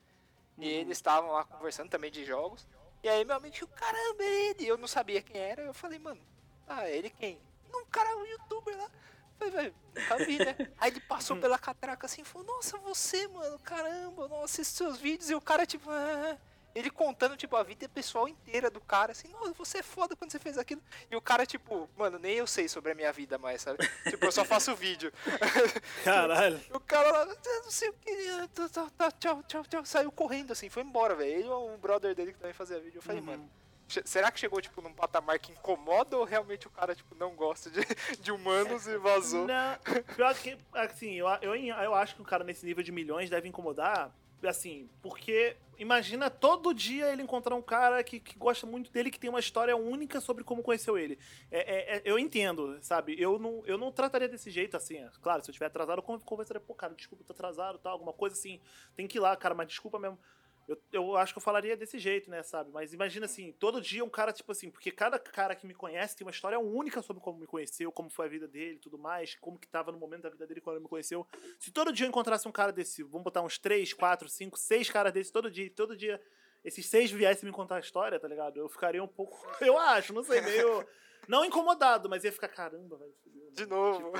[0.58, 0.70] E Uhum.
[0.80, 2.66] eles estavam lá conversando também de jogos.
[3.02, 4.66] E aí meu amigo, caramba, é ele!
[4.66, 5.62] Eu não sabia quem era.
[5.62, 6.20] Eu falei, mano,
[6.66, 7.40] ah, ele quem?
[7.70, 8.84] Não, cara, um youtuber lá.
[9.40, 9.74] Eu Falei, velho,
[10.26, 10.56] vi, né?
[10.78, 14.98] Aí ele passou pela catraca assim e falou, nossa, você, mano, caramba, não assisto seus
[14.98, 15.30] vídeos.
[15.30, 16.36] E o cara, tipo, ah.
[16.74, 20.30] Ele contando, tipo, a vida pessoal inteira do cara, assim, nossa, você é foda quando
[20.30, 20.80] você fez aquilo.
[21.10, 23.78] E o cara, tipo, mano, nem eu sei sobre a minha vida mais, sabe?
[24.08, 25.12] tipo, eu só faço vídeo.
[26.04, 26.60] Caralho.
[26.72, 28.14] O cara lá, "Ah, não sei o que,
[29.18, 29.84] tchau, tchau, tchau.
[29.84, 31.30] Saiu correndo assim, foi embora, velho.
[31.30, 32.98] Ele e o brother dele que também fazia vídeo.
[32.98, 33.26] Eu falei, Uhum.
[33.26, 33.50] mano,
[34.04, 37.70] será que chegou, tipo, num patamar que incomoda ou realmente o cara, tipo, não gosta
[37.70, 37.80] de,
[38.20, 39.46] de humanos e vazou?
[39.46, 39.78] Não,
[40.14, 43.48] pior que, assim, eu, eu, eu acho que um cara nesse nível de milhões deve
[43.48, 44.10] incomodar,
[44.48, 49.18] assim, porque imagina todo dia ele encontrar um cara que, que gosta muito dele, que
[49.18, 51.18] tem uma história única sobre como conheceu ele.
[51.50, 53.16] É, é- é- eu entendo, sabe?
[53.20, 54.96] Eu não, eu não trataria desse jeito, assim.
[54.98, 57.92] é Claro, se eu estiver atrasado, eu con- conversaria, pô, cara, desculpa, tô atrasado, tal,
[57.92, 58.60] alguma coisa assim.
[58.94, 60.18] Tem que ir lá, cara, mas desculpa mesmo.
[60.68, 62.70] Eu, eu acho que eu falaria desse jeito, né, sabe?
[62.70, 66.16] Mas imagina assim, todo dia um cara, tipo assim, porque cada cara que me conhece
[66.16, 68.96] tem uma história única sobre como me conheceu, como foi a vida dele e tudo
[68.96, 71.26] mais, como que tava no momento da vida dele quando ele me conheceu.
[71.58, 74.88] Se todo dia eu encontrasse um cara desse, vamos botar uns três, quatro, cinco, seis
[74.88, 76.20] caras desse todo dia, todo dia
[76.64, 78.58] esses seis viessem me contar a história, tá ligado?
[78.58, 80.86] Eu ficaria um pouco, eu acho, não sei, meio.
[81.28, 83.14] Não incomodado, mas ia ficar, caramba, velho.
[83.22, 83.66] fudeu, De né?
[83.66, 84.12] novo.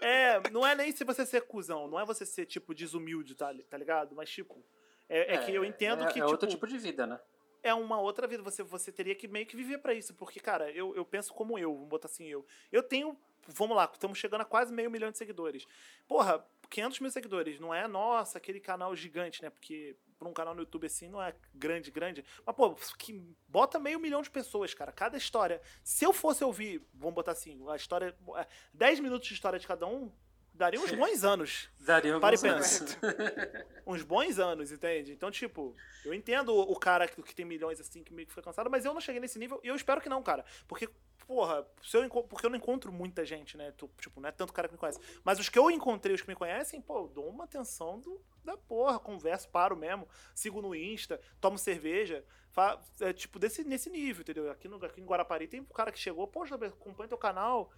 [0.00, 3.52] É, não é nem se você ser cuzão, não é você ser, tipo, desumilde, tá,
[3.68, 4.14] tá ligado?
[4.14, 4.64] Mas, tipo,
[5.08, 7.18] é, é que eu entendo é, que, é tipo, outro tipo de vida, né?
[7.66, 8.42] é uma outra vida.
[8.42, 10.14] Você, você teria que meio que viver pra isso.
[10.14, 12.46] Porque, cara, eu, eu penso como eu, vamos botar assim, eu.
[12.70, 13.18] Eu tenho.
[13.48, 15.66] Vamos lá, estamos chegando a quase meio milhão de seguidores.
[16.08, 17.60] Porra, 500 mil seguidores.
[17.60, 19.50] Não é, nossa, aquele canal gigante, né?
[19.50, 22.24] Porque pra um canal no YouTube assim não é grande, grande.
[22.44, 24.90] Mas, pô, que bota meio milhão de pessoas, cara.
[24.90, 25.60] Cada história.
[25.84, 28.16] Se eu fosse ouvir, vamos botar assim, a história.
[28.36, 30.10] é, 10 minutos de história de cada um,
[30.56, 32.96] daria uns bons anos Daria Para e alguns anos.
[32.96, 33.66] pensa.
[33.86, 35.12] uns bons anos, entende?
[35.12, 38.42] Então, tipo, eu entendo o cara que, que tem milhões assim, que meio que fica
[38.42, 40.44] cansado, mas eu não cheguei nesse nível e eu espero que não, cara.
[40.66, 40.90] Porque,
[41.28, 43.72] porra, se eu, porque eu não encontro muita gente, né?
[44.00, 44.98] Tipo, não é tanto cara que me conhece.
[45.22, 48.20] Mas os que eu encontrei, os que me conhecem, pô, eu dou uma atenção do,
[48.44, 52.24] da porra, converso, paro mesmo, sigo no Insta, tomo cerveja.
[52.50, 54.50] Fa, é, tipo, desse, nesse nível, entendeu?
[54.50, 57.70] Aqui, no, aqui em Guarapari tem um cara que chegou, poxa, acompanha teu canal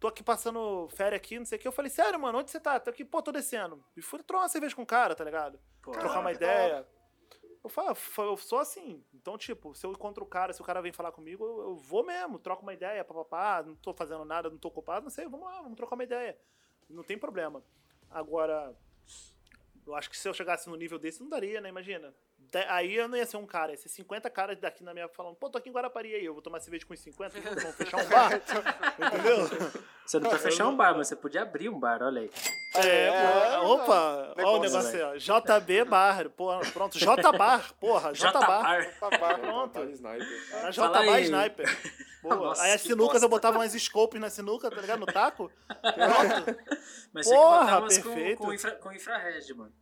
[0.00, 1.66] tô aqui passando férias aqui, não sei o que.
[1.68, 2.78] Eu falei, sério, mano, onde você tá?
[2.80, 3.84] Tô aqui, pô, tô descendo.
[3.96, 5.58] E fui trocar uma cerveja com o cara, tá ligado?
[5.82, 6.86] Pô, Trocar uma ideia.
[7.64, 9.02] Eu falo, "Fa- eu sou assim.
[9.12, 11.76] Então, tipo, se eu encontro o cara, se o cara vem falar comigo, eu, eu
[11.76, 15.26] vou mesmo, troco uma ideia, papapá, não tô fazendo nada, não tô ocupado, não sei,
[15.28, 16.38] vamos lá, vamos trocar uma ideia.
[16.88, 17.64] Não tem problema.
[18.08, 18.76] Agora,
[19.84, 21.68] eu acho que se eu chegasse no nível desse, não daria, né?
[21.68, 22.14] Imagina.
[22.68, 25.36] Aí eu não ia ser um cara, ia ser 50 caras daqui na minha falando,
[25.36, 28.04] pô, tô aqui em Guarapari aí, eu vou tomar cerveja com os 50, vamos fechar
[28.04, 28.32] um bar.
[28.98, 29.46] Entendeu?
[30.04, 32.30] Você não precisa fechar um bar, mas você podia abrir um bar, olha aí.
[32.76, 35.40] É, É, pô, opa, olha o negócio, aí, ó.
[35.40, 36.98] JB Bar, porra, pronto.
[36.98, 38.46] J Bar, porra, J Bar.
[38.46, 38.94] J-Bar.
[39.00, 39.38] Babá.
[39.38, 39.78] Pronto.
[40.52, 41.20] Era J Bar.
[41.20, 41.66] Sniper.
[42.22, 42.36] Boa.
[42.36, 43.24] Nossa, aí as sinucas bosta.
[43.24, 44.98] eu botava umas scopes na sinuca, tá ligado?
[44.98, 45.50] No taco.
[45.68, 46.58] Pronto.
[47.12, 48.38] Mas Porra, umas com, perfeito.
[48.38, 49.72] com, infra, com infrared, mano.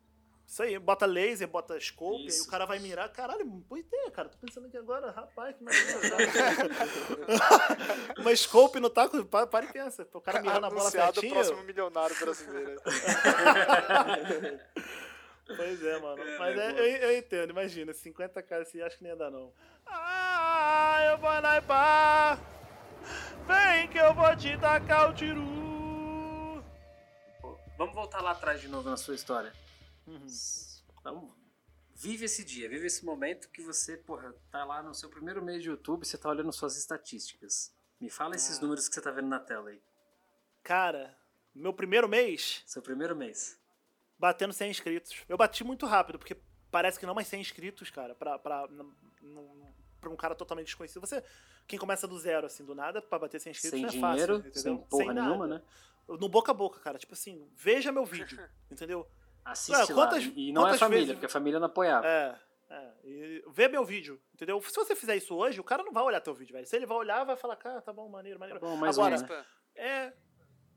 [0.55, 2.47] Isso aí, bota laser, bota scope, aí Isso.
[2.47, 3.09] o cara vai mirar.
[3.09, 4.29] Caralho, boa ideia, cara.
[4.29, 5.99] Tô pensando aqui agora, rapaz, que maneiro.
[8.19, 10.07] Uma scope no taco, pa- para e pensa.
[10.15, 11.35] O cara mirando a bola Anunciado o certinho.
[11.35, 12.81] próximo milionário brasileiro.
[15.57, 16.23] Pois é, mano.
[16.23, 19.31] É, Mas é é, eu, eu entendo, imagina, 50k assim, acho que nem ia dar
[19.31, 19.53] não.
[19.87, 22.39] Ah, eu vou naipar.
[23.47, 25.45] Vem que eu vou te tacar o tiru.
[27.43, 29.53] Pô, Vamos voltar lá atrás de novo na sua história.
[30.07, 30.27] Uhum.
[31.03, 31.33] Vamos.
[31.97, 35.63] Vive esse dia, vive esse momento que você, porra, tá lá no seu primeiro mês
[35.63, 37.73] de YouTube, você tá olhando suas estatísticas.
[38.01, 38.63] Me fala esses Ah.
[38.63, 39.81] números que você tá vendo na tela aí.
[40.63, 41.17] Cara,
[41.55, 43.59] meu primeiro mês, Seu primeiro mês.
[44.19, 45.15] batendo 100 inscritos.
[45.29, 46.37] Eu bati muito rápido, porque
[46.71, 48.67] parece que não mais 100 inscritos, cara, pra, pra,
[50.01, 51.01] pra um cara totalmente desconhecido.
[51.01, 51.23] Você,
[51.67, 54.37] quem começa do zero, assim, do nada, pra bater 100 inscritos Sem não é dinheiro,
[54.43, 54.87] fácil, sem entendeu?
[54.89, 55.27] porra nada.
[55.29, 55.63] nenhuma, né?
[56.09, 56.99] No boca a boca, cara.
[56.99, 58.39] Tipo assim, veja meu vídeo,
[58.71, 59.09] entendeu?
[59.45, 60.07] Assiste lá.
[60.07, 62.07] quantas- E não é família, vezes- porque a família não apoiava.
[62.07, 62.39] É,
[62.71, 62.93] é.
[63.05, 64.61] E vê meu vídeo, entendeu?
[64.63, 66.67] Se você fizer isso hoje, o cara não vai olhar teu vídeo, velho.
[66.67, 68.59] Se ele vai olhar, vai falar, cara, tá bom, maneiro, maneiro.
[68.61, 69.45] Tá bom, mais Agora, um, né?
[69.77, 70.13] É.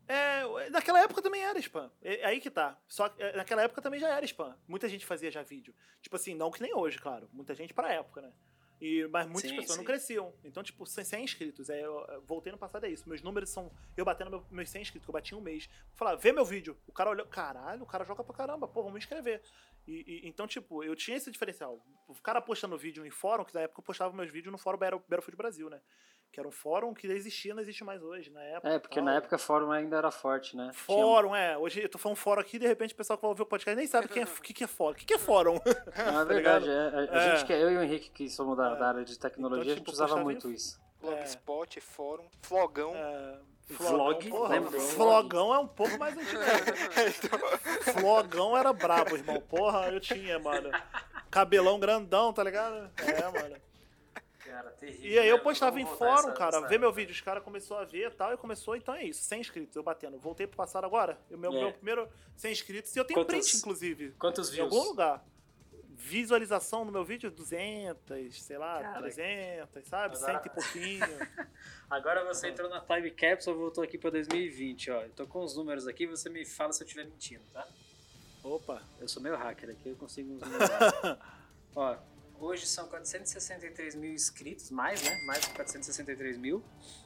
[0.10, 1.92] É, naquela época também era spam.
[2.02, 2.78] É, é aí que tá.
[2.88, 4.58] Só que é, naquela época também já era spam.
[4.66, 5.76] Muita gente fazia já vídeo.
[6.02, 7.30] Tipo assim, não que nem hoje, claro.
[7.34, 8.32] Muita gente pra época, né?
[8.80, 9.88] E, mas muitas Sim, pessoas não sim.
[9.88, 10.34] cresciam.
[10.44, 11.70] Então, tipo, 100, 100 inscritos.
[11.70, 13.10] É, eu, voltei no passado, é isso.
[13.10, 13.72] Meus números são.
[13.96, 15.68] Eu batendo meu, meus 100 inscritos, que eu bati um mês.
[15.96, 16.78] Falar, vê meu vídeo.
[16.88, 18.68] O cara olhou, caralho, o cara joga pra caramba.
[18.68, 19.42] Pô, vamos me inscrever.
[19.88, 21.84] E, e- então, tipo, eu tinha esse diferencial.
[22.08, 24.78] O cara postando vídeo em fórum, que na época eu postava meus vídeos no fórum
[24.78, 25.82] Battle- Battlefield Brasil, né?
[26.32, 28.70] Que era um fórum que existia, não existe mais hoje, na época.
[28.70, 29.06] É, porque tal.
[29.06, 30.66] na época fórum ainda era forte, né?
[30.72, 31.58] Tinha- Fórum, é.
[31.58, 33.76] Hoje eu tô falando fórum aqui, de repente o pessoal que vai ouvir o podcast
[33.76, 34.92] nem sabe quem é, o que, que é fórum.
[34.92, 35.58] O que, que é fórum?
[36.14, 36.70] Não, é verdade.
[36.70, 36.74] É,
[37.12, 37.32] a, a É.
[37.38, 38.76] gente que é, eu e o Henrique que somos da, É.
[38.76, 40.80] da área de tecnologia, Então, a gente tipo, usava muito isso.
[41.02, 42.94] Blogspot, fórum, flogão.
[42.94, 44.80] É, Vlog, porra, lembra?
[44.80, 46.40] Flogão é um pouco mais antigo.
[48.00, 49.42] Flogão era brabo, irmão.
[49.42, 50.70] Porra, eu tinha, mano.
[51.30, 52.90] Cabelão grandão, tá ligado?
[52.98, 53.56] É, mano.
[54.58, 55.12] Cara, terrível.
[55.12, 57.12] E aí eu postava Vamos em fórum, essa- cara, essa ver meu vídeo.
[57.12, 59.24] Os caras começaram a ver e tal, e começou, então é isso.
[59.24, 60.18] 100 inscritos, eu batendo.
[60.18, 61.20] Voltei pro passado agora.
[61.30, 61.60] O meu, É.
[61.60, 62.96] meu primeiro 100 inscritos.
[62.96, 64.12] E eu tenho Quantos- print, inclusive.
[64.20, 64.74] Quantos Em views?
[64.74, 65.24] algum lugar.
[66.00, 70.16] Visualização no meu vídeo, 200, sei lá, Cara, 300, sabe?
[70.16, 71.00] agora- Cento e pouquinho.
[71.90, 75.02] Agora você entrou na Time Capsule voltou aqui pra 2020, ó.
[75.04, 77.66] Eu tô com os números aqui, você me fala se eu estiver mentindo, tá?
[78.44, 78.82] Opa.
[79.00, 80.70] Eu sou meio hacker aqui, eu consigo uns números.
[81.76, 81.96] ó,
[82.40, 85.16] hoje são 463 mil inscritos, mais, né?
[85.26, 86.64] Mais de 463 mil.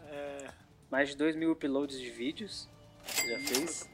[0.09, 0.49] É,
[0.89, 2.67] Mais de 2 mil uploads de vídeos.
[3.05, 3.89] Você já fez.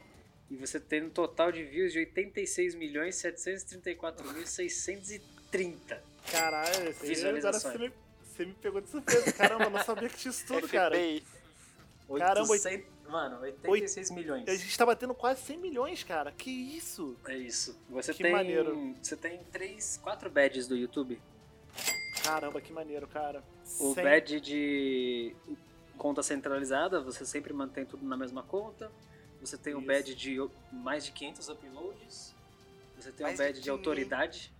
[0.50, 6.02] E você tem um total de views de 86 milhões 734 mil 630.
[6.30, 7.74] caralho, agora Visualizações.
[7.74, 7.92] você me,
[8.24, 9.32] você me pegou de surpresa.
[9.32, 10.96] Caramba, não sabia que tinha isso tudo, cara.
[12.18, 14.48] Caramba, 800, mano, 86 milhões.
[14.48, 16.30] A gente tá batendo quase 100 milhões, cara.
[16.32, 17.16] Que isso?
[17.26, 17.78] É isso.
[17.90, 18.32] Você Que tem.
[18.32, 18.94] maneiro.
[19.02, 21.20] Você tem três, quatro badges do YouTube.
[22.22, 23.42] Caramba, que maneiro, cara.
[23.80, 25.34] O 100 badge de
[25.96, 28.90] conta centralizada, você sempre mantém tudo na mesma conta.
[29.40, 29.86] Você tem o Isso.
[29.86, 30.36] badge de
[30.72, 32.34] mais de 500 uploads.
[32.98, 33.68] Você tem Mais de badge de 500.
[33.78, 34.52] autoridade,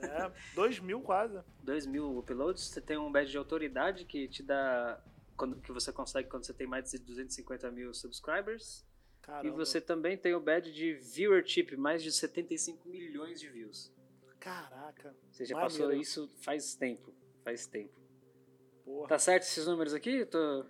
[0.00, 1.38] É, 2 mil quase.
[1.62, 2.64] 2 mil uploads.
[2.64, 4.98] Você tem um badge de autoridade que te dá.
[5.40, 8.84] Quando, que você consegue quando você tem mais de 250 mil subscribers.
[9.22, 9.48] Caramba.
[9.48, 13.90] E você também tem o badge de viewership, mais de 75 milhões de views.
[14.38, 15.16] Caraca.
[15.30, 15.82] Você já Maneiro.
[15.82, 17.14] passou isso faz tempo.
[17.42, 17.98] Faz tempo.
[18.84, 19.08] Porra.
[19.08, 20.26] Tá certo esses números aqui?
[20.26, 20.66] Tô...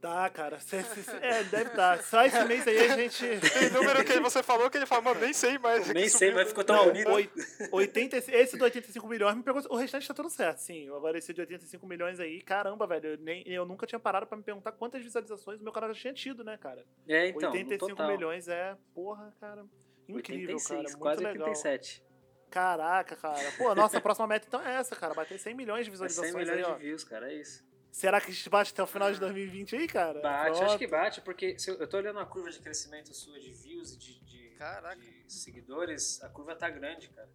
[0.00, 0.58] Dá, cara.
[0.60, 2.02] Cê- cê- cê- é, deve dar.
[2.02, 3.20] Só esse mês aí a gente.
[3.52, 5.86] Tem número que você falou que ele falou, mano, nem sei mais.
[5.88, 6.34] Nem sei, subiu.
[6.36, 7.30] mas ficou tão oi-
[7.70, 9.60] 80, esse do 85 milhões me pegou.
[9.68, 10.88] O restante tá tudo certo, sim.
[10.88, 13.10] Agora esse de 85 milhões aí, caramba, velho.
[13.10, 16.00] Eu, nem, eu nunca tinha parado pra me perguntar quantas visualizações o meu canal já
[16.00, 16.82] tinha tido, né, cara?
[17.06, 18.10] É, então, 85 no total.
[18.10, 19.66] milhões é, porra, cara.
[20.08, 20.82] Incrível, 86, cara.
[20.82, 21.48] Muito quase legal.
[21.48, 22.02] 87.
[22.50, 23.52] Caraca, cara.
[23.58, 25.14] Pô, nossa próxima meta então é essa, cara.
[25.14, 26.74] Bater 100 milhões de É 100 visualizações milhões aí, ó.
[26.74, 27.68] de views, cara, é isso.
[27.92, 30.20] Será que a gente bate até o final de 2020 aí, cara?
[30.20, 30.64] Bate, Pronto.
[30.64, 33.50] acho que bate, porque se eu, eu tô olhando a curva de crescimento sua de
[33.52, 34.50] views e de, de-
[35.26, 37.28] de seguidores, a curva tá grande, cara.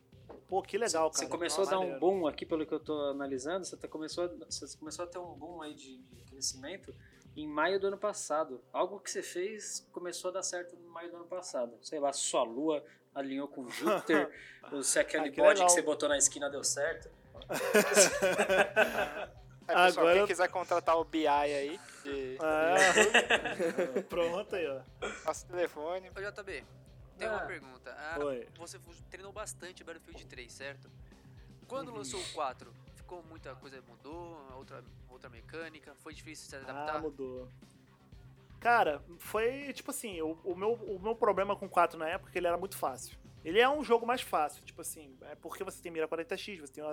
[0.48, 1.24] Pô, que legal, cara.
[1.26, 4.26] Você começou a dar um boom aqui, pelo que eu tô analisando, você, tá, começou,
[4.26, 6.94] a, você começou a ter um boom aí de, de crescimento
[7.36, 8.64] em maio do ano passado.
[8.72, 11.78] Algo que você fez começou a dar certo no maio do ano passado.
[11.82, 12.84] Sei lá, sua lua
[13.14, 14.30] alinhou com Júpiter,
[14.72, 15.68] ou se aquele Ah, que bode legal.
[15.68, 17.10] que você botou na esquina deu certo.
[19.68, 22.76] Aí, pessoal, Agora- quem quiser contratar o BI aí, de Ah,
[24.10, 24.82] pronto aí, ó.
[25.26, 26.10] nosso telefone.
[26.10, 26.64] Ô JB,
[27.18, 27.32] tem Ah.
[27.32, 27.92] uma pergunta.
[27.98, 28.48] Ah, Oi.
[28.58, 30.90] você treinou bastante Battlefield 3, certo?
[31.68, 36.98] Quando lançou o 4, ficou muita coisa mudou, outra, outra mecânica, foi difícil se adaptar?
[36.98, 37.50] Ah, mudou.
[38.60, 42.30] Cara, foi tipo assim, o, o meu, o meu problema com o 4 na época
[42.30, 43.18] é que ele era muito fácil.
[43.46, 46.74] Ele é um jogo mais fácil, tipo assim, é porque você tem mira 40x, você
[46.74, 46.84] tem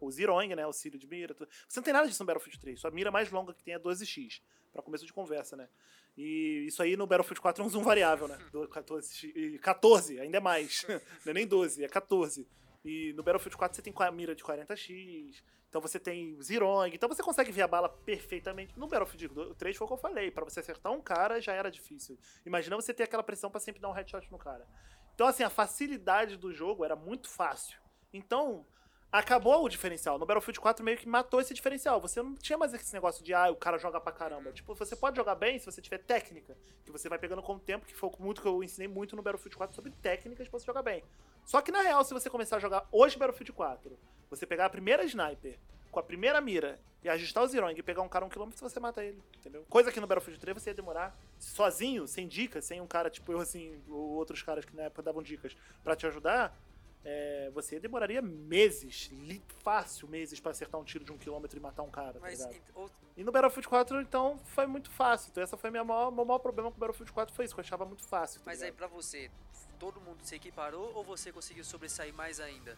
[0.00, 1.48] o Ziroing, né, auxílio de mira, tudo.
[1.66, 3.78] você não tem nada disso no Battlefield 3, sua mira mais longa que tem é
[3.78, 5.68] 12x, pra começo de conversa, né.
[6.16, 10.20] E isso aí no Battlefield 4 é um zoom variável, né, do 14x, e 14,
[10.20, 10.84] ainda é mais,
[11.24, 12.46] não é nem 12, é 14.
[12.84, 17.08] E no Battlefield 4 você tem a mira de 40x, então você tem Zirong, então
[17.08, 18.78] você consegue ver a bala perfeitamente.
[18.78, 21.68] No Battlefield 3 foi o que eu falei, pra você acertar um cara já era
[21.68, 22.16] difícil.
[22.46, 24.68] Imagina você ter aquela pressão pra sempre dar um headshot no cara.
[25.14, 27.78] Então assim, a facilidade do jogo era muito fácil.
[28.12, 28.66] Então,
[29.10, 30.18] acabou o diferencial.
[30.18, 32.00] No Battlefield 4 meio que matou esse diferencial.
[32.00, 34.52] Você não tinha mais esse negócio de, ah, o cara joga pra caramba.
[34.52, 37.60] Tipo, você pode jogar bem se você tiver técnica, que você vai pegando com o
[37.60, 40.66] tempo, que foi muito que eu ensinei muito no Battlefield 4 sobre técnicas pra você
[40.66, 41.04] jogar bem.
[41.44, 43.98] Só que na real, se você começar a jogar hoje Battlefield 4,
[44.28, 45.60] você pegar a primeira sniper
[45.94, 48.80] com a primeira mira e ajustar o Zirong e pegar um cara um quilômetro, você
[48.80, 49.64] mata ele, entendeu?
[49.70, 53.30] Coisa que no Battlefield 3 você ia demorar sozinho, sem dicas, sem um cara tipo
[53.32, 56.58] eu, assim, ou outros caras que na época davam dicas pra te ajudar,
[57.04, 59.10] é, você demoraria meses,
[59.62, 62.38] fácil meses pra acertar um tiro de um quilômetro e matar um cara, tá Mas
[62.40, 62.54] ligado?
[62.54, 65.30] ent- ou- E no Battlefield 4, então, foi muito fácil.
[65.30, 67.60] Então, essa foi minha maior, meu maior problema com o Battlefield 4, foi isso, que
[67.60, 68.40] eu achava muito fácil.
[68.40, 68.78] tá mas aí ligado?
[68.78, 69.30] pra você,
[69.78, 72.76] todo mundo se equiparou ou você conseguiu sobressair mais ainda?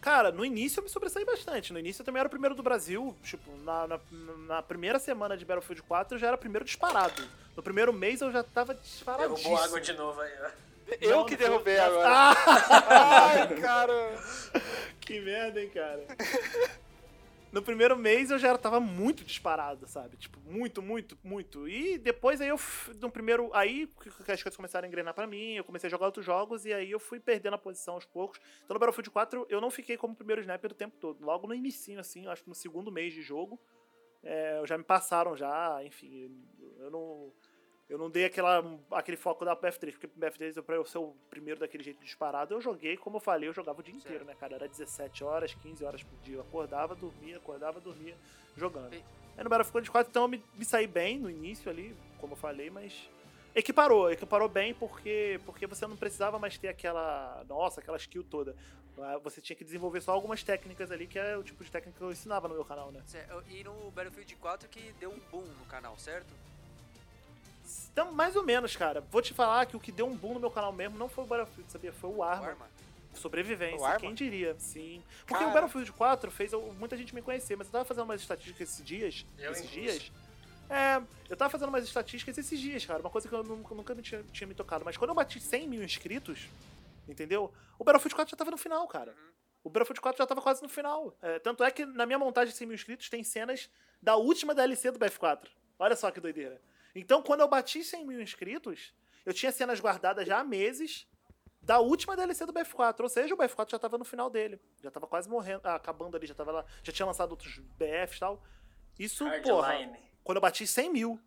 [0.00, 1.72] Cara, no início eu me sobressaí bastante.
[1.72, 3.14] No início eu também era o primeiro do Brasil.
[3.22, 4.00] Tipo, na, na,
[4.46, 7.22] na primeira semana de Battlefield 4 eu já era primeiro disparado.
[7.56, 9.36] No primeiro mês eu já tava disparadíssimo.
[9.38, 10.68] Derrubou água de novo aí, ó.
[11.00, 12.08] Eu Não, que não derrubei agora.
[12.08, 12.34] Ah,
[13.34, 14.18] Ai, cara.
[15.00, 16.04] que merda, hein, cara.
[17.50, 20.18] No primeiro mês eu já tava muito disparado, sabe?
[20.18, 21.66] Tipo, muito, muito, muito.
[21.66, 22.60] E depois aí eu,
[23.00, 23.88] no primeiro, aí
[24.28, 26.90] as coisas começaram a engrenar pra mim, eu comecei a jogar outros jogos e aí
[26.90, 28.38] eu fui perdendo a posição aos poucos.
[28.64, 31.24] Então no Battlefield 4 eu não fiquei como primeiro sniper o tempo todo.
[31.24, 33.58] Logo no inicinho, assim, acho que no segundo mês de jogo,
[34.22, 36.30] é, já me passaram já, enfim,
[36.78, 37.32] eu não...
[37.88, 41.58] Eu não dei aquela, aquele foco da BF3, porque BF3, pra eu ser o primeiro
[41.58, 44.56] daquele jeito disparado, eu joguei, como eu falei, eu jogava o dia inteiro, né, cara?
[44.56, 46.36] Era 17 horas, 15 horas por dia.
[46.36, 48.14] Eu acordava, dormia, acordava, dormia,
[48.56, 48.92] jogando.
[48.94, 49.02] E-
[49.38, 52.36] Aí no Battlefield 4, então eu me, me saí bem no início ali, como eu
[52.36, 53.08] falei, mas
[53.54, 58.54] equiparou, equiparou bem porque, porque você não precisava mais ter aquela, nossa, aquela skill toda.
[59.00, 61.96] Ah, Você tinha que desenvolver só algumas técnicas ali, que é o tipo de técnica
[61.96, 63.00] que eu ensinava no meu canal, né?
[63.48, 66.34] E no Battlefield 4 que deu um boom no canal, certo?
[67.92, 69.00] Então, mais ou menos, cara.
[69.10, 71.24] Vou te falar que o que deu um boom no meu canal mesmo não foi
[71.24, 71.92] o Battlefield, sabia?
[71.92, 72.46] Foi o O Arma.
[72.48, 72.68] Arma?
[73.14, 73.98] Sobrevivência, O Arma?
[74.00, 74.54] quem diria?
[74.58, 75.02] Sim.
[75.20, 75.48] Porque Cara.
[75.48, 78.68] o Battlefield 4 fez eu- muita gente me conhecer, mas eu tava fazendo umas estatísticas
[78.70, 79.26] esses dias.
[79.38, 80.12] Eu esses dias.
[80.70, 83.00] É, eu tava fazendo umas estatísticas esses dias, cara.
[83.00, 84.84] Uma coisa que eu nunca, nunca me tinha, tinha me tocado.
[84.84, 86.48] Mas quando eu bati 100 mil inscritos,
[87.08, 87.52] entendeu?
[87.78, 89.14] O Battlefield 4 já tava no final, cara.
[89.64, 91.16] O Battlefield 4 já tava quase no final.
[91.22, 93.68] É, tanto é que na minha montagem de 100 mil inscritos tem cenas
[94.00, 95.48] da última DLC do BF4.
[95.78, 96.60] Olha só que doideira.
[96.94, 101.06] Então, quando eu bati 100 mil inscritos, eu tinha cenas guardadas já há meses
[101.60, 103.00] da última DLC do BF4.
[103.00, 104.60] Ou seja, o BF4 já tava no final dele.
[104.82, 106.64] Já tava quase morrendo, ah, acabando ali, já tava lá.
[106.82, 108.42] Já tinha lançado outros BFs e tal.
[108.98, 109.98] Isso, porra, Hardline.
[110.24, 111.20] quando eu bati 100 mil.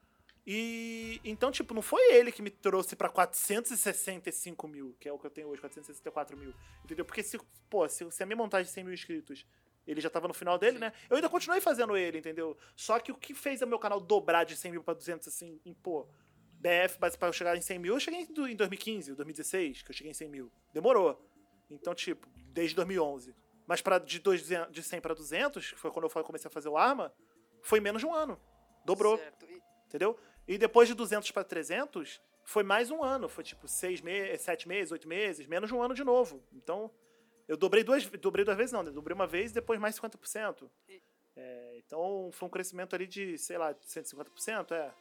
[0.46, 5.20] E então, tipo, não foi ele que me trouxe pra 465 mil, que é o
[5.20, 6.54] que eu tenho hoje, 464 mil.
[6.84, 7.06] Entendeu?
[7.06, 7.40] Porque se,
[7.70, 9.46] pô, se, se a minha montagem de 100 mil inscritos,
[9.88, 10.94] ele já tava no final dele, né?
[11.10, 12.58] Eu ainda continuei fazendo ele, entendeu?
[12.76, 15.60] Só que o que fez o meu canal dobrar de 100 mil pra 200, assim,
[15.66, 16.08] em, pô,
[16.60, 19.82] BF, mas pra eu chegar em 100 mil, eu cheguei em do- em 2015, 2016,
[19.82, 20.52] que eu cheguei em 100 mil.
[20.74, 21.20] Demorou.
[21.70, 23.34] Então, tipo, desde 2011.
[23.66, 26.70] Mas pra, de, 200 de 100 pra 200, que foi quando eu comecei a fazer
[26.70, 27.14] o Arma,
[27.62, 28.40] foi menos de um ano.
[28.86, 29.46] Dobrou, Certo.
[29.46, 30.20] E- entendeu?
[30.48, 33.30] E depois de 200 pra 300, foi mais um ano.
[33.30, 36.44] Foi tipo seis meses, sete meses, oito meses, menos de um ano de novo.
[36.52, 36.92] Então,
[37.52, 38.92] eu dobrei duas, dobrei duas vezes, não, né?
[38.92, 40.70] Dobrei uma vez e depois mais 50%.
[40.88, 41.02] E-
[41.36, 44.94] É, então, foi um crescimento ali de, sei lá, 150%, é.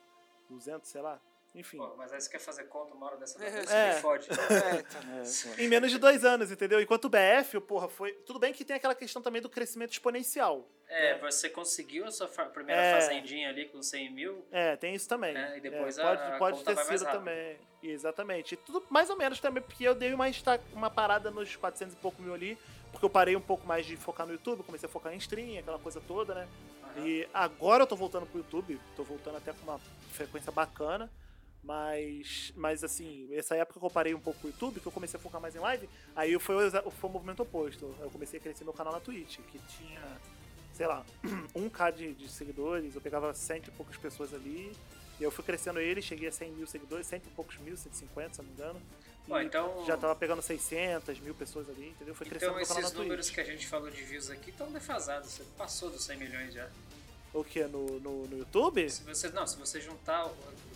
[0.49, 1.21] 200, sei lá.
[1.55, 1.79] Enfim.
[1.79, 3.51] Pô, mas aí você quer fazer conta uma hora dessa É.
[3.51, 3.95] vez, você É.
[3.95, 4.29] me fode.
[4.31, 5.01] É, então.
[5.51, 5.63] É, pô.
[5.63, 6.81] Em menos de dois anos, entendeu?
[6.81, 8.13] Enquanto o BF, porra, foi.
[8.25, 10.69] Tudo bem que tem aquela questão também do crescimento exponencial.
[10.89, 13.01] É, você conseguiu a sua fa- primeira É.
[13.01, 14.45] fazendinha ali com 100 mil.
[14.53, 15.37] É, tem isso também.
[15.37, 17.57] É, e depois É, a- pode, a pode conta ter vai sido também.
[17.83, 18.55] Exatamente.
[18.55, 20.27] E tudo mais ou menos também, porque eu dei uma,
[20.73, 22.57] uma parada nos 400 e pouco mil ali,
[22.93, 25.59] porque eu parei um pouco mais de focar no YouTube, comecei a focar em stream,
[25.59, 26.49] aquela coisa toda, né?
[26.97, 27.07] Aham.
[27.07, 29.81] E agora eu tô voltando pro YouTube, tô voltando até com uma
[30.13, 31.11] frequência bacana,
[31.63, 35.19] mas, mas assim, essa época que eu parei um pouco o YouTube, que eu comecei
[35.19, 37.95] a focar mais em live, aí foi o, foi o movimento oposto.
[38.01, 40.01] Eu comecei a crescer meu canal na Twitch, que tinha
[40.81, 41.05] sei lá,
[41.55, 44.73] 1k de, de seguidores, eu pegava cento e poucas pessoas ali,
[45.19, 48.33] e eu fui crescendo ele, cheguei a 100 mil seguidores, cento e poucos mil, 150,
[48.33, 48.81] se não me engano.
[49.29, 52.15] Bom, então- já tava pegando 600 mil pessoas ali, entendeu?
[52.15, 53.35] Foi crescendo Então meu canal esses na números Twitch.
[53.35, 55.31] que a gente falou de views aqui estão defasados.
[55.31, 56.67] Você passou dos 100 milhões já.
[57.35, 57.63] O que?
[57.65, 58.89] No, no, no YouTube?
[58.89, 60.25] Se você, não, se você juntar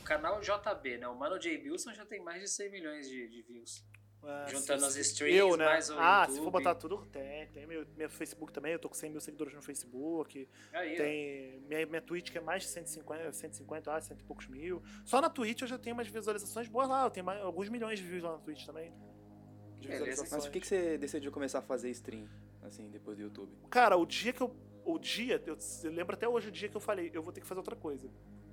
[0.05, 1.09] canal JB, né?
[1.09, 1.57] O Mano J.
[1.59, 3.85] Bilson já tem mais de 100 milhões de, de views.
[4.27, 5.67] Ah, Juntando se- as se- streams, eu, né?
[5.67, 6.45] mais o Ah, se YouTube.
[6.45, 7.47] for botar tudo, tem.
[7.49, 10.49] Tem meu, meu Facebook também, eu tô com 100 mil seguidores no Facebook.
[10.73, 10.97] Aí, ó.
[10.97, 14.83] Tem minha, minha Twitch que é mais de 150, 150, ah, cento e poucos mil.
[15.05, 17.05] Só na Twitch eu já tenho umas visualizações boas lá.
[17.05, 18.91] Eu tenho mais- alguns milhões de views lá na Twitch também.
[19.79, 20.05] De Beleza.
[20.07, 20.31] visualizações.
[20.33, 22.27] Mas por que, que você decidiu começar a fazer stream,
[22.63, 23.53] assim, depois do YouTube?
[23.69, 24.57] Cara, o dia que eu.
[24.87, 27.41] O dia, eu, eu lembro até hoje o dia que eu falei, eu vou ter
[27.43, 28.11] que fazer outra coisa.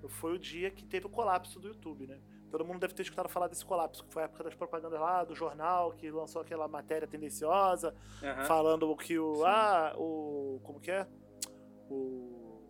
[0.10, 2.20] Foi o dia que teve o colapso do YouTube, né?
[2.50, 5.24] Todo mundo deve ter escutado falar desse colapso, que foi a época das propagandas lá,
[5.24, 8.46] do jornal, que lançou aquela matéria tendenciosa, Aham.
[8.46, 9.46] falando que o.
[9.46, 10.60] Ah, o.
[10.64, 11.08] Como que é?
[11.90, 12.62] O.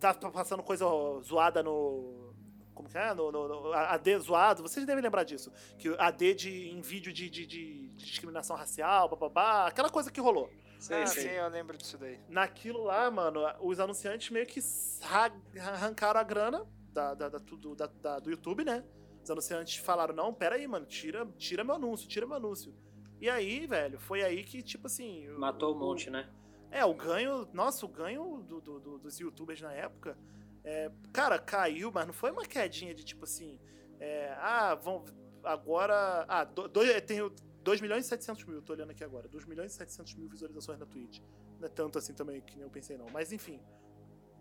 [0.00, 0.84] Tá passando coisa
[1.22, 2.32] zoada no.
[2.72, 3.12] Como que é?
[3.12, 5.50] No, no, no- AD zoado, vocês devem lembrar disso.
[5.76, 10.48] Que AD de, em vídeo de, de, de discriminação racial, bababá, aquela coisa que rolou.
[10.78, 11.22] Sei, ah, sei.
[11.24, 12.18] sim, eu lembro disso daí.
[12.28, 14.60] Naquilo lá, mano, os anunciantes meio que
[15.02, 18.84] ra- arrancaram a grana da, da, da- tudo, da- da- do YouTube, né?
[19.22, 22.74] Os anunciantes falaram, não, pera aí, mano, tira, tira meu anúncio, tira meu anúncio.
[23.20, 25.28] E aí, velho, foi aí que, tipo assim...
[25.28, 26.28] o- Matou um o- monte, né?
[26.70, 30.16] É, o ganho, nossa, o ganho do- do- do- dos youtubers na época,
[30.62, 33.58] é, cara, caiu, mas não foi uma quedinha de tipo assim,
[33.98, 35.04] é, ah, vão,
[35.42, 37.30] agora, ah, do, dois, tenho
[37.68, 40.78] 2 milhões e 700 mil, tô olhando aqui agora, 2 milhões e 700 mil visualizações
[40.78, 41.20] na Twitch.
[41.60, 43.60] Não é tanto assim também que nem eu pensei não, mas enfim.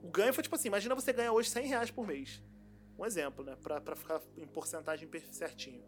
[0.02, 2.42] O ganho foi tipo assim, imagina você ganhar hoje 100 reais por mês.
[2.98, 5.84] Um exemplo, né, pra, pra ficar em porcentagem certinho.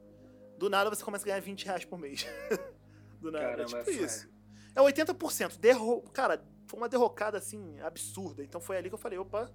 [0.57, 2.25] Do nada você começa a ganhar 20 reais por mês.
[3.21, 4.29] Do nada, Caramba, é tipo isso.
[4.75, 5.57] É 80%.
[5.59, 6.01] Derro...
[6.11, 8.43] Cara, foi uma derrocada assim, absurda.
[8.43, 9.49] Então foi ali que eu falei, opa.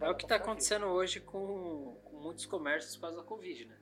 [0.00, 0.44] É o que tá ficar aqui.
[0.44, 3.76] acontecendo hoje com, com muitos comércios por causa da Covid, né?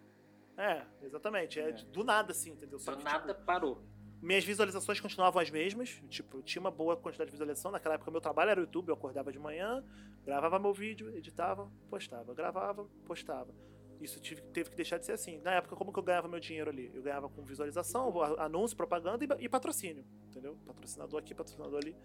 [0.56, 1.58] É, exatamente.
[1.60, 2.78] É, de- do nada, assim, entendeu?
[2.78, 3.82] Só Do que, nada tipo, parou.
[4.20, 6.00] minhas visualizações continuavam as mesmas.
[6.08, 7.70] Tipo, eu tinha uma boa quantidade de visualização.
[7.70, 8.88] Naquela época, meu trabalho era o YouTube.
[8.88, 9.82] Eu acordava de manhã,
[10.24, 12.34] gravava meu vídeo, editava, postava.
[12.34, 13.54] Gravava, postava.
[14.00, 15.38] Isso tive, teve que deixar de ser assim.
[15.40, 16.90] Na época, como que eu ganhava meu dinheiro ali?
[16.92, 20.04] Eu ganhava com visualização, anúncio, propaganda e, e patrocínio.
[20.28, 20.56] Entendeu?
[20.66, 21.96] Patrocinador aqui, patrocinador ali.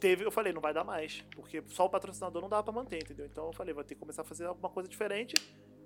[0.00, 1.22] Teve, eu falei, não vai dar mais.
[1.34, 3.26] Porque só o patrocinador não dá pra manter, entendeu?
[3.26, 5.34] Então eu falei, vou ter que começar a fazer alguma coisa diferente.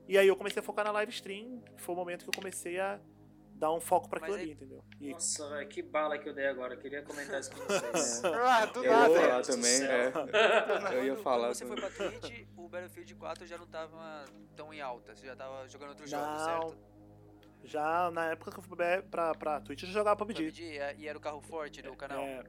[0.09, 1.63] E aí eu comecei a focar na live stream.
[1.77, 2.99] Foi o momento que eu comecei a
[3.55, 4.85] dar um foco pra Mas aquilo aí- ali, entendeu?
[5.01, 6.75] E Nossa, velho, que bala que eu dei agora.
[6.75, 8.23] Eu queria comentar isso com vocês.
[8.25, 9.15] Ah, do Eu ia nada.
[9.15, 10.07] falar Deus do também, é.
[10.97, 14.25] Eu ia Quando- falar Quando você foi pra Twitch, o Battlefield 4 já não tava
[14.57, 15.15] tão em alta.
[15.15, 16.77] Você já tava jogando outros jogos, Não, certo?
[17.65, 18.77] Já na época que eu fui
[19.09, 20.43] pra, pra, Twitch, eu já jogava PUBG.
[20.47, 22.21] PUBG, é, e era o carro forte do canal.
[22.25, 22.43] É.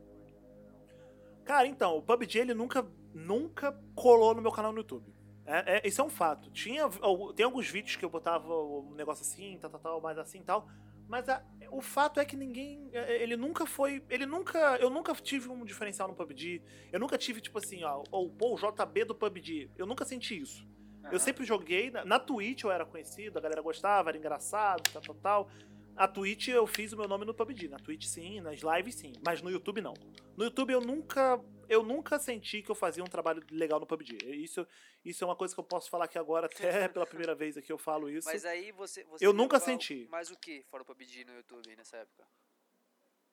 [1.45, 2.83] Cara, então, o PUBG ele nunca,
[3.13, 5.12] nunca colou no meu canal no YouTube.
[5.45, 6.49] É, é- isso é um fato.
[6.51, 6.87] Tinha,
[7.35, 10.43] tem alguns vídeos que eu botava um negócio assim, tal, tal, tal, mais assim e
[10.43, 10.67] tal.
[11.07, 12.89] Mas a- o fato é que ninguém.
[12.93, 14.03] é, Ele nunca foi.
[14.09, 14.77] Ele nunca.
[14.77, 16.61] Eu nunca tive um diferencial no PUBG.
[16.91, 19.69] Eu nunca tive, tipo assim, ó, ou pô, o JB do PUBG.
[19.77, 20.65] Eu nunca senti isso.
[21.03, 21.19] Eu Aham.
[21.19, 21.91] sempre joguei.
[21.91, 25.49] Na, na Twitch eu era conhecido, a galera gostava, era engraçado, tal, tal, tal.
[25.95, 27.67] A Twitch eu fiz o meu nome no PUBG.
[27.67, 29.11] Na Twitch sim, nas lives sim.
[29.23, 29.93] Mas no YouTube não.
[30.37, 31.39] No YouTube eu nunca.
[31.69, 34.17] Eu nunca senti que eu fazia um trabalho legal no PUBG.
[34.43, 34.65] Isso,
[35.03, 37.71] isso é uma coisa que eu posso falar aqui agora, até pela primeira vez aqui
[37.71, 38.27] eu falo isso.
[38.27, 39.03] Mas aí você.
[39.05, 40.07] você Eu nunca senti.
[40.09, 42.27] Mas o que fora o PUBG no YouTube nessa época?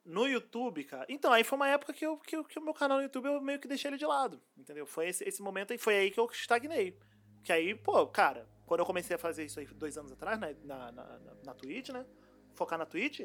[0.04, 1.04] No YouTube, cara.
[1.08, 3.26] Então, aí foi uma época que, eu, que, eu- que o meu canal no YouTube
[3.26, 4.40] eu meio que deixei ele de lado.
[4.56, 4.86] Entendeu?
[4.86, 6.98] Foi esse, esse momento aí, foi aí que eu estagnei.
[7.44, 10.56] Que aí, pô, cara, quando eu comecei a fazer isso aí dois anos atrás, né,
[10.64, 12.06] na, na, na, na Twitch, né?
[12.54, 13.20] Focar na Twitch,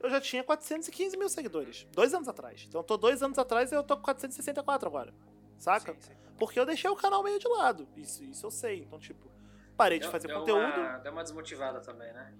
[0.00, 1.86] eu já tinha 415 mil seguidores.
[1.92, 2.64] Dois anos atrás.
[2.68, 5.14] Então, eu tô dois anos atrás e eu tô com 464 agora.
[5.58, 5.92] Saca?
[5.94, 6.12] Sim, sim.
[6.38, 7.86] Porque eu deixei o canal meio de lado.
[7.96, 8.80] Isso, isso eu sei.
[8.80, 9.30] Então, tipo,
[9.76, 10.60] parei de Deu- fazer deu conteúdo.
[10.80, 12.34] Uma, deu uma desmotivada também, né?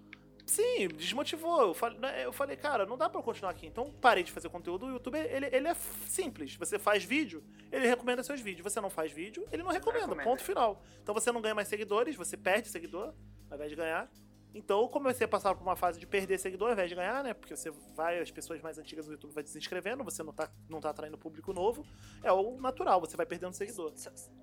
[0.47, 1.61] Sim, desmotivou.
[1.69, 3.67] Eu falei, né, eu falei, cara, não dá pra eu continuar aqui.
[3.67, 4.87] Então parei de fazer conteúdo.
[4.87, 5.75] O YouTube, ele, ele é
[6.09, 6.57] simples.
[6.57, 8.65] Você faz vídeo, ele recomenda seus vídeos.
[8.65, 10.07] Você não faz vídeo, ele não recomenda.
[10.07, 10.29] recomenda.
[10.29, 10.83] Ponto final.
[11.03, 13.15] Então você não ganha mais seguidores, você perde seguidor
[13.49, 14.11] ao invés de ganhar.
[14.53, 17.23] Então eu comecei a passar por uma fase de perder seguidor ao invés de ganhar,
[17.23, 17.33] né?
[17.35, 20.81] Porque você vai, as pessoas mais antigas do YouTube vai desinscrevendo, você não tá, não
[20.81, 21.87] tá atraindo público novo.
[22.23, 23.93] É o natural, você vai perdendo seguidor.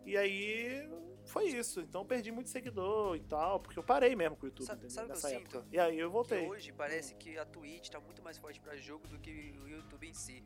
[0.06, 0.90] E aí
[1.26, 1.82] foi isso.
[1.82, 4.80] Então eu perdi muito seguidor e tal, porque eu parei mesmo com o YouTube, sabe
[4.88, 5.60] que Nessa eu época.
[5.62, 5.68] sinto?
[5.74, 6.48] E aí eu Que voltei.
[6.48, 10.08] hoje parece que a Twitch tá muito mais forte pra jogo do que o YouTube
[10.08, 10.42] em si.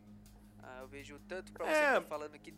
[0.63, 1.87] Ah, eu vejo tanto pra você É.
[1.93, 2.53] que tá falando que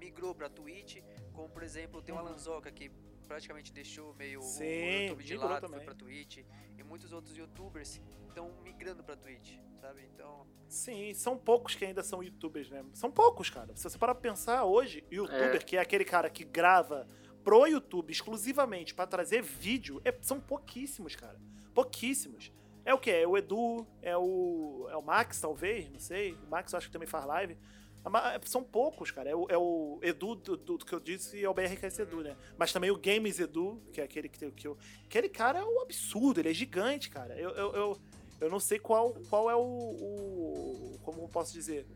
[0.00, 1.02] migrou pra Twitch,
[1.32, 2.26] como por exemplo tem o Uhum.
[2.26, 2.90] Alanzoca que
[3.28, 4.64] praticamente deixou meio o- o Sim,
[5.08, 5.76] YouTube de lado, também.
[5.78, 6.38] foi pra Twitch.
[6.76, 10.02] E muitos outros youtubers estão migrando pra Twitch, sabe?
[10.14, 12.84] Então, Sim, são poucos que ainda são youtubers, né?
[12.94, 13.74] São poucos, cara.
[13.76, 15.58] Se você parar pra pensar hoje, youtuber, É.
[15.58, 17.06] que é aquele cara que grava
[17.44, 21.40] pro YouTube exclusivamente pra trazer vídeo, é- são pouquíssimos, cara.
[21.74, 22.52] Pouquíssimos.
[22.84, 23.10] É o que?
[23.10, 26.32] É o Edu, é o, é o Max, talvez, não sei.
[26.34, 27.56] O Max eu acho que também faz live.
[28.04, 29.28] A ma- São poucos, cara.
[29.30, 31.98] É o, é o Edu do, do- do que eu disse e é o BRKS
[32.00, 32.36] Edu, né?
[32.56, 34.76] Mas também o Games Edu, que é aquele que, que eu.
[35.04, 37.36] Aquele cara é um absurdo, ele é gigante, cara.
[37.38, 37.98] Eu, eu, eu,
[38.42, 41.86] eu não sei qual, qual é o, o- Como eu posso dizer?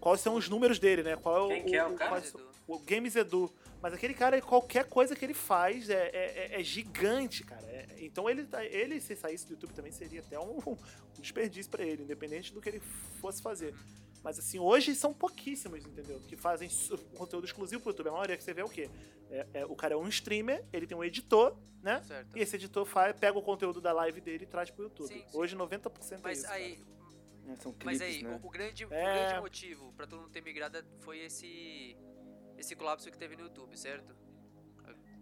[0.00, 1.16] Quais são os números dele, né?
[1.16, 2.10] Qual é o, Quem que é o cara?
[2.10, 2.46] quais Edu.
[2.66, 3.52] o Games Edu.
[3.80, 7.64] Mas aquele cara, qualquer coisa que ele faz é, é, é- é gigante, cara.
[7.66, 11.70] É- então ele, tá- ele, se saísse do YouTube também, seria até um, um desperdício
[11.70, 12.80] pra ele, independente do que ele
[13.20, 13.74] fosse fazer.
[14.26, 16.18] Mas assim, hoje são pouquíssimos, entendeu?
[16.26, 16.68] Que fazem
[17.16, 18.08] conteúdo exclusivo pro YouTube.
[18.08, 18.90] A maioria que você vê é o quê?
[19.30, 22.02] É- é- o cara é um streamer, ele tem um editor, né?
[22.02, 22.36] certo.
[22.36, 25.06] E esse editor faz, pega o conteúdo da live dele e traz pro YouTube.
[25.06, 25.38] Sim, sim.
[25.38, 26.48] Hoje 90% é Mas isso.
[26.50, 26.84] aí,
[27.46, 28.40] É, são clipes, mas aí né?
[28.42, 29.28] o, o grande, o É.
[29.28, 31.96] grande motivo pra todo mundo ter migrado foi esse
[32.58, 34.12] esse colapso que teve no YouTube, certo?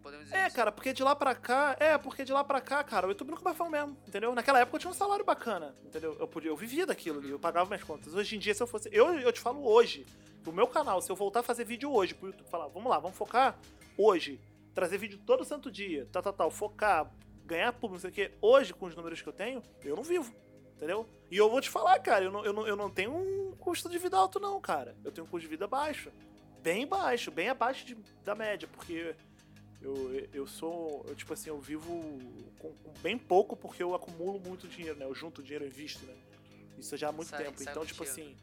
[0.05, 0.55] Podemos dizer É, isso.
[0.55, 1.75] cara, porque de lá pra cá.
[1.81, 4.33] É, porque de lá pra cá, cara, o YouTube nunca mais foi o mesmo, entendeu?
[4.35, 6.17] Naquela época eu tinha um salário bacana, entendeu?
[6.21, 8.15] Eu, podia, eu vivia daquilo ali, eu pagava minhas contas.
[8.15, 8.89] Hoje em dia, se eu fosse.
[8.93, 10.07] Eu, eu te falo hoje,
[10.45, 12.99] do meu canal, se eu voltar a fazer vídeo hoje pro YouTube, falar, vamos lá,
[12.99, 13.59] vamos focar
[13.99, 14.39] hoje,
[14.75, 17.11] trazer vídeo todo santo dia, tal, tal, tal, focar,
[17.47, 20.03] ganhar público, não sei o quê, hoje, com os números que eu tenho, eu não
[20.03, 20.33] vivo.
[20.77, 21.09] Entendeu?
[21.31, 23.89] E eu vou te falar, cara, eu não, eu, não, eu não tenho um custo
[23.89, 24.95] de vida alto, não, cara.
[25.05, 26.11] Eu tenho um custo de vida baixo.
[26.61, 27.95] Bem baixo, bem abaixo de-
[28.25, 29.15] da média, porque
[29.85, 31.93] eu, eu sou, eu, tipo assim, eu vivo
[32.59, 35.05] com, com bem pouco porque eu acumulo muito dinheiro, né?
[35.05, 36.15] Eu junto dinheiro e invisto, né?
[36.79, 37.59] Isso já há muito Sai- tempo.
[37.63, 38.31] sai Então, um tipo dinheiro.
[38.33, 38.37] assim.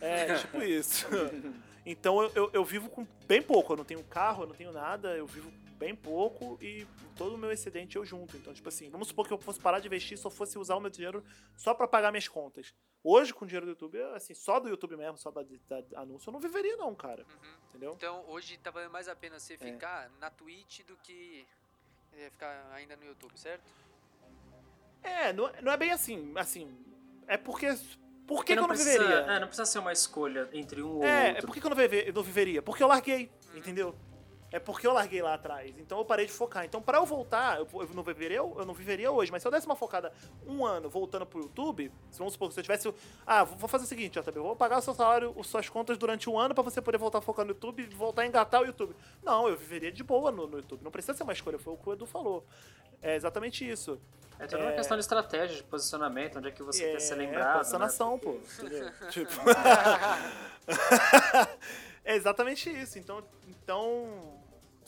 [0.00, 1.06] É, tipo isso.
[1.86, 3.72] Então eu, eu, eu vivo com bem pouco.
[3.72, 7.34] Eu não tenho carro, eu não tenho nada, eu vivo com bem pouco e todo
[7.34, 8.36] o meu excedente eu junto.
[8.36, 10.80] Então, tipo assim, vamos supor que eu fosse parar de investir só fosse usar o
[10.80, 11.24] meu dinheiro
[11.56, 12.74] só pra pagar minhas contas.
[13.02, 16.28] Hoje, com o dinheiro do YouTube, assim, só do YouTube mesmo, só da, da anúncio,
[16.28, 17.24] eu não viveria, não, cara.
[17.28, 17.50] Uhum.
[17.68, 17.92] Entendeu?
[17.96, 21.46] Então hoje tá valendo mais a pena você ficar na Twitch do que
[22.14, 23.70] é, ficar ainda no YouTube, certo?
[25.02, 26.32] É, não, não é bem assim.
[26.36, 26.76] Assim,
[27.26, 27.68] é porque.
[28.26, 29.32] Por Porque que, que eu não precisa, viveria?
[29.32, 31.46] É, não precisa ser uma escolha entre um ou É, é outro.
[31.46, 32.60] por que que eu não, não viveria?
[32.60, 33.94] Porque eu larguei, entendeu?
[34.50, 35.74] É porque eu larguei lá atrás.
[35.78, 36.64] Então eu parei de focar.
[36.64, 39.30] Então, pra eu voltar, eu, eu não viveria, eu não viveria hoje.
[39.30, 40.10] Mas se eu desse uma focada
[40.46, 42.94] um ano voltando pro YouTube, se vamos supor que se eu tivesse.
[43.26, 45.98] Ah, vou fazer o seguinte, JB, eu vou pagar o seu salário, as suas contas
[45.98, 48.62] durante um ano pra você poder voltar a focar no YouTube e voltar a engatar
[48.62, 48.96] o YouTube.
[49.22, 50.82] Não, eu viveria de boa no, no YouTube.
[50.82, 52.46] Não precisa ser uma escolha, foi o que o Edu falou.
[53.02, 54.00] É exatamente isso.
[54.38, 54.76] É toda uma É.
[54.76, 57.56] questão de estratégia, de posicionamento, onde é que você quer ser lembrado.
[57.56, 58.18] É, pensando né?
[58.22, 58.38] pô.
[59.10, 59.32] Tipo...
[62.04, 62.98] é exatamente isso.
[62.98, 64.37] Então, então,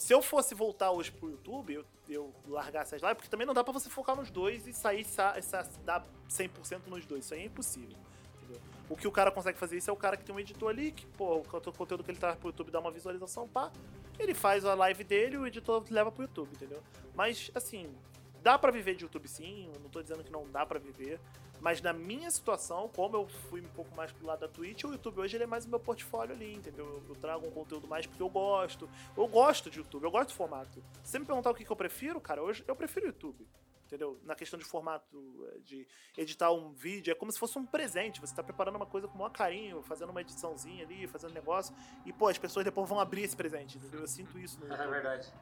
[0.01, 3.53] se eu fosse voltar hoje pro YouTube, eu, eu largasse as lives, porque também não
[3.53, 7.25] dá pra você focar nos dois e sair sa, sa, dar 100% nos dois.
[7.27, 7.99] Isso aí é impossível.
[8.39, 8.61] entendeu?
[8.89, 10.91] O que o cara consegue fazer isso é o cara que tem um editor ali,
[10.91, 13.71] que, pô, o conte- conteúdo que ele traz pro YouTube dá uma visualização, pá.
[14.19, 16.83] Ele faz a live dele e o editor leva pro YouTube, entendeu?
[17.15, 17.95] Mas, assim,
[18.43, 21.21] dá pra viver de YouTube sim, eu não tô dizendo que não dá pra viver.
[21.61, 24.93] Mas na minha situação, como eu fui um pouco mais pro lado da Twitch, o
[24.93, 26.87] YouTube hoje ele é mais o meu portfólio ali, entendeu?
[26.87, 28.89] Eu, eu trago um conteúdo mais porque eu gosto.
[29.17, 30.83] Eu gosto de YouTube, eu gosto do formato.
[31.03, 33.47] Se você me perguntar o que, que eu prefiro, cara, hoje eu prefiro YouTube.
[33.87, 34.21] Entendeu?
[34.23, 35.19] Na questão de formato,
[35.53, 35.85] eh, de
[36.17, 38.21] editar um vídeo, é como se fosse um presente.
[38.21, 41.75] Você tá preparando uma coisa com o maior carinho, fazendo uma ediçãozinha ali, fazendo negócio.
[42.07, 43.99] E, pô, as pessoas depois vão abrir esse presente, entendeu?
[44.03, 44.91] Eu sinto isso no É YouTube.
[44.93, 45.33] verdade.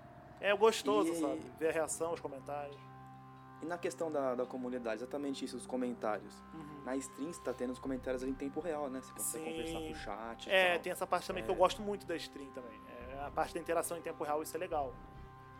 [0.40, 1.40] É gostoso, E- sabe?
[1.58, 2.74] Ver a reação, os comentários.
[3.60, 6.32] E na questão da, da comunidade, exatamente isso, os comentários.
[6.54, 6.84] Uhum.
[6.84, 9.00] Na stream você tá tendo os comentários em tempo real, né?
[9.00, 9.50] Você consegue Sim.
[9.50, 10.82] conversar com o chat É, tal.
[10.82, 11.58] tem essa parte também que eu É.
[11.58, 12.80] gosto muito da stream também.
[12.88, 14.94] É, a parte da interação em tempo real, isso é legal.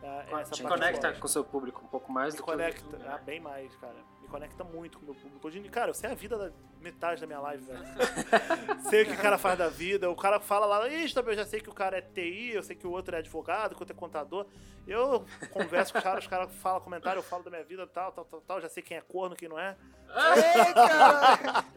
[0.01, 2.51] É, essa Te eu conecta com o seu público um pouco mais Me do que
[2.51, 3.21] conecta, YouTube, ah, né?
[3.25, 3.95] bem mais, cara.
[4.21, 5.45] Me conecta muito com o meu público.
[5.45, 7.83] Hoje, cara, eu sei a vida da metade da minha live, velho.
[8.89, 10.09] sei o que o cara faz da vida.
[10.09, 12.75] O cara fala lá, ixi, eu já sei que o cara é TI, eu sei
[12.75, 14.45] que o outro é advogado, que o outro é contador.
[14.87, 18.13] Eu converso com os caras, os caras falam comentário, eu falo da minha vida, tal,
[18.13, 18.61] tal, tal, tal.
[18.61, 19.75] Já sei quem é corno, quem não é.
[20.07, 21.67] Ei, caralho!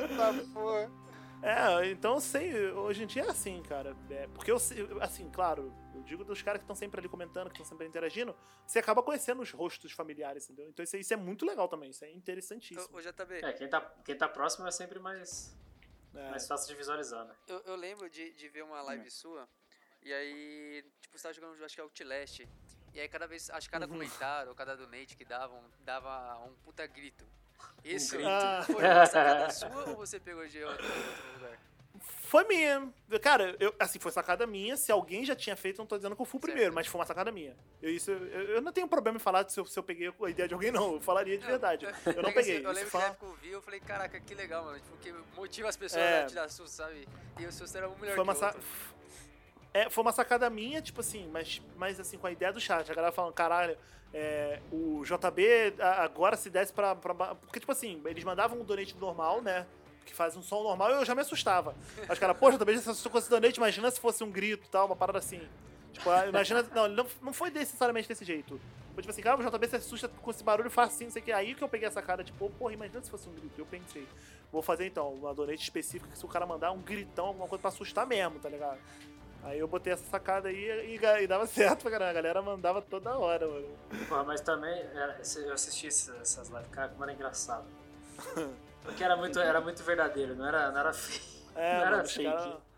[0.00, 0.90] Eita porra.
[1.42, 3.96] É, então eu sei, hoje em dia é assim, cara.
[4.10, 5.72] É, porque eu sei, assim, claro,
[6.10, 8.36] digo dos caras que estão sempre ali comentando, que estão sempre interagindo,
[8.66, 10.68] você acaba conhecendo os rostos familiares, entendeu?
[10.68, 12.88] Então isso, isso é muito legal também, isso é interessantíssimo.
[12.96, 15.56] Ô, JB, É, quem tá, quem tá próximo é sempre mais,
[16.14, 16.30] É.
[16.30, 17.34] mais fácil de visualizar, né?
[17.46, 19.48] eu, eu lembro de, de ver uma live sua,
[20.02, 22.40] e aí, tipo, você tava jogando, acho que é Outlast,
[22.92, 23.92] e aí cada vez, acho que cada Uhum.
[23.92, 27.24] comentário ou cada donate que davam, dava um puta grito.
[27.84, 28.28] Isso grito.
[28.28, 28.62] Ah.
[28.66, 31.58] foi uma sacada sua ou você pegou de outro, outro lugar?
[32.30, 32.88] Foi minha.
[33.20, 34.76] Cara, eu, assim, foi sacada minha.
[34.76, 37.00] Se alguém já tinha feito, não tô dizendo que eu fui o primeiro, mas foi
[37.00, 37.56] uma sacada minha.
[37.82, 40.30] Eu, isso, eu, eu não tenho problema em falar se eu, se eu peguei a
[40.30, 40.92] ideia de alguém, não.
[40.94, 41.86] Eu falaria de verdade.
[42.06, 42.64] Eu não peguei.
[42.64, 44.78] Eu lembro que na época eu vi, eu falei, caraca, que legal, mano.
[44.78, 46.22] Tipo, que motiva as pessoas É.
[46.22, 47.08] a tirar susto, sabe?
[47.36, 48.54] E o susto era um melhor foi uma, que o sa-
[49.74, 52.88] é, foi uma sacada minha, tipo assim, mas, mas assim, com a ideia do chat.
[52.88, 53.76] A galera falando, caralho,
[54.14, 57.34] é, o JB agora se desse pra, pra.
[57.34, 59.66] Porque, tipo assim, eles mandavam um donate normal, né?
[60.04, 61.74] Que faz um som normal eu já me assustava.
[62.10, 64.66] Os caras, pô, JB já se assustou com esse donate, imagina se fosse um grito
[64.66, 65.40] e tal, uma parada assim.
[65.92, 66.62] Tipo, ah, imagina.
[66.74, 68.60] Não, não, não foi necessariamente desse jeito.
[68.94, 71.24] Foi tipo assim, cara, o JB se assusta com esse barulho facinho, não sei o
[71.24, 71.32] que.
[71.32, 73.52] Aí que eu peguei essa cara, tipo, porra, imagina se fosse um grito.
[73.56, 74.06] Eu pensei,
[74.50, 77.60] vou fazer então, uma donate específica que se o cara mandar um gritão, alguma coisa
[77.62, 78.78] pra assustar mesmo, tá ligado?
[79.42, 82.10] Aí eu botei essa sacada aí e, e dava certo pra caramba.
[82.10, 83.68] A galera mandava toda hora, mano.
[84.08, 84.84] Porra, mas também,
[85.20, 87.64] esse- eu assisti essas lives, cara, como era engraçado.
[88.82, 91.20] Porque era muito, era muito verdadeiro, não era, não era feio.
[91.54, 92.24] É, não era mano, fake.
[92.24, 92.70] cara...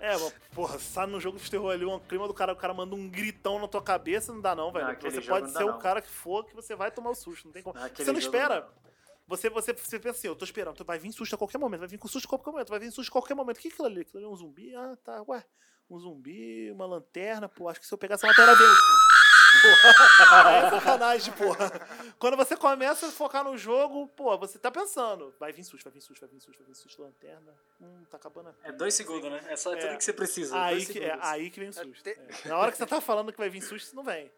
[0.00, 2.72] É, mas, porra, sabe no jogo de terror ali, um clima do cara, o cara
[2.72, 4.86] manda um gritão na tua cabeça, não dá não, velho.
[4.86, 5.76] Não, você pode não ser não.
[5.76, 7.78] o cara que for, que você vai tomar o susto, não tem como.
[7.78, 8.60] Aquele Você não espera.
[8.62, 8.80] não.
[9.28, 11.80] Você, você, você pensa assim, eu tô esperando, tu vai vir susto a qualquer momento,
[11.80, 13.58] vai vir com susto a qualquer momento, vai vir susto a qualquer momento.
[13.58, 14.00] O que é aquilo ali?
[14.00, 14.74] Aquilo ali é um zumbi?
[14.74, 15.44] Ah, tá, ué.
[15.88, 19.09] Um zumbi, uma lanterna, pô, acho que se eu pegar essa lanterna vem o susto.
[19.60, 21.70] Porra, é sacanagem, porra.
[22.18, 25.92] Quando você começa a focar no jogo, pô, você tá pensando, vai vir susto, vai
[25.92, 27.54] vir susto, vai vir susto, vai vir susto, lanterna.
[27.80, 29.40] Hum, tá acabando a É dois segundos, né?
[29.48, 29.76] É só É.
[29.76, 30.60] tudo que você precisa.
[30.62, 32.02] Aí que, é, aí que vem o susto.
[32.02, 32.10] Te-
[32.44, 32.48] é.
[32.48, 34.30] Na hora que você tá falando que vai vir susto, não vem.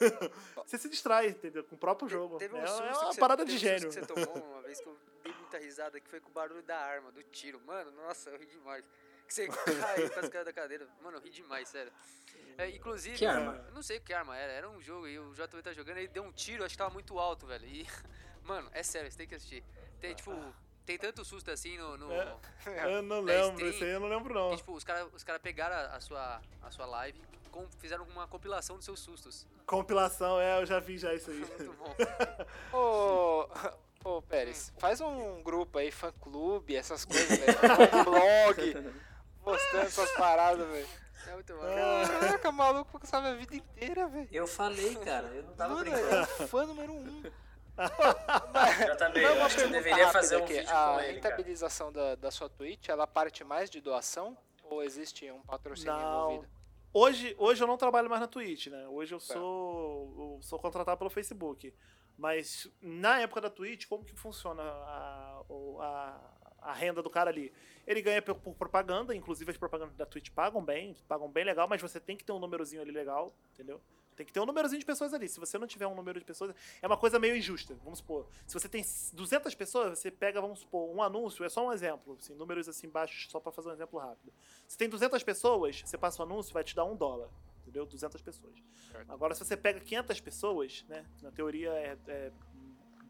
[0.66, 1.62] você se distrai, entendeu?
[1.64, 2.38] Com o próprio jogo.
[2.38, 3.92] Teve um é, susto é uma você- parada de um gênio.
[3.92, 6.32] susto que você tomou uma vez que eu dei muita risada, que foi com o
[6.32, 7.60] barulho da arma, do tiro.
[7.66, 8.84] Mano, nossa, eu ri demais.
[9.30, 10.88] Que você caiu com as caras da cadeira.
[11.00, 11.92] Mano, eu ri demais, sério.
[12.58, 13.64] É, inclusive, Que arma?
[13.68, 16.08] eu não sei que arma era, era um jogo e o JV tá jogando, ele
[16.08, 17.64] deu um tiro, acho que tava muito alto, velho.
[17.64, 17.86] E,
[18.42, 19.62] mano, é sério, você tem que assistir.
[20.00, 20.34] Tem, tipo,
[20.84, 21.96] tem tanto susto assim no.
[21.96, 22.34] no- É.
[22.96, 24.56] Eu não lembro, esse aí eu não lembro que, não.
[24.56, 27.22] tipo, os caras os cara pegaram a, a sua, a sua live,
[27.52, 29.46] com- fizeram uma compilação dos seus sustos.
[29.64, 31.36] Compilação, é, eu já vi já isso aí.
[31.38, 31.94] Muito bom.
[32.76, 33.48] Ô,
[34.04, 37.56] ô Pérez, faz um grupo aí, fã clube, essas coisas, velho.
[37.94, 38.92] Um blog,
[39.50, 40.88] postando essas paradas, velho.
[41.26, 41.60] É muito bom.
[42.20, 44.28] Caraca, maluco sabe a vida inteira, velho.
[44.32, 46.16] Eu falei, cara, eu não tava Mano, brincando.
[46.16, 47.22] é fã número um.
[47.76, 50.54] Já tá bem, eu acho que deveria fazer um aqui.
[50.54, 54.36] vídeo A com ele, rentabilização da, da sua Twitch, ela parte mais de doação?
[54.64, 56.30] Ou existe um patrocínio Não.
[56.30, 56.52] envolvido?
[56.92, 58.86] Hoje, hoje eu não trabalho mais na Twitch, né?
[58.88, 61.72] Hoje eu sou, eu sou contratado pelo Facebook.
[62.18, 65.42] Mas na época da Twitch, como que funciona a,
[65.80, 66.20] a,
[66.62, 67.52] a renda do cara ali?
[67.86, 71.68] Ele ganha por, por propaganda, inclusive as propagandas da Twitch pagam bem, pagam bem legal,
[71.68, 73.80] mas você tem que ter um númerozinho ali legal, entendeu?
[74.20, 75.26] Tem que ter um númerozinho de pessoas ali.
[75.30, 77.74] Se você não tiver um número de pessoas, é uma coisa meio injusta.
[77.82, 78.84] Vamos supor, se você tem
[79.14, 82.86] 200 pessoas, você pega, vamos supor, um anúncio, é só um exemplo, assim, números assim
[82.86, 84.30] baixos, só pra fazer um exemplo rápido.
[84.68, 87.30] Se tem 200 pessoas, você passa o anúncio, vai te dar um dólar,
[87.62, 87.86] entendeu?
[87.86, 88.62] 200 pessoas.
[88.92, 89.10] Certo.
[89.10, 92.32] Agora, se você pega 500 pessoas, né, na teoria é, é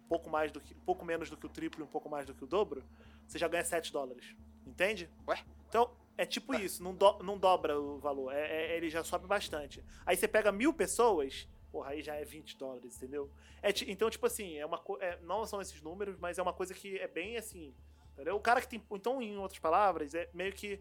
[0.05, 2.09] um pouco mais do que, um pouco menos do que o triplo e um pouco
[2.09, 2.85] mais do que o dobro,
[3.31, 4.35] você já ganha 7 dólares,
[4.67, 5.09] entende?
[5.29, 5.43] Ué?
[5.69, 9.27] Então, é tipo isso, não, do- não dobra o valor, é- é- ele já sobe
[9.27, 9.85] bastante.
[10.05, 13.31] Aí você pega mil pessoas, porra, aí já é 20 dólares, entendeu?
[13.63, 16.75] É então, tipo assim, é uma é, não são esses números, mas é uma coisa
[16.75, 17.75] que é bem assim,
[18.13, 18.35] entendeu?
[18.37, 20.81] O cara que tem, então, em outras palavras, é meio que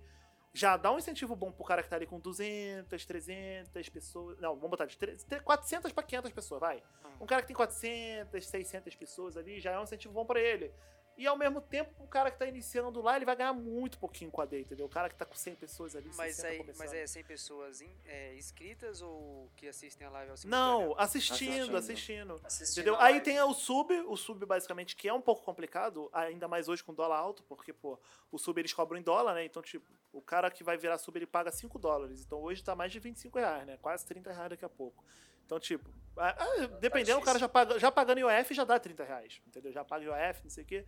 [0.52, 4.56] já dá um incentivo bom pro cara que tá ali com 200, 300 pessoas, não,
[4.56, 6.82] vamos botar de 300, 400 pra 500 pessoas, vai.
[7.22, 10.72] Um cara que tem 400, 600 pessoas ali, já é um incentivo bom pra ele.
[11.20, 14.32] E ao mesmo tempo, o cara que tá iniciando lá, ele vai ganhar muito pouquinho
[14.32, 14.86] com a D, entendeu?
[14.86, 16.80] O cara que tá com 100 pessoas ali, Mas, 60 aí, começando.
[16.80, 20.38] mas é 100 pessoas in- é, inscritas ou que assistem a live ao?
[20.46, 21.78] Não, assistindo, Assistindo.
[21.78, 22.42] assistindo.
[22.46, 23.02] Assistindo Entendeu?
[23.02, 26.82] Aí tem o sub, o sub basicamente, que é um pouco complicado, ainda mais hoje
[26.82, 28.00] com dólar alto, porque, pô,
[28.32, 29.44] o sub eles cobram em dólar, né?
[29.44, 32.22] Então, tipo, o cara que vai virar sub, ele paga 5 dólares.
[32.24, 33.78] Então hoje tá mais de 25 reais, né?
[33.82, 35.04] Quase 30 reais daqui a pouco.
[35.50, 39.04] Então, tipo, ah, ah, dependendo, o cara já, paga, já pagando IOF já dá 30
[39.04, 39.72] reais, entendeu?
[39.72, 40.86] Já paga IOF, não sei o quê.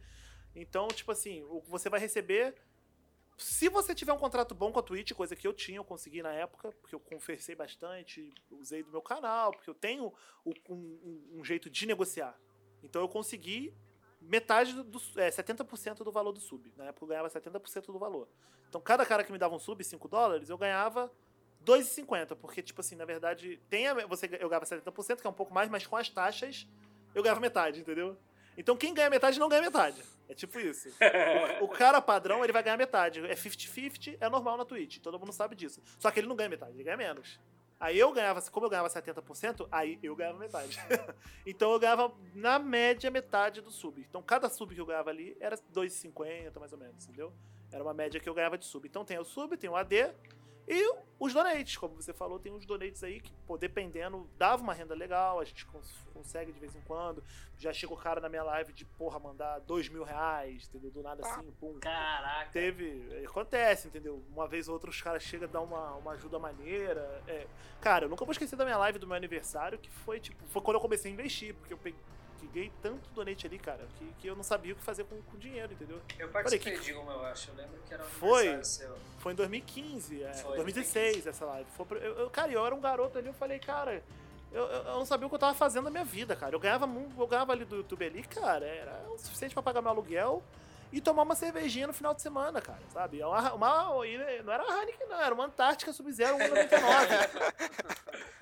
[0.56, 2.54] Então, tipo assim, o- você vai receber.
[3.40, 6.22] Se você tiver um contrato bom com a Twitch, coisa que eu tinha, eu consegui
[6.22, 10.14] na época, porque eu conversei bastante, usei do meu canal, porque eu tenho
[10.46, 12.38] um, um- um jeito de negociar.
[12.84, 13.74] Então eu consegui
[14.22, 16.72] metade do, do é, 70% do valor do sub.
[16.78, 18.30] Na época eu ganhava 70% do valor.
[18.70, 21.12] Então cada cara que me dava um sub, 5 dólares, eu ganhava
[21.66, 25.34] 2,50, porque tipo assim, na verdade, tem a, você eu ganhava 70%, que é um
[25.34, 26.68] pouco mais, mas com as taxas
[27.14, 28.18] eu ganhava metade, entendeu?
[28.58, 30.02] Então quem ganha metade não ganha metade.
[30.28, 30.90] É tipo isso.
[31.60, 33.20] O, o cara padrão, ele vai ganhar metade.
[33.26, 35.00] É 50-50, é normal na Twitch.
[35.00, 35.82] Todo mundo sabe disso.
[36.00, 37.40] Só que ele não ganha metade, ele ganha menos.
[37.80, 40.78] Aí eu ganhava, como eu ganhava 70%, aí eu ganhava metade.
[41.46, 44.06] então eu ganhava, na média, metade do sub.
[44.08, 47.34] Então cada sub que eu ganhava ali era 2,50, mais ou menos, entendeu?
[47.72, 48.88] Era uma média que eu ganhava de sub.
[48.88, 50.14] Então tem o sub, tem o AD
[50.68, 51.78] e os donates.
[51.78, 55.44] Como você falou, tem uns donates aí que, pô, dependendo, dava uma renda legal, a
[55.44, 57.24] gente cons- consegue de vez em quando.
[57.58, 60.90] Já chegou o cara na minha live de, porra, mandar dois mil reais, entendeu?
[60.92, 61.78] Do nada assim, pum.
[61.80, 62.50] Caraca.
[62.52, 63.24] Teve.
[63.26, 64.24] Acontece, entendeu?
[64.32, 67.22] Uma vez ou outra os caras chegam a dar uma, uma ajuda maneira.
[67.28, 67.46] É.
[67.80, 70.44] Cara, eu nunca vou esquecer da minha live do meu aniversário, que foi tipo.
[70.48, 72.00] Foi quando eu comecei a investir, porque eu peguei.
[72.42, 75.38] Peguei tanto donate ali, cara, que, que eu não sabia o que fazer com o
[75.38, 76.02] dinheiro, entendeu?
[76.20, 77.50] Eu participei que- de uma, eu acho.
[77.52, 78.64] Eu lembro que era um Foi.
[78.64, 78.98] seu.
[79.20, 81.70] Foi em 2015, é, Foi, 2016 essa live.
[81.78, 84.04] Foi eu, eu- cara, eu era um garoto ali, eu falei, cara,
[84.52, 86.54] eu, eu, eu não sabia o que eu tava fazendo na minha vida, cara.
[86.56, 89.92] Eu ganhava, eu ganhava ali do YouTube ali, cara, era o suficiente pra pagar meu
[89.92, 90.44] aluguel
[90.92, 93.22] e tomar uma cervejinha no final de semana, cara, sabe?
[93.22, 94.04] É Uma, uma, não
[94.54, 97.72] era uma Heineken, não, era uma Antártica Sub-Zero 1,99.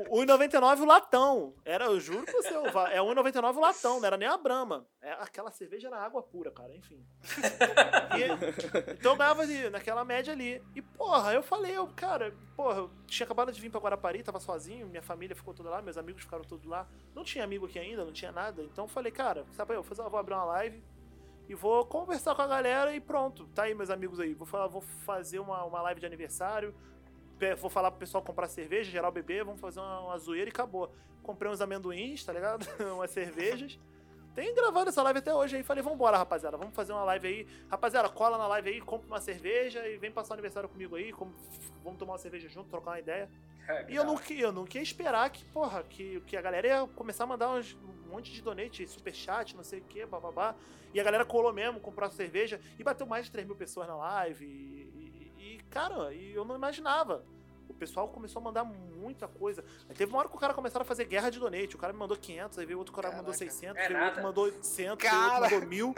[0.10, 1.54] O 1,99 o latão.
[1.66, 2.54] Era, eu juro pra você,
[2.94, 4.86] é 1,99 o latão, não era nem a Brahma.
[5.02, 7.06] É, aquela cerveja era água pura, cara, enfim.
[8.18, 10.64] E- então eu ganhava ali, naquela média ali.
[10.76, 14.40] E, porra, eu falei, eu, cara, porra, eu tinha acabado de vir pra Guarapari, tava
[14.40, 16.88] sozinho, minha família ficou toda lá, meus amigos ficaram todos lá.
[17.14, 18.62] Não tinha amigo aqui ainda, não tinha nada.
[18.64, 20.82] Então eu falei, cara, sabe, eu vou abrir uma live
[21.50, 23.46] e vou conversar com a galera e pronto.
[23.56, 24.34] Tá aí, meus amigos aí.
[24.34, 26.74] Vou, falar, vou fazer uma, uma live de aniversário.
[27.60, 30.92] Vou falar pro pessoal comprar cerveja, geral beber, vamos fazer uma, uma zoeira e acabou.
[31.24, 32.66] Comprei uns amendoins, tá ligado?
[32.94, 33.80] Umas cervejas.
[34.36, 35.64] Tem gravado essa live até hoje aí.
[35.64, 36.56] Falei, vambora, rapaziada.
[36.58, 37.48] Vamos fazer uma live aí.
[37.70, 41.12] Rapaziada, cola na live aí, compra uma cerveja e vem passar o aniversário comigo aí.
[41.12, 41.34] como-
[41.84, 43.30] vamos tomar uma cerveja junto, trocar uma ideia.
[43.88, 47.24] E eu não, eu não queria esperar que, porra, que, que a galera ia começar
[47.24, 47.78] a mandar uns-
[48.10, 50.56] um monte de donate, superchat, não sei o que, bababá.
[50.94, 53.96] E a galera colou mesmo, comprou cerveja e bateu mais de 3 mil pessoas na
[53.96, 54.46] live.
[54.46, 54.50] E,
[55.38, 57.24] e- e, cara, e eu não imaginava.
[57.70, 59.64] O pessoal começou a mandar muita coisa.
[59.88, 61.76] Aí teve uma hora que o cara começaram a fazer guerra de donate.
[61.76, 63.52] O cara me mandou 500, aí veio outro cara que mandou Caraca.
[63.52, 65.96] 600, É veio outro mandou 800, veio outro mandou 1000.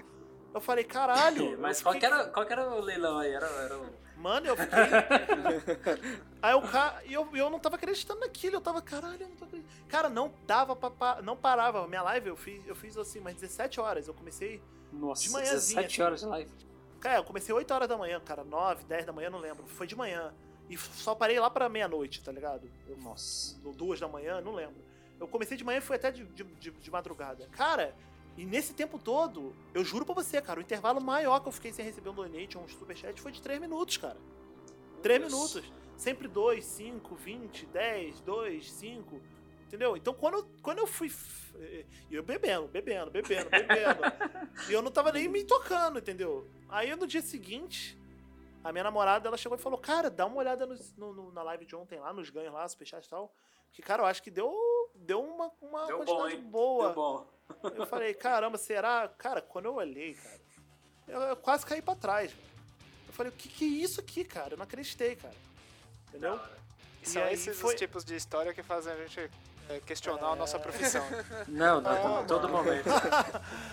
[0.53, 1.57] Eu falei, caralho.
[1.61, 3.31] Mas qual que, era, qual era o leilão aí?
[3.31, 4.01] Era, era o...
[4.17, 4.77] Mano, eu fiquei.
[6.41, 7.01] Aí o cara.
[7.05, 8.57] E eu, eu não tava acreditando naquilo.
[8.57, 9.85] Eu tava, caralho, eu não tô acreditando.
[9.87, 11.21] Cara, não dava pra.
[11.23, 11.87] Não parava.
[11.87, 14.07] Minha live eu fiz, eu fiz assim, umas 17 horas.
[14.07, 14.61] Eu comecei.
[14.91, 16.51] Nossa, De manhãzinha, 17 horas de live.
[16.99, 18.43] Cara, eu comecei 8 horas da manhã, cara.
[18.43, 19.65] 9, 10 da manhã, não lembro.
[19.65, 20.31] Foi de manhã.
[20.69, 22.69] E só parei lá pra meia-noite, tá ligado?
[22.87, 23.59] Eu, Nossa.
[23.65, 24.75] ou duas da manhã, não lembro.
[25.19, 27.47] Eu comecei de manhã e fui até de, de, de- de madrugada.
[27.51, 27.95] Cara,
[28.41, 31.71] e nesse tempo todo, eu juro pra você, cara, o intervalo maior que eu fiquei
[31.71, 34.17] sem receber um donate ou um superchat foi de 3 minutos, cara.
[35.03, 35.33] 3 Deus.
[35.33, 35.73] minutos.
[35.97, 39.21] Sempre 2, 5, 20, 10, 2, 5.
[39.67, 39.95] Entendeu?
[39.95, 41.11] Então quando eu, quando eu fui.
[42.09, 44.01] eu bebendo, bebendo, bebendo, bebendo.
[44.69, 46.49] e eu não tava nem me tocando, entendeu?
[46.67, 47.97] Aí no dia seguinte,
[48.63, 51.43] a minha namorada ela chegou e falou: Cara, dá uma olhada no, no- no- na
[51.43, 53.31] live de ontem lá, nos ganhos lá, superchat e tal.
[53.71, 54.53] Que, cara, eu acho que deu,
[54.93, 56.49] deu uma, uma Deu bom, quantidade hein?
[56.49, 56.85] boa.
[56.87, 57.27] Deu bom.
[57.75, 59.09] Eu falei, caramba, será?
[59.17, 60.39] Cara, quando eu olhei, cara,
[61.07, 62.31] eu, eu quase caí pra trás.
[63.07, 64.53] Eu falei, o que, que é isso aqui, cara?
[64.53, 65.33] Eu não acreditei, cara.
[66.09, 66.39] Entendeu?
[67.03, 69.29] E são aí esses foi- os tipos de história que fazem a gente
[69.69, 71.03] é, questionar a nossa profissão.
[71.47, 72.63] Não, não, Ah, todo mano.
[72.65, 72.89] momento.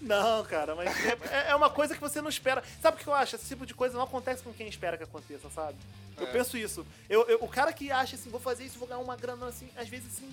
[0.00, 0.88] não, cara, mas
[1.30, 2.62] é, é uma coisa que você não espera.
[2.80, 3.36] Sabe o que eu acho?
[3.36, 5.76] Esse tipo de coisa não acontece com quem espera que aconteça, sabe?
[6.18, 6.32] Eu É.
[6.32, 6.86] penso isso.
[7.08, 9.68] Eu, eu- o cara que acha assim, vou fazer isso, vou ganhar uma grana assim,
[9.76, 10.32] às vezes assim,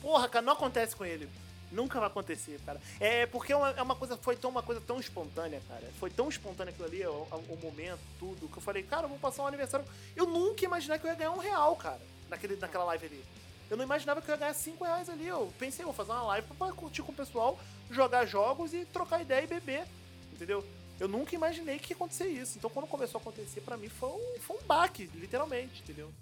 [0.00, 1.28] porra, cara, não acontece com ele.
[1.70, 2.80] Nunca vai acontecer, cara.
[2.98, 5.86] É porque é uma, é uma coisa, foi tão, uma coisa tão espontânea, cara.
[5.98, 9.18] Foi tão espontânea aquilo ali, o, o momento, tudo, que eu falei, cara, eu vou
[9.18, 9.86] passar um aniversário.
[10.16, 13.24] Eu nunca ia imaginar que eu ia ganhar um real, cara, naquele, naquela live ali.
[13.70, 15.26] Eu não imaginava que eu ia ganhar cinco reais ali.
[15.26, 19.22] Eu pensei, vou fazer uma live pra curtir com o pessoal, jogar jogos e trocar
[19.22, 19.84] ideia e beber.
[20.32, 20.64] Entendeu?
[20.98, 22.58] Eu nunca imaginei que ia acontecer isso.
[22.58, 26.12] Então quando começou a acontecer, pra mim foi um, foi um baque, literalmente, entendeu?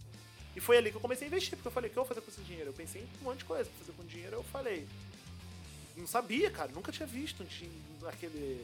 [0.54, 2.08] E foi ali que eu comecei a investir, porque eu falei, o que eu vou
[2.08, 2.70] fazer com esse dinheiro?
[2.70, 4.86] Eu pensei em um monte de coisa pra fazer com dinheiro, eu falei.
[5.98, 8.60] Não sabia, cara, nunca tinha visto aquele,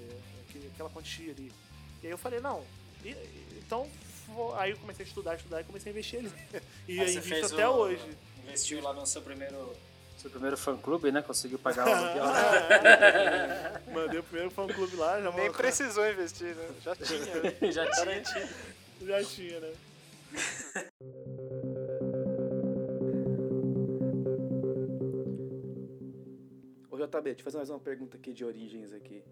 [0.49, 1.53] aquele- aquela quantia ali.
[2.03, 2.65] E aí eu falei, não.
[3.05, 3.17] e-
[3.59, 3.89] então,
[4.57, 6.33] aí eu comecei a estudar, estudar e comecei a investir ali.
[6.89, 8.17] E Aí invisto até o- hoje.
[8.45, 9.75] Investiu lá no seu primeiro.
[10.19, 11.21] Seu primeiro fã clube, né?
[11.23, 12.25] Conseguiu pagar o aluguel.
[13.93, 16.69] Mandei o primeiro fã clube lá, já Nem precisou investir, né?
[16.83, 17.73] Já tinha.
[17.73, 18.49] Já tinha.
[19.03, 19.73] Já tinha, né?
[27.07, 29.25] JB, deixa eu fazer mais uma pergunta aqui de origens aqui.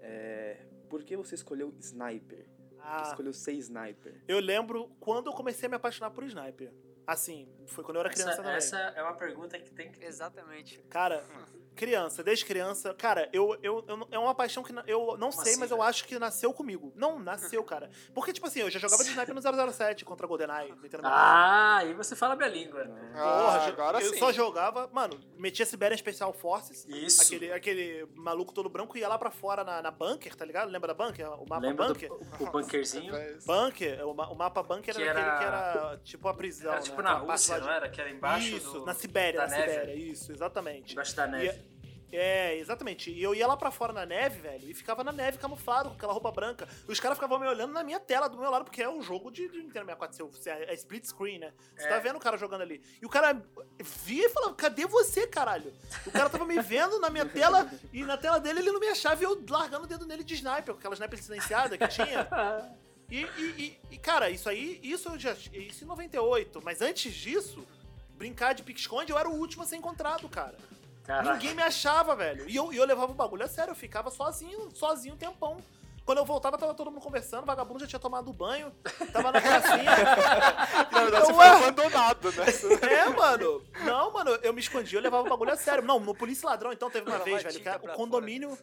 [0.00, 0.58] É,
[0.88, 2.44] por que você escolheu sniper?
[2.70, 4.14] Por que Ah, escolheu ser sniper?
[4.26, 6.72] eu lembro quando eu comecei a me apaixonar por sniper.
[7.06, 8.56] Assim, foi quando eu era criança Essa, também.
[8.56, 10.04] essa é uma pergunta que tem que.
[10.04, 10.78] Exatamente.
[10.88, 11.24] Cara,
[11.74, 15.52] Criança, desde criança, cara, eu, eu, eu- é uma paixão que na- eu não sei,
[15.52, 16.92] assim, mas eu acho que nasceu comigo.
[16.94, 17.90] Não, nasceu, cara.
[18.14, 19.40] Porque, tipo assim, eu já jogava de sniper no
[19.72, 20.74] 007 contra GoldenEye.
[20.80, 21.02] metendo.
[21.06, 22.86] Ah, aí você fala minha língua.
[23.14, 24.18] Ah, Porra, agora eu sim.
[24.18, 26.84] só jogava, mano, metia Siberian Special Forces.
[26.88, 27.22] Isso.
[27.22, 30.70] Aquele, aquele maluco todo branco ia lá pra fora na, na bunker, tá ligado?
[30.70, 31.26] Lembra da bunker?
[31.40, 32.12] O mapa Lembra do bunker?
[32.12, 33.12] o bunkerzinho?
[33.46, 36.70] Bunker, o, o mapa bunker Que era, aquele que era tipo a prisão.
[36.70, 36.84] Era né?
[36.84, 37.88] tipo na Aquela parte Rússia, não era?
[37.88, 39.70] Que era embaixo Isso, do- na Sibéria, da na neve.
[39.72, 40.92] Sibéria, isso, exatamente.
[40.92, 41.46] Embaixo da neve.
[41.58, 41.71] E-
[42.12, 43.10] é, exatamente.
[43.10, 45.94] E eu ia lá pra fora na neve, velho, e ficava na neve camuflado, com
[45.96, 46.68] aquela roupa branca.
[46.86, 49.30] Os caras ficavam me olhando na minha tela do meu lado, porque é um jogo
[49.30, 51.52] de, de Nintendo 64, se eu- é, split screen, né?
[51.76, 51.88] Você É.
[51.88, 52.82] tá vendo o cara jogando ali.
[53.00, 53.40] E o cara
[53.80, 55.72] via e falava, cadê você, caralho?
[56.06, 58.88] O cara tava me vendo na minha tela, e na tela dele ele não me
[58.88, 62.28] achava, e eu largando o dedo nele de sniper, aquela sniper silenciada que tinha.
[63.10, 63.28] E, e-
[63.58, 65.32] e- e, cara, isso aí, isso eu já.
[65.52, 66.62] Isso em 98.
[66.64, 67.66] Mas antes disso,
[68.16, 70.56] brincar de pique-esconde, eu era o último a ser encontrado, cara.
[71.04, 71.32] Caraca.
[71.32, 72.48] Ninguém me achava, velho.
[72.48, 75.58] E eu, e eu levava o bagulho a sério, eu ficava sozinho, sozinho um tempão.
[76.04, 78.72] Quando eu voltava, tava todo mundo conversando, o vagabundo já tinha tomado banho,
[79.12, 79.84] tava na pracinha.
[80.90, 82.44] Na verdade, Então, você foi abandonado, né?
[82.90, 83.62] É, mano.
[83.84, 85.84] Não, mano, eu me escondia, eu levava o bagulho a sério.
[85.84, 88.58] Não, no Polícia Ladrão, então, teve uma vez, velho, que o condomínio.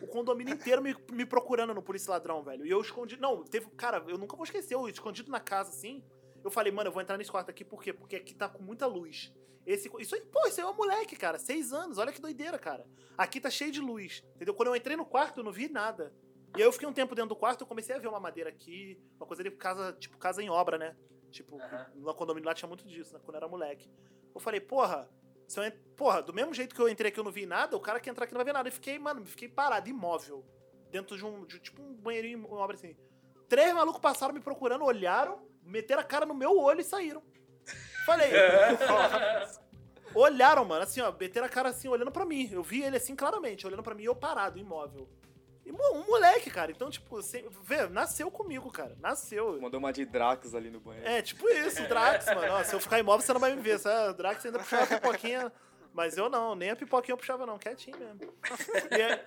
[0.00, 2.66] O condomínio inteiro me, me procurando no Polícia Ladrão, velho.
[2.66, 3.16] E eu escondi.
[3.16, 3.66] Não, teve.
[3.76, 6.02] Cara, eu nunca vou esquecer, eu escondido na casa assim.
[6.44, 7.92] Eu falei, mano, eu vou entrar nesse quarto aqui, por quê?
[7.92, 9.32] Porque aqui tá com muita luz.
[9.66, 11.38] Esse, isso aí, pô, isso aí é um moleque, cara.
[11.38, 12.86] Seis anos, olha que doideira, cara.
[13.18, 14.54] Aqui tá cheio de luz, entendeu?
[14.54, 16.14] Quando eu entrei no quarto, eu não vi nada.
[16.56, 18.48] E aí eu fiquei um tempo dentro do quarto, eu comecei a ver uma madeira
[18.48, 20.96] aqui, uma coisa ali, casa, tipo, casa em obra, né?
[21.30, 21.86] Tipo, Aham.
[21.96, 23.20] no condomínio lá tinha muito disso, né?
[23.22, 23.90] Quando eu era moleque.
[24.32, 25.10] Eu falei, porra,
[25.48, 27.80] se eu porra, do mesmo jeito que eu entrei aqui eu não vi nada, o
[27.80, 28.68] cara que entrar aqui não vai ver nada.
[28.68, 30.44] E fiquei, mano, fiquei parado, imóvel.
[30.90, 32.96] Dentro de um, de, tipo um banheirinho, uma obra assim.
[33.48, 37.22] Três malucos passaram me procurando, olharam, meteram a cara no meu olho e saíram.
[38.06, 38.30] Falei,
[40.14, 42.48] olharam, mano, assim, ó, meteram a cara assim, olhando pra mim.
[42.52, 45.08] Eu vi ele assim claramente, olhando pra mim, eu parado, imóvel.
[45.64, 46.70] E um moleque, cara.
[46.70, 48.96] Então, tipo, sem, vê, nasceu comigo, cara.
[49.00, 49.60] Nasceu.
[49.60, 51.08] Mandou uma de Drax ali no banheiro.
[51.08, 52.52] É, tipo isso, Drax, mano.
[52.52, 53.80] Ó, se eu ficar imóvel, você não vai me ver.
[54.08, 55.52] O Drax ainda puxava a pipoquinha.
[55.96, 58.20] Mas eu não, nem a pipoquinha eu puxava, não, quietinho mesmo.
[58.90, 59.20] E aí-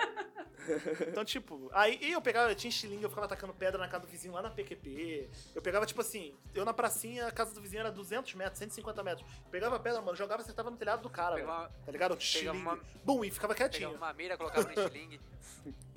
[1.09, 4.05] então, tipo, aí e eu pegava, eu tinha estilingue, eu ficava atacando pedra na casa
[4.05, 5.27] do vizinho lá na PQP.
[5.55, 9.03] Eu pegava, tipo assim, eu na pracinha, a casa do vizinho era 200 metros, 150
[9.03, 9.27] metros.
[9.49, 11.47] Pegava pedra, mano, jogava, acertava no telhado do cara, velho.
[11.47, 12.15] Pegava, Tá ligado?
[12.17, 12.49] Estilingue.
[12.57, 13.97] uma- Bum, e ficava pegava quietinho.
[13.97, 15.19] uma mira, colocava no estilingue.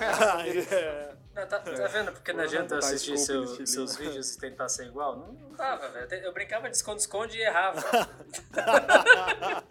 [0.00, 1.14] é.
[1.34, 2.12] Não, tá, tá vendo?
[2.12, 5.16] Porque não adianta assistir seu- seus vídeos e tentar ser igual.
[5.16, 6.12] Não, não dava, velho.
[6.24, 7.82] Eu brincava de esconde-esconde e errava.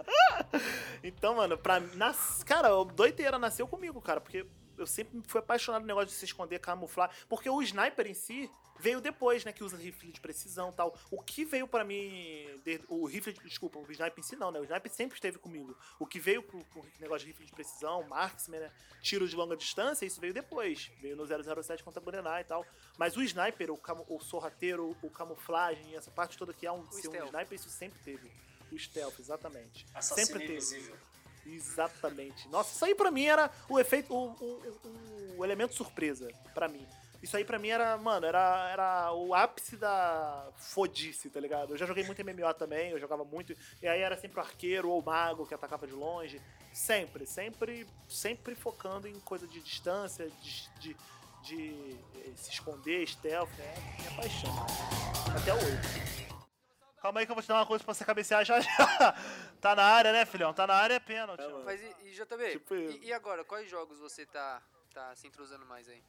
[1.03, 4.45] Então, mano, pra nas, cara, o doideira nasceu comigo, cara, porque
[4.77, 8.49] eu sempre fui apaixonado no negócio de se esconder, camuflar, porque o sniper em si
[8.79, 10.97] veio depois, né, que usa rifle de precisão, e tal.
[11.11, 12.47] O que veio pra mim,
[12.89, 14.59] o rifle, de- desculpa, o sniper em si não, né?
[14.59, 15.77] O sniper sempre esteve comigo.
[15.99, 18.71] O que veio com o negócio de rifle de precisão, marksman, né,
[19.01, 20.91] tiro de longa distância, isso veio depois.
[21.01, 22.65] Veio no 007 contra GoldenEye e tal.
[22.97, 26.83] Mas o sniper, o, camu, o sorrateiro, o camuflagem, essa parte toda que é um,
[26.91, 28.31] ser um sniper, isso sempre teve.
[28.71, 29.85] O stealth, exatamente.
[29.93, 30.53] Assassino sempre teve.
[30.53, 30.97] invisível.
[31.45, 32.48] Exatamente.
[32.49, 36.88] Nossa, isso aí pra mim era o efeito, o, o, o- elemento surpresa, pra mim.
[37.22, 41.74] Isso aí pra mim era, mano, era, era o ápice da fodice, tá ligado?
[41.74, 44.90] Eu já joguei muito MMO também, eu jogava muito, e aí era sempre o arqueiro
[44.90, 46.41] ou o mago que atacava de longe.
[46.74, 50.98] Sempre, sempre, sempre focando em coisa de distância, de, de,
[51.44, 54.53] de, eh, se esconder, stealth, é minha paixão.
[55.40, 56.32] Até hoje.
[57.03, 58.69] Calma aí que eu vou te dar uma coisa pra você cabecear já já.
[59.59, 60.53] Tá na área, né, filhão?
[60.53, 61.41] Tá na área é pênalti.
[61.41, 61.65] mano.
[61.65, 64.63] Mas e, e JB, Tipo e, e agora, quais jogos você tá,
[64.93, 66.01] tá se entrosando mais aí?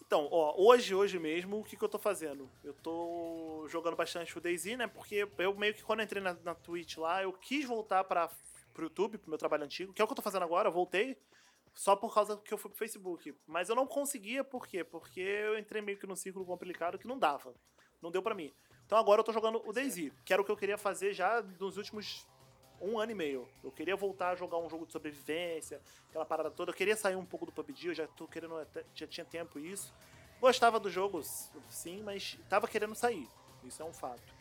[0.00, 2.50] Então, ó, hoje, hoje mesmo, o que, que eu tô fazendo?
[2.62, 4.86] Eu tô jogando bastante o DayZ, né?
[4.86, 8.30] Porque eu meio que quando eu entrei na, na Twitch lá, eu quis voltar para
[8.72, 10.72] pro YouTube, pro meu trabalho antigo, que é o que eu tô fazendo agora, eu
[10.72, 11.18] voltei
[11.74, 13.34] só por causa que eu fui pro Facebook.
[13.46, 14.82] Mas eu não conseguia, por quê?
[14.82, 17.54] Porque eu entrei meio que num círculo complicado que não dava.
[18.00, 18.52] Não deu pra mim.
[18.86, 21.42] Então agora eu tô jogando o DayZ, que era o que eu queria fazer já
[21.58, 22.26] nos últimos
[22.80, 23.48] um ano e meio.
[23.62, 26.70] Eu queria voltar a jogar um jogo de sobrevivência, aquela parada toda.
[26.70, 28.54] Eu queria sair um pouco do PUBG, eu já tô querendo,
[28.94, 29.92] já tinha tempo isso.
[30.40, 31.22] Gostava do jogo,
[31.70, 33.26] sim, mas tava querendo sair.
[33.64, 34.34] Isso é um fato.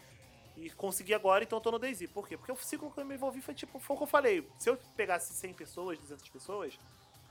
[0.58, 2.08] E consegui agora, então eu tô no DayZ.
[2.12, 2.38] Por quê?
[2.38, 4.48] Porque o ciclo que eu me envolvi foi tipo, foi o que eu falei.
[4.60, 6.78] Se eu pegasse 100 pessoas, 200 pessoas,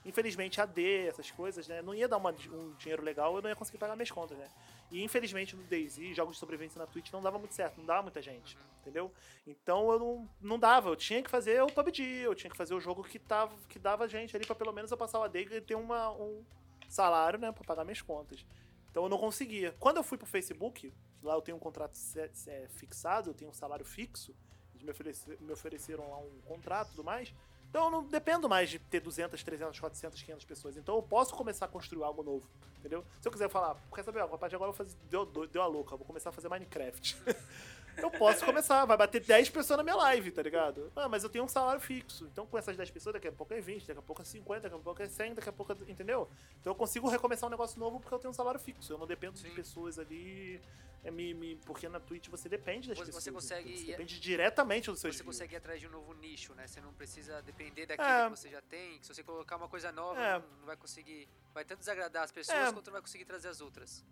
[0.04, 1.80] infelizmente AD, essas coisas, né?
[1.82, 4.48] Não ia dar uma- um dinheiro legal, eu não ia conseguir pagar minhas contas, né?
[4.90, 8.02] E infelizmente no DayZ, jogos de sobrevivência na Twitch não dava muito certo, não dava
[8.02, 9.10] muita gente, entendeu?
[9.46, 12.74] Então eu não, não dava, eu tinha que fazer o PUBG, eu tinha que fazer
[12.74, 15.38] o jogo que, tava, que dava gente ali pra pelo menos eu passar o AD
[15.50, 16.44] e ter uma, um
[16.88, 18.44] salário, né, pra pagar minhas contas.
[18.90, 19.74] Então eu não conseguia.
[19.80, 20.92] Quando eu fui pro Facebook,
[21.22, 22.28] lá eu tenho um contrato se-
[22.74, 24.34] fixado, eu tenho um salário fixo,
[24.74, 27.32] eles me, oferece- me ofereceram lá um contrato e tudo mais.
[27.72, 30.76] Então eu não dependo mais de ter 200, 300, 400, 500 pessoas.
[30.76, 32.46] Então eu posso começar a construir algo novo,
[32.78, 33.02] entendeu?
[33.18, 35.24] Se eu quiser falar, quer saber, ó, a partir de agora eu vou fazer, deu,
[35.46, 37.16] deu a louca, vou começar a fazer Minecraft.
[37.96, 40.92] eu posso começar, vai bater 10 pessoas na minha live, tá ligado?
[40.96, 42.26] Ah, mas eu tenho um salário fixo.
[42.32, 44.60] Então com essas 10 pessoas, daqui a pouco é 20, daqui a pouco é 50,
[44.62, 46.28] daqui a pouco é 100, daqui a pouco, é- entendeu?
[46.60, 48.92] Então eu consigo recomeçar um negócio novo porque eu tenho um salário fixo.
[48.92, 49.54] Eu não dependo de Sim.
[49.54, 50.60] pessoas ali.
[51.04, 53.24] É, me, me- porque na Twitch você depende das Você- pessoas.
[53.24, 55.34] você consegue- Você depende diretamente dos seus Você views.
[55.36, 56.64] consegue ir atrás de um novo nicho, né?
[56.68, 58.30] Você não precisa depender daquilo É.
[58.30, 59.00] que você já tem.
[59.00, 60.34] que Se você colocar uma coisa nova, É.
[60.38, 61.28] não, não vai conseguir.
[61.52, 62.72] Vai tanto desagradar as pessoas É.
[62.72, 64.04] quanto não vai conseguir trazer as outras.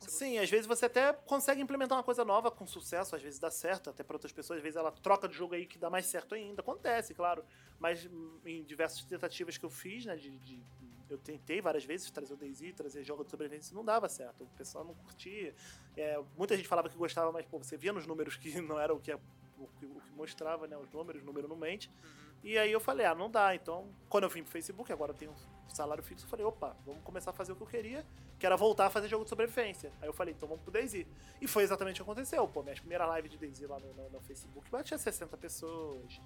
[0.00, 3.50] Sim, às vezes você até consegue implementar uma coisa nova com sucesso, às vezes dá
[3.50, 6.06] certo, até para outras pessoas, às vezes ela troca de jogo aí que dá mais
[6.06, 6.60] certo ainda.
[6.60, 7.44] Acontece, claro.
[7.78, 8.08] Mas
[8.44, 10.62] em diversas tentativas que eu fiz, né, de, de-
[11.10, 14.44] eu tentei várias vezes trazer o DayZ, trazer jogo de sobrevivência, não dava certo.
[14.44, 15.54] O pessoal não curtia.
[15.96, 18.94] É, muita gente falava que gostava, mas pô, você via nos números que não era
[18.94, 19.18] o que, é-
[19.58, 21.90] o que, o que mostrava, né, os números, o número não mente.
[22.04, 22.27] Uhum.
[22.42, 23.54] E aí eu falei, ah, não dá.
[23.54, 26.74] Então, quando eu vim pro Facebook, agora eu tenho um salário fixo, eu falei, opa,
[26.86, 28.04] vamos começar a fazer o que eu queria,
[28.38, 29.92] que era voltar a fazer jogo de sobrevivência.
[30.00, 31.04] Aí eu falei, então vamos pro DayZ.
[31.40, 32.46] E foi exatamente o que aconteceu.
[32.48, 36.20] Pô, minha primeira live de DayZ lá no, no- no Facebook batia 60 pessoas,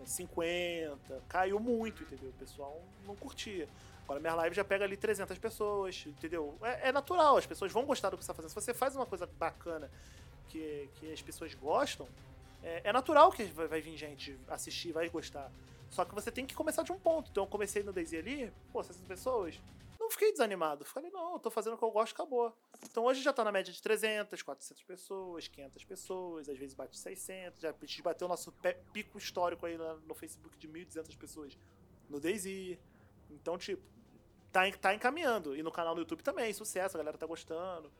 [0.00, 2.30] é, 50, caiu muito, entendeu?
[2.30, 3.68] O pessoal não curtia.
[4.04, 6.56] Agora minha live já pega ali 300 pessoas, entendeu?
[6.62, 8.50] É, é natural, as pessoas vão gostar do que você tá fazendo.
[8.50, 9.90] Se você faz uma coisa bacana
[10.48, 12.06] que, que as pessoas gostam,
[12.64, 15.52] é, é natural que vai, vai vir gente assistir, vai gostar.
[15.90, 17.30] Só que você tem que começar de um ponto.
[17.30, 19.60] Então eu comecei no DayZ ali, pô, 60 pessoas.
[20.00, 20.84] Não fiquei desanimado.
[20.84, 22.52] Falei, não, eu tô fazendo o que eu gosto, acabou.
[22.82, 26.98] Então hoje já tá na média de 300, 400 pessoas, 500 pessoas, às vezes bate
[26.98, 27.60] 600.
[27.60, 28.52] Já bateu o nosso
[28.92, 31.58] pico histórico aí no Facebook de 1.200 pessoas
[32.08, 32.78] no DayZ.
[33.30, 33.82] Então, tipo,
[34.50, 35.54] tá, tá encaminhando.
[35.54, 37.92] E no canal do YouTube também, sucesso, a galera tá gostando.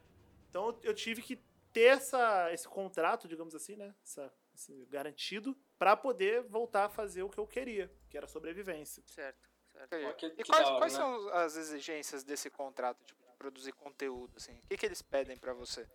[0.49, 1.39] Então eu tive que
[1.73, 3.95] ter essa, esse contrato, digamos assim, né?
[4.05, 9.03] Essa, esse garantido, pra poder voltar a fazer o que eu queria, que era sobrevivência.
[9.07, 10.17] Certo, certo.
[10.17, 10.99] Que- e que quais, quais né?
[11.01, 14.53] são as exigências desse contrato, tipo, de produzir conteúdo, assim?
[14.65, 15.87] O que, que eles pedem pra você?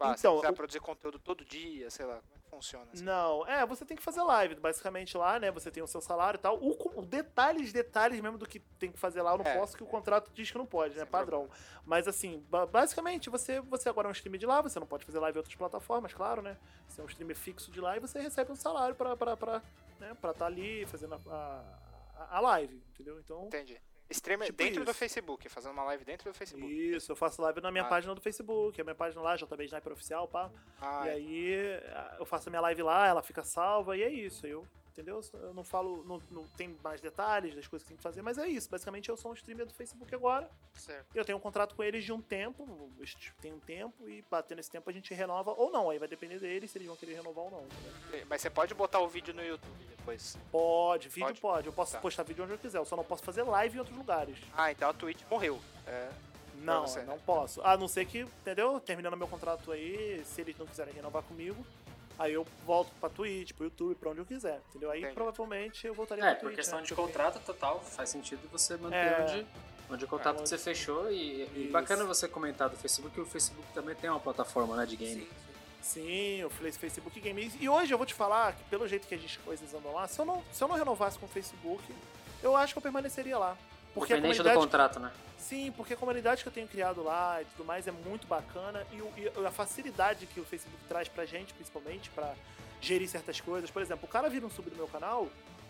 [0.00, 2.86] Ah, Então, você o- produzir conteúdo todo dia, sei lá, como é funciona?
[2.92, 3.04] Assim?
[3.04, 5.50] Não, é, você tem que fazer live, basicamente lá, né?
[5.50, 6.58] Você tem o seu salário e tal.
[6.58, 9.76] O, o detalhes, detalhes mesmo do que tem que fazer lá, eu não É, posso,
[9.76, 11.02] que o contrato diz que não pode, né?
[11.02, 11.48] Sem Padrão.
[11.84, 15.04] Mas assim, ba- basicamente, você, você agora é um streamer de lá, você não pode
[15.04, 16.56] fazer live em outras plataformas, claro, né?
[16.88, 19.62] Você é um streamer fixo de lá e você recebe um salário pra estar
[20.00, 21.64] né, pra tá ali fazendo a,
[22.16, 23.18] a, a live, entendeu?
[23.18, 23.46] Então.
[23.46, 23.80] Entendi.
[24.10, 24.98] Streamer Tipo dentro do isso.
[24.98, 26.66] Facebook, fazendo uma live dentro do Facebook.
[26.72, 27.88] Isso, eu faço live na minha Ah.
[27.88, 30.50] página do Facebook, a minha página lá, JB Sniper Oficial, pá.
[30.80, 31.54] Ah, E aí
[31.94, 34.46] a- eu faço a minha live lá, ela fica salva e é isso.
[34.46, 34.66] Eu,
[34.98, 35.20] entendeu?
[35.34, 38.36] Eu não falo, não, não tem mais detalhes das coisas que tem que fazer, mas
[38.36, 38.68] é isso.
[38.68, 40.50] Basicamente eu sou um streamer do Facebook agora.
[40.74, 41.06] Certo.
[41.14, 42.66] Eu tenho um contrato com eles de um tempo,
[43.40, 45.88] tem um tempo, e batendo esse tempo a gente renova ou não.
[45.90, 47.62] Aí vai depender deles se eles vão querer renovar ou não.
[47.64, 48.26] entendeu?
[48.28, 50.36] Mas você pode botar o vídeo no YouTube depois.
[50.50, 51.40] Pode, vídeo Pode?
[51.40, 51.66] pode.
[51.68, 52.00] Eu posso Tá.
[52.00, 54.36] postar vídeo onde eu quiser, eu só não posso fazer live em outros lugares.
[54.56, 55.60] Ah, então a Twitch morreu.
[55.86, 56.10] É,
[56.56, 57.18] Não, não né?
[57.24, 57.62] posso.
[57.62, 58.80] A não ser que, entendeu?
[58.80, 61.64] Terminando meu contrato aí, se eles não quiserem renovar comigo,
[62.18, 64.90] aí eu volto pra Twitch, pro YouTube, pra onde eu quiser, entendeu?
[64.90, 65.14] Aí Entendi.
[65.14, 66.56] provavelmente eu voltaria É, pra por Twitch.
[66.56, 66.84] questão né?
[66.84, 69.20] de contrato total, faz sentido você manter É.
[69.22, 69.46] onde,
[69.90, 71.10] onde o contrato É, que você fechou.
[71.10, 74.84] E, e bacana você comentar do Facebook, que o Facebook também tem uma plataforma né,
[74.86, 75.22] de game.
[75.80, 76.36] Sim, sim.
[76.40, 77.54] Eu falei Facebook Games.
[77.60, 80.18] E hoje eu vou te falar que, pelo jeito que as coisas andam lá, se
[80.20, 81.82] eu não, se eu não renovasse com o Facebook,
[82.42, 83.56] eu acho que eu permaneceria lá.
[83.98, 85.12] Porque a Independente do contrato, né?
[85.38, 88.86] Sim, porque a comunidade que eu tenho criado lá e tudo mais é muito bacana.
[88.92, 92.34] E, e a facilidade que o Facebook traz pra gente, principalmente, pra
[92.80, 93.70] gerir certas coisas.
[93.70, 95.28] Por exemplo, o cara vira um sub do meu canal,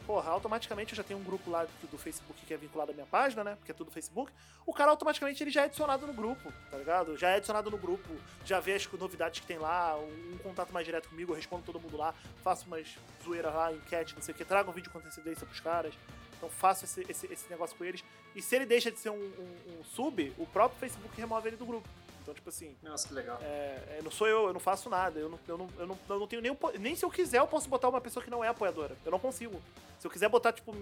[0.09, 3.07] porra, automaticamente eu já tenho um grupo lá do, Facebook que é vinculado à minha
[3.07, 3.57] página, né?
[3.57, 4.33] Porque é tudo Facebook.
[4.65, 7.15] O cara automaticamente ele já é adicionado no grupo, tá ligado?
[7.19, 8.09] Já é adicionado no grupo,
[8.43, 11.63] já vê as novidades que tem lá, um, um contato mais direto comigo, eu respondo
[11.63, 12.89] todo mundo lá, faço umas
[13.23, 15.93] zoeiras lá, enquete, não sei o que, trago um vídeo com antecedência pros caras.
[16.39, 18.03] Então faço esse, esse, esse negócio com eles.
[18.35, 21.57] E se ele deixa de ser um, um- um sub, o próprio Facebook remove ele
[21.57, 21.87] do grupo.
[22.23, 23.39] Então, tipo assim, Nossa, que legal.
[23.43, 25.19] é, é, não sou eu, eu não faço nada.
[25.19, 26.57] Eu não, eu não, eu não, eu não tenho nem.
[26.79, 28.97] Nem se eu quiser, eu posso botar uma pessoa que não é apoiadora.
[29.05, 29.61] Eu não consigo.
[29.99, 30.75] Se eu quiser botar, tipo,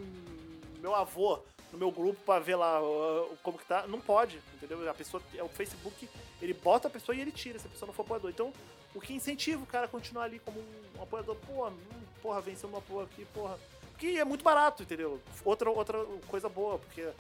[0.81, 1.41] meu avô
[1.73, 4.89] no meu grupo pra ver lá uh, como que tá, não pode, entendeu?
[4.89, 6.09] A pessoa, é o Facebook,
[6.41, 8.31] ele bota a pessoa e ele tira se a pessoa não for apoiador.
[8.31, 8.53] Então,
[8.95, 10.61] o que incentiva o cara a continuar ali como
[10.97, 11.77] um apoiador, pô, hum,
[12.23, 13.59] porra, venceu uma apoio aqui, porra.
[13.99, 15.21] Que é muito barato, entendeu?
[15.45, 17.11] Outra, outra coisa boa, porque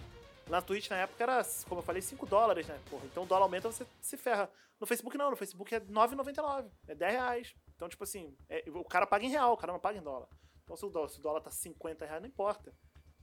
[0.48, 2.78] na Twitch na época era, como eu falei, 5 dólares, né?
[2.90, 4.50] Porra, então o dólar aumenta, você se ferra.
[4.78, 6.70] No Facebook não, no Facebook é 9,99.
[6.86, 7.54] É 10 reais.
[7.74, 10.28] Então, tipo assim, é- o cara paga em real, o cara não paga em dólar.
[10.64, 12.72] Então, se o dólar, se o dólar tá 50 reais, não importa.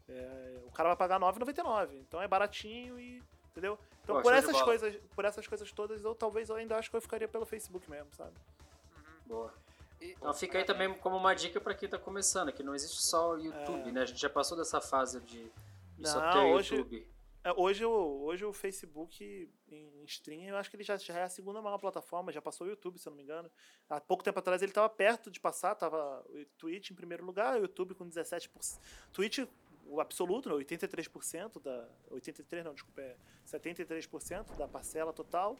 [0.08, 1.96] É, o cara vai pagar 9,99.
[1.98, 3.22] Então é baratinho e.
[3.52, 3.78] Entendeu?
[4.04, 6.96] Então, Pô, por essas coisas, por essas coisas todas, eu talvez eu ainda acho que
[6.96, 8.34] eu ficaria pelo Facebook mesmo, sabe?
[9.28, 9.54] Boa.
[10.12, 13.34] Então fica aí também como uma dica pra quem tá começando, que não existe só
[13.34, 14.02] o YouTube, né?
[14.02, 15.52] A gente já passou dessa fase de,
[15.98, 17.08] de só Não, ter o hoje- YouTube.
[17.46, 21.24] É, hoje, o, hoje o Facebook em stream, eu acho que ele já, já é
[21.24, 23.52] a segunda maior plataforma, já passou o YouTube, se eu não me engano.
[23.90, 27.58] Há pouco tempo atrás ele estava perto de passar, tava o Twitch em primeiro lugar,
[27.58, 28.80] o YouTube com 17%.
[29.12, 29.40] Twitch,
[29.86, 31.86] o absoluto, né, 83% da.
[32.12, 35.58] 83, não, desculpa, é 73% da parcela total.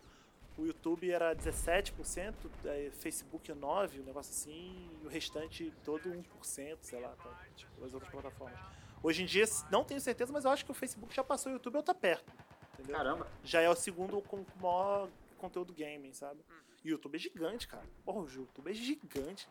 [0.58, 2.34] O YouTube era 17%,
[2.66, 7.84] é, Facebook 9%, um negócio assim, e o restante todo 1%, sei lá, tá, tipo,
[7.84, 8.60] as outras plataformas.
[9.02, 11.56] Hoje em dia, não tenho certeza, mas eu acho que o Facebook já passou o
[11.56, 12.32] YouTube ou tá perto.
[12.74, 12.96] Entendeu?
[12.96, 13.28] Caramba.
[13.44, 16.40] Já é o segundo com com maior conteúdo gaming, sabe?
[16.84, 17.84] E o YouTube é gigante, cara.
[18.06, 19.50] Porra, o YouTube é gigante.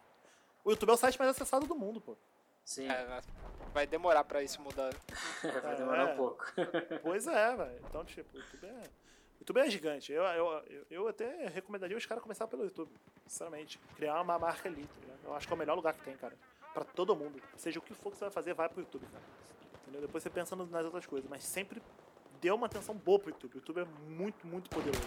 [0.64, 2.16] O YouTube é o site mais acessado do mundo, pô.
[2.64, 3.20] Sim, É,
[3.74, 4.94] vai demorar pra isso mudar.
[5.62, 6.12] vai demorar é.
[6.12, 6.44] um pouco.
[7.02, 7.80] Pois é, velho.
[7.88, 8.82] Então, tipo, o YouTube é.
[9.42, 10.12] YouTube é gigante.
[10.12, 12.90] Eu, eu, eu, até recomendaria os caras começar pelo YouTube,
[13.26, 13.78] sinceramente.
[13.96, 15.18] Criar uma marca ali, tá ligado?
[15.24, 16.36] Eu acho que é o melhor lugar que tem, cara.
[16.72, 17.42] Pra todo mundo.
[17.56, 19.24] Seja o que for que você vai fazer, vai pro YouTube, cara.
[19.82, 20.00] Entendeu?
[20.00, 21.28] Depois você pensa nas outras coisas.
[21.28, 21.82] Mas sempre
[22.40, 23.54] dê uma atenção boa pro YouTube.
[23.54, 25.02] O YouTube é muito, muito poderoso.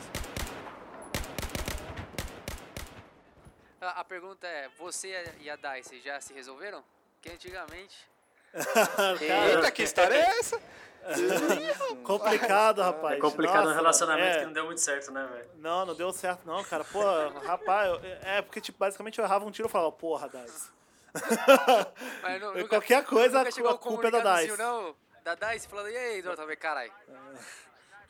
[3.79, 6.83] A, pergunta é, você e a Dice já se resolveram?
[7.13, 8.14] Porque antigamente...
[9.21, 10.59] Eita, que história é essa?
[12.03, 13.17] Complicado, rapaz.
[13.17, 14.39] É complicado Nossa, um relacionamento é.
[14.39, 15.49] que não deu muito certo, né, velho?
[15.57, 16.83] Não, não deu certo não, cara.
[16.83, 17.01] Pô,
[17.45, 20.69] rapaz, eu- é porque, tipo, basicamente eu errava um tiro e falava, porra, Dice.
[22.69, 24.57] Qualquer coisa, nunca a culpa é da Dice.
[24.57, 24.95] não?
[25.23, 26.35] Da Dice falando, e aí, Dota?
[26.41, 26.91] Eu falei, caralho.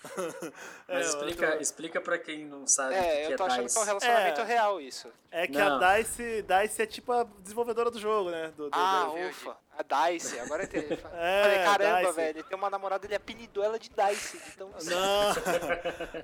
[0.87, 3.43] É, Mas eu explica, tô- explica pra quem não sabe o É, que eu tô
[3.43, 3.73] é achando DICE.
[3.73, 4.43] que é um relacionamento É.
[4.43, 5.11] real isso.
[5.31, 5.81] É que Não.
[5.83, 8.51] a DICE, DICE é tipo a desenvolvedora do jogo, né?
[8.55, 9.57] Do, do- Ah, do- ufa.
[9.77, 10.87] A Dice, agora eu entendi.
[11.13, 12.13] É, Falei, caramba, Dice.
[12.13, 14.39] velho, ele tem uma namorada, ele apelidou ela de Dice.
[14.53, 15.33] Então, Não,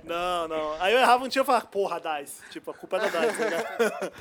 [0.04, 0.80] não, não.
[0.82, 2.40] Aí eu errava um tiro e falava, porra, DICE.
[2.50, 4.12] Tipo, a culpa é da DICE, tá ligado?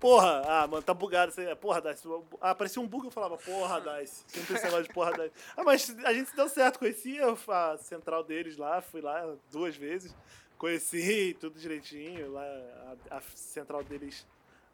[0.00, 1.30] Porra, ah, mano, tá bugado.
[1.32, 1.54] isso aí.
[1.56, 2.06] Porra, DICE.
[2.40, 4.24] Ah, aparecia um bug eu falava, porra, DICE.
[4.28, 5.32] Sempre esse negócio de porra, DICE.
[5.56, 6.78] Ah, mas a gente se deu certo.
[6.78, 10.14] Conhecia a central deles lá, fui lá duas vezes.
[10.56, 12.32] Conheci tudo direitinho.
[12.32, 12.42] Lá,
[13.10, 14.24] a, a central deles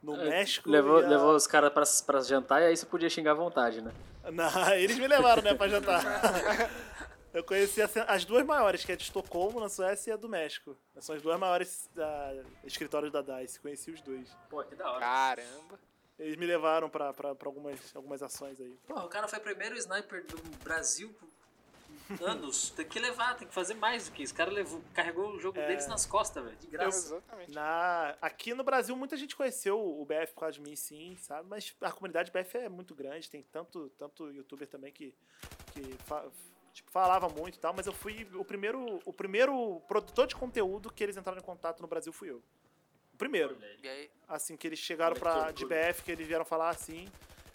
[0.02, 0.68] no México.
[0.68, 3.80] Levou, a- levou os caras pra, pra jantar e aí você podia xingar à vontade,
[3.80, 3.92] né?
[4.30, 4.44] Não,
[4.76, 6.02] eles me levaram, né, pra jantar.
[7.34, 10.76] Eu conheci as duas maiores, que é de Estocolmo, na Suécia, e a do México.
[11.00, 13.58] São as duas maiores ah, escritórios da DICE.
[13.58, 14.28] Conheci os dois.
[14.48, 15.00] Pô, que da hora.
[15.00, 15.78] caramba.
[16.16, 18.78] Eles me levaram pra, pra, pra algumas, algumas ações aí.
[18.86, 21.12] Porra, o cara foi o primeiro sniper do Brasil
[22.06, 22.70] por anos.
[22.76, 24.32] Tem que levar, tem que fazer mais do que isso.
[24.32, 25.66] O cara levou, carregou o jogo É.
[25.66, 26.56] deles nas costas, velho.
[26.58, 26.98] De graça.
[27.16, 27.50] Exatamente.
[27.52, 31.48] Na, aqui no Brasil, muita gente conheceu o BF por causa de mim, sim, sabe?
[31.48, 35.12] Mas a comunidade BF é muito grande, tem tanto, tanto youtuber também que,
[35.72, 36.26] que fa-
[36.74, 40.92] tipo, falava muito e tal, mas eu fui o primeiro, o primeiro produtor de conteúdo
[40.92, 42.42] que eles entraram em contato no Brasil fui eu.
[43.14, 43.56] O primeiro.
[44.28, 47.08] Assim, que eles chegaram pra, de BF, que eles vieram falar assim.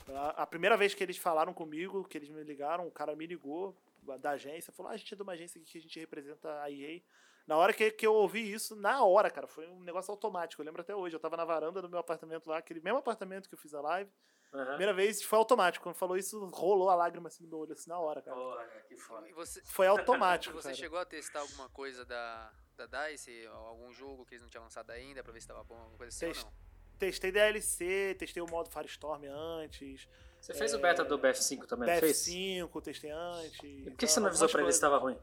[0.07, 3.27] A, a primeira vez que eles falaram comigo, que eles me ligaram, o cara me
[3.27, 3.75] ligou
[4.21, 6.71] da agência, falou: ah, a gente é de uma agência que a gente representa a
[6.71, 7.01] EA.
[7.45, 10.61] Na hora que, que eu ouvi isso, na hora, cara, foi um negócio automático.
[10.61, 13.49] Eu lembro até hoje, eu tava na varanda do meu apartamento lá, aquele mesmo apartamento
[13.49, 14.09] que eu fiz a live.
[14.53, 14.65] Aham.
[14.65, 15.83] Primeira vez foi automático.
[15.83, 18.35] Quando falou isso, rolou a lágrima assim no meu olho, assim, na hora, cara.
[18.35, 19.27] Porra, que foda.
[19.35, 20.75] você, Foi automático, você cara.
[20.75, 23.45] chegou a testar alguma coisa da, da DICE?
[23.47, 26.09] Algum jogo que eles não tinham lançado ainda, pra ver se tava bom, alguma coisa
[26.15, 26.69] assim Test- ou não?
[26.97, 30.05] Testei DLC, testei o modo Firestorm antes,
[30.41, 32.27] Você fez o beta do BF5 também, não fez?
[32.27, 33.59] BF5, testei antes.
[33.63, 34.81] E por que você não avisou pra ele se coisas.
[34.81, 35.17] tava ruim?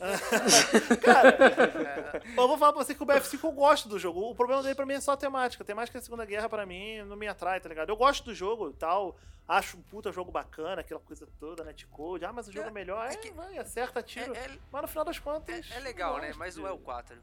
[1.02, 4.20] Cara, eu vou falar pra você que o BF5 eu gosto do jogo.
[4.30, 5.62] O problema dele pra mim é só a temática.
[5.62, 7.88] A temática da Segunda Guerra pra mim não me atrai, tá ligado?
[7.90, 9.16] Eu gosto do jogo e tal.
[9.46, 12.24] Acho um puta jogo bacana, aquela coisa toda, netcode.
[12.24, 13.06] Ah, mas o jogo é, É, melhor.
[13.08, 14.34] É, é que- vai, acerta, tiro.
[14.34, 15.68] É, é, Mas no final das contas.
[15.72, 16.32] é, é legal, né?
[16.36, 17.16] Mas não é o 4.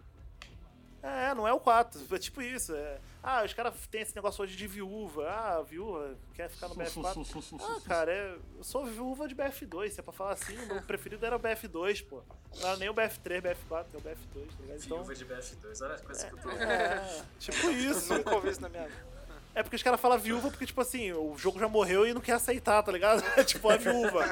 [1.02, 2.02] É, não é o 4.
[2.12, 2.74] É tipo isso.
[2.76, 3.00] É...
[3.22, 5.30] Ah, os caras têm esse negócio hoje de viúva.
[5.30, 7.60] Ah, viúva quer ficar no BF4.
[7.62, 9.92] ah, cara, é- eu sou viúva de BF2.
[9.92, 12.24] Se é pra falar assim, o meu preferido era o BF2, pô.
[12.60, 14.84] Não era nem o BF3, BF4, é o BF2, tá ligado?
[14.84, 14.98] Então.
[14.98, 18.14] Viúva de BF2, olha as coisas que eu tô É, tipo isso.
[18.14, 19.18] Nunca ouvi isso na minha vida.
[19.54, 22.22] É porque os caras falam viúva porque, tipo assim, o jogo já morreu e não
[22.22, 23.24] quer aceitar, tá ligado?
[23.36, 24.24] É tipo a viúva.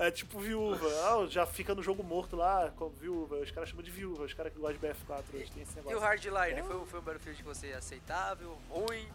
[0.00, 0.86] É tipo viúva.
[1.04, 3.36] Ah, já fica no jogo morto lá, com viúva.
[3.36, 5.76] Os caras chamam de viúva, os caras que gostam de BF4 hoje tem esse E
[5.76, 5.98] negócio.
[5.98, 6.62] o Hardline?
[6.62, 9.06] Foi, foi um Battlefield que você aceitável, ruim?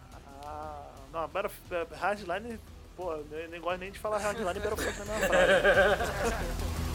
[0.46, 2.60] Ah, não, Battlefield, Hardline,
[2.96, 5.52] porra, nem, nem gosto nem de falar Hardline e Battlefield na minha frase.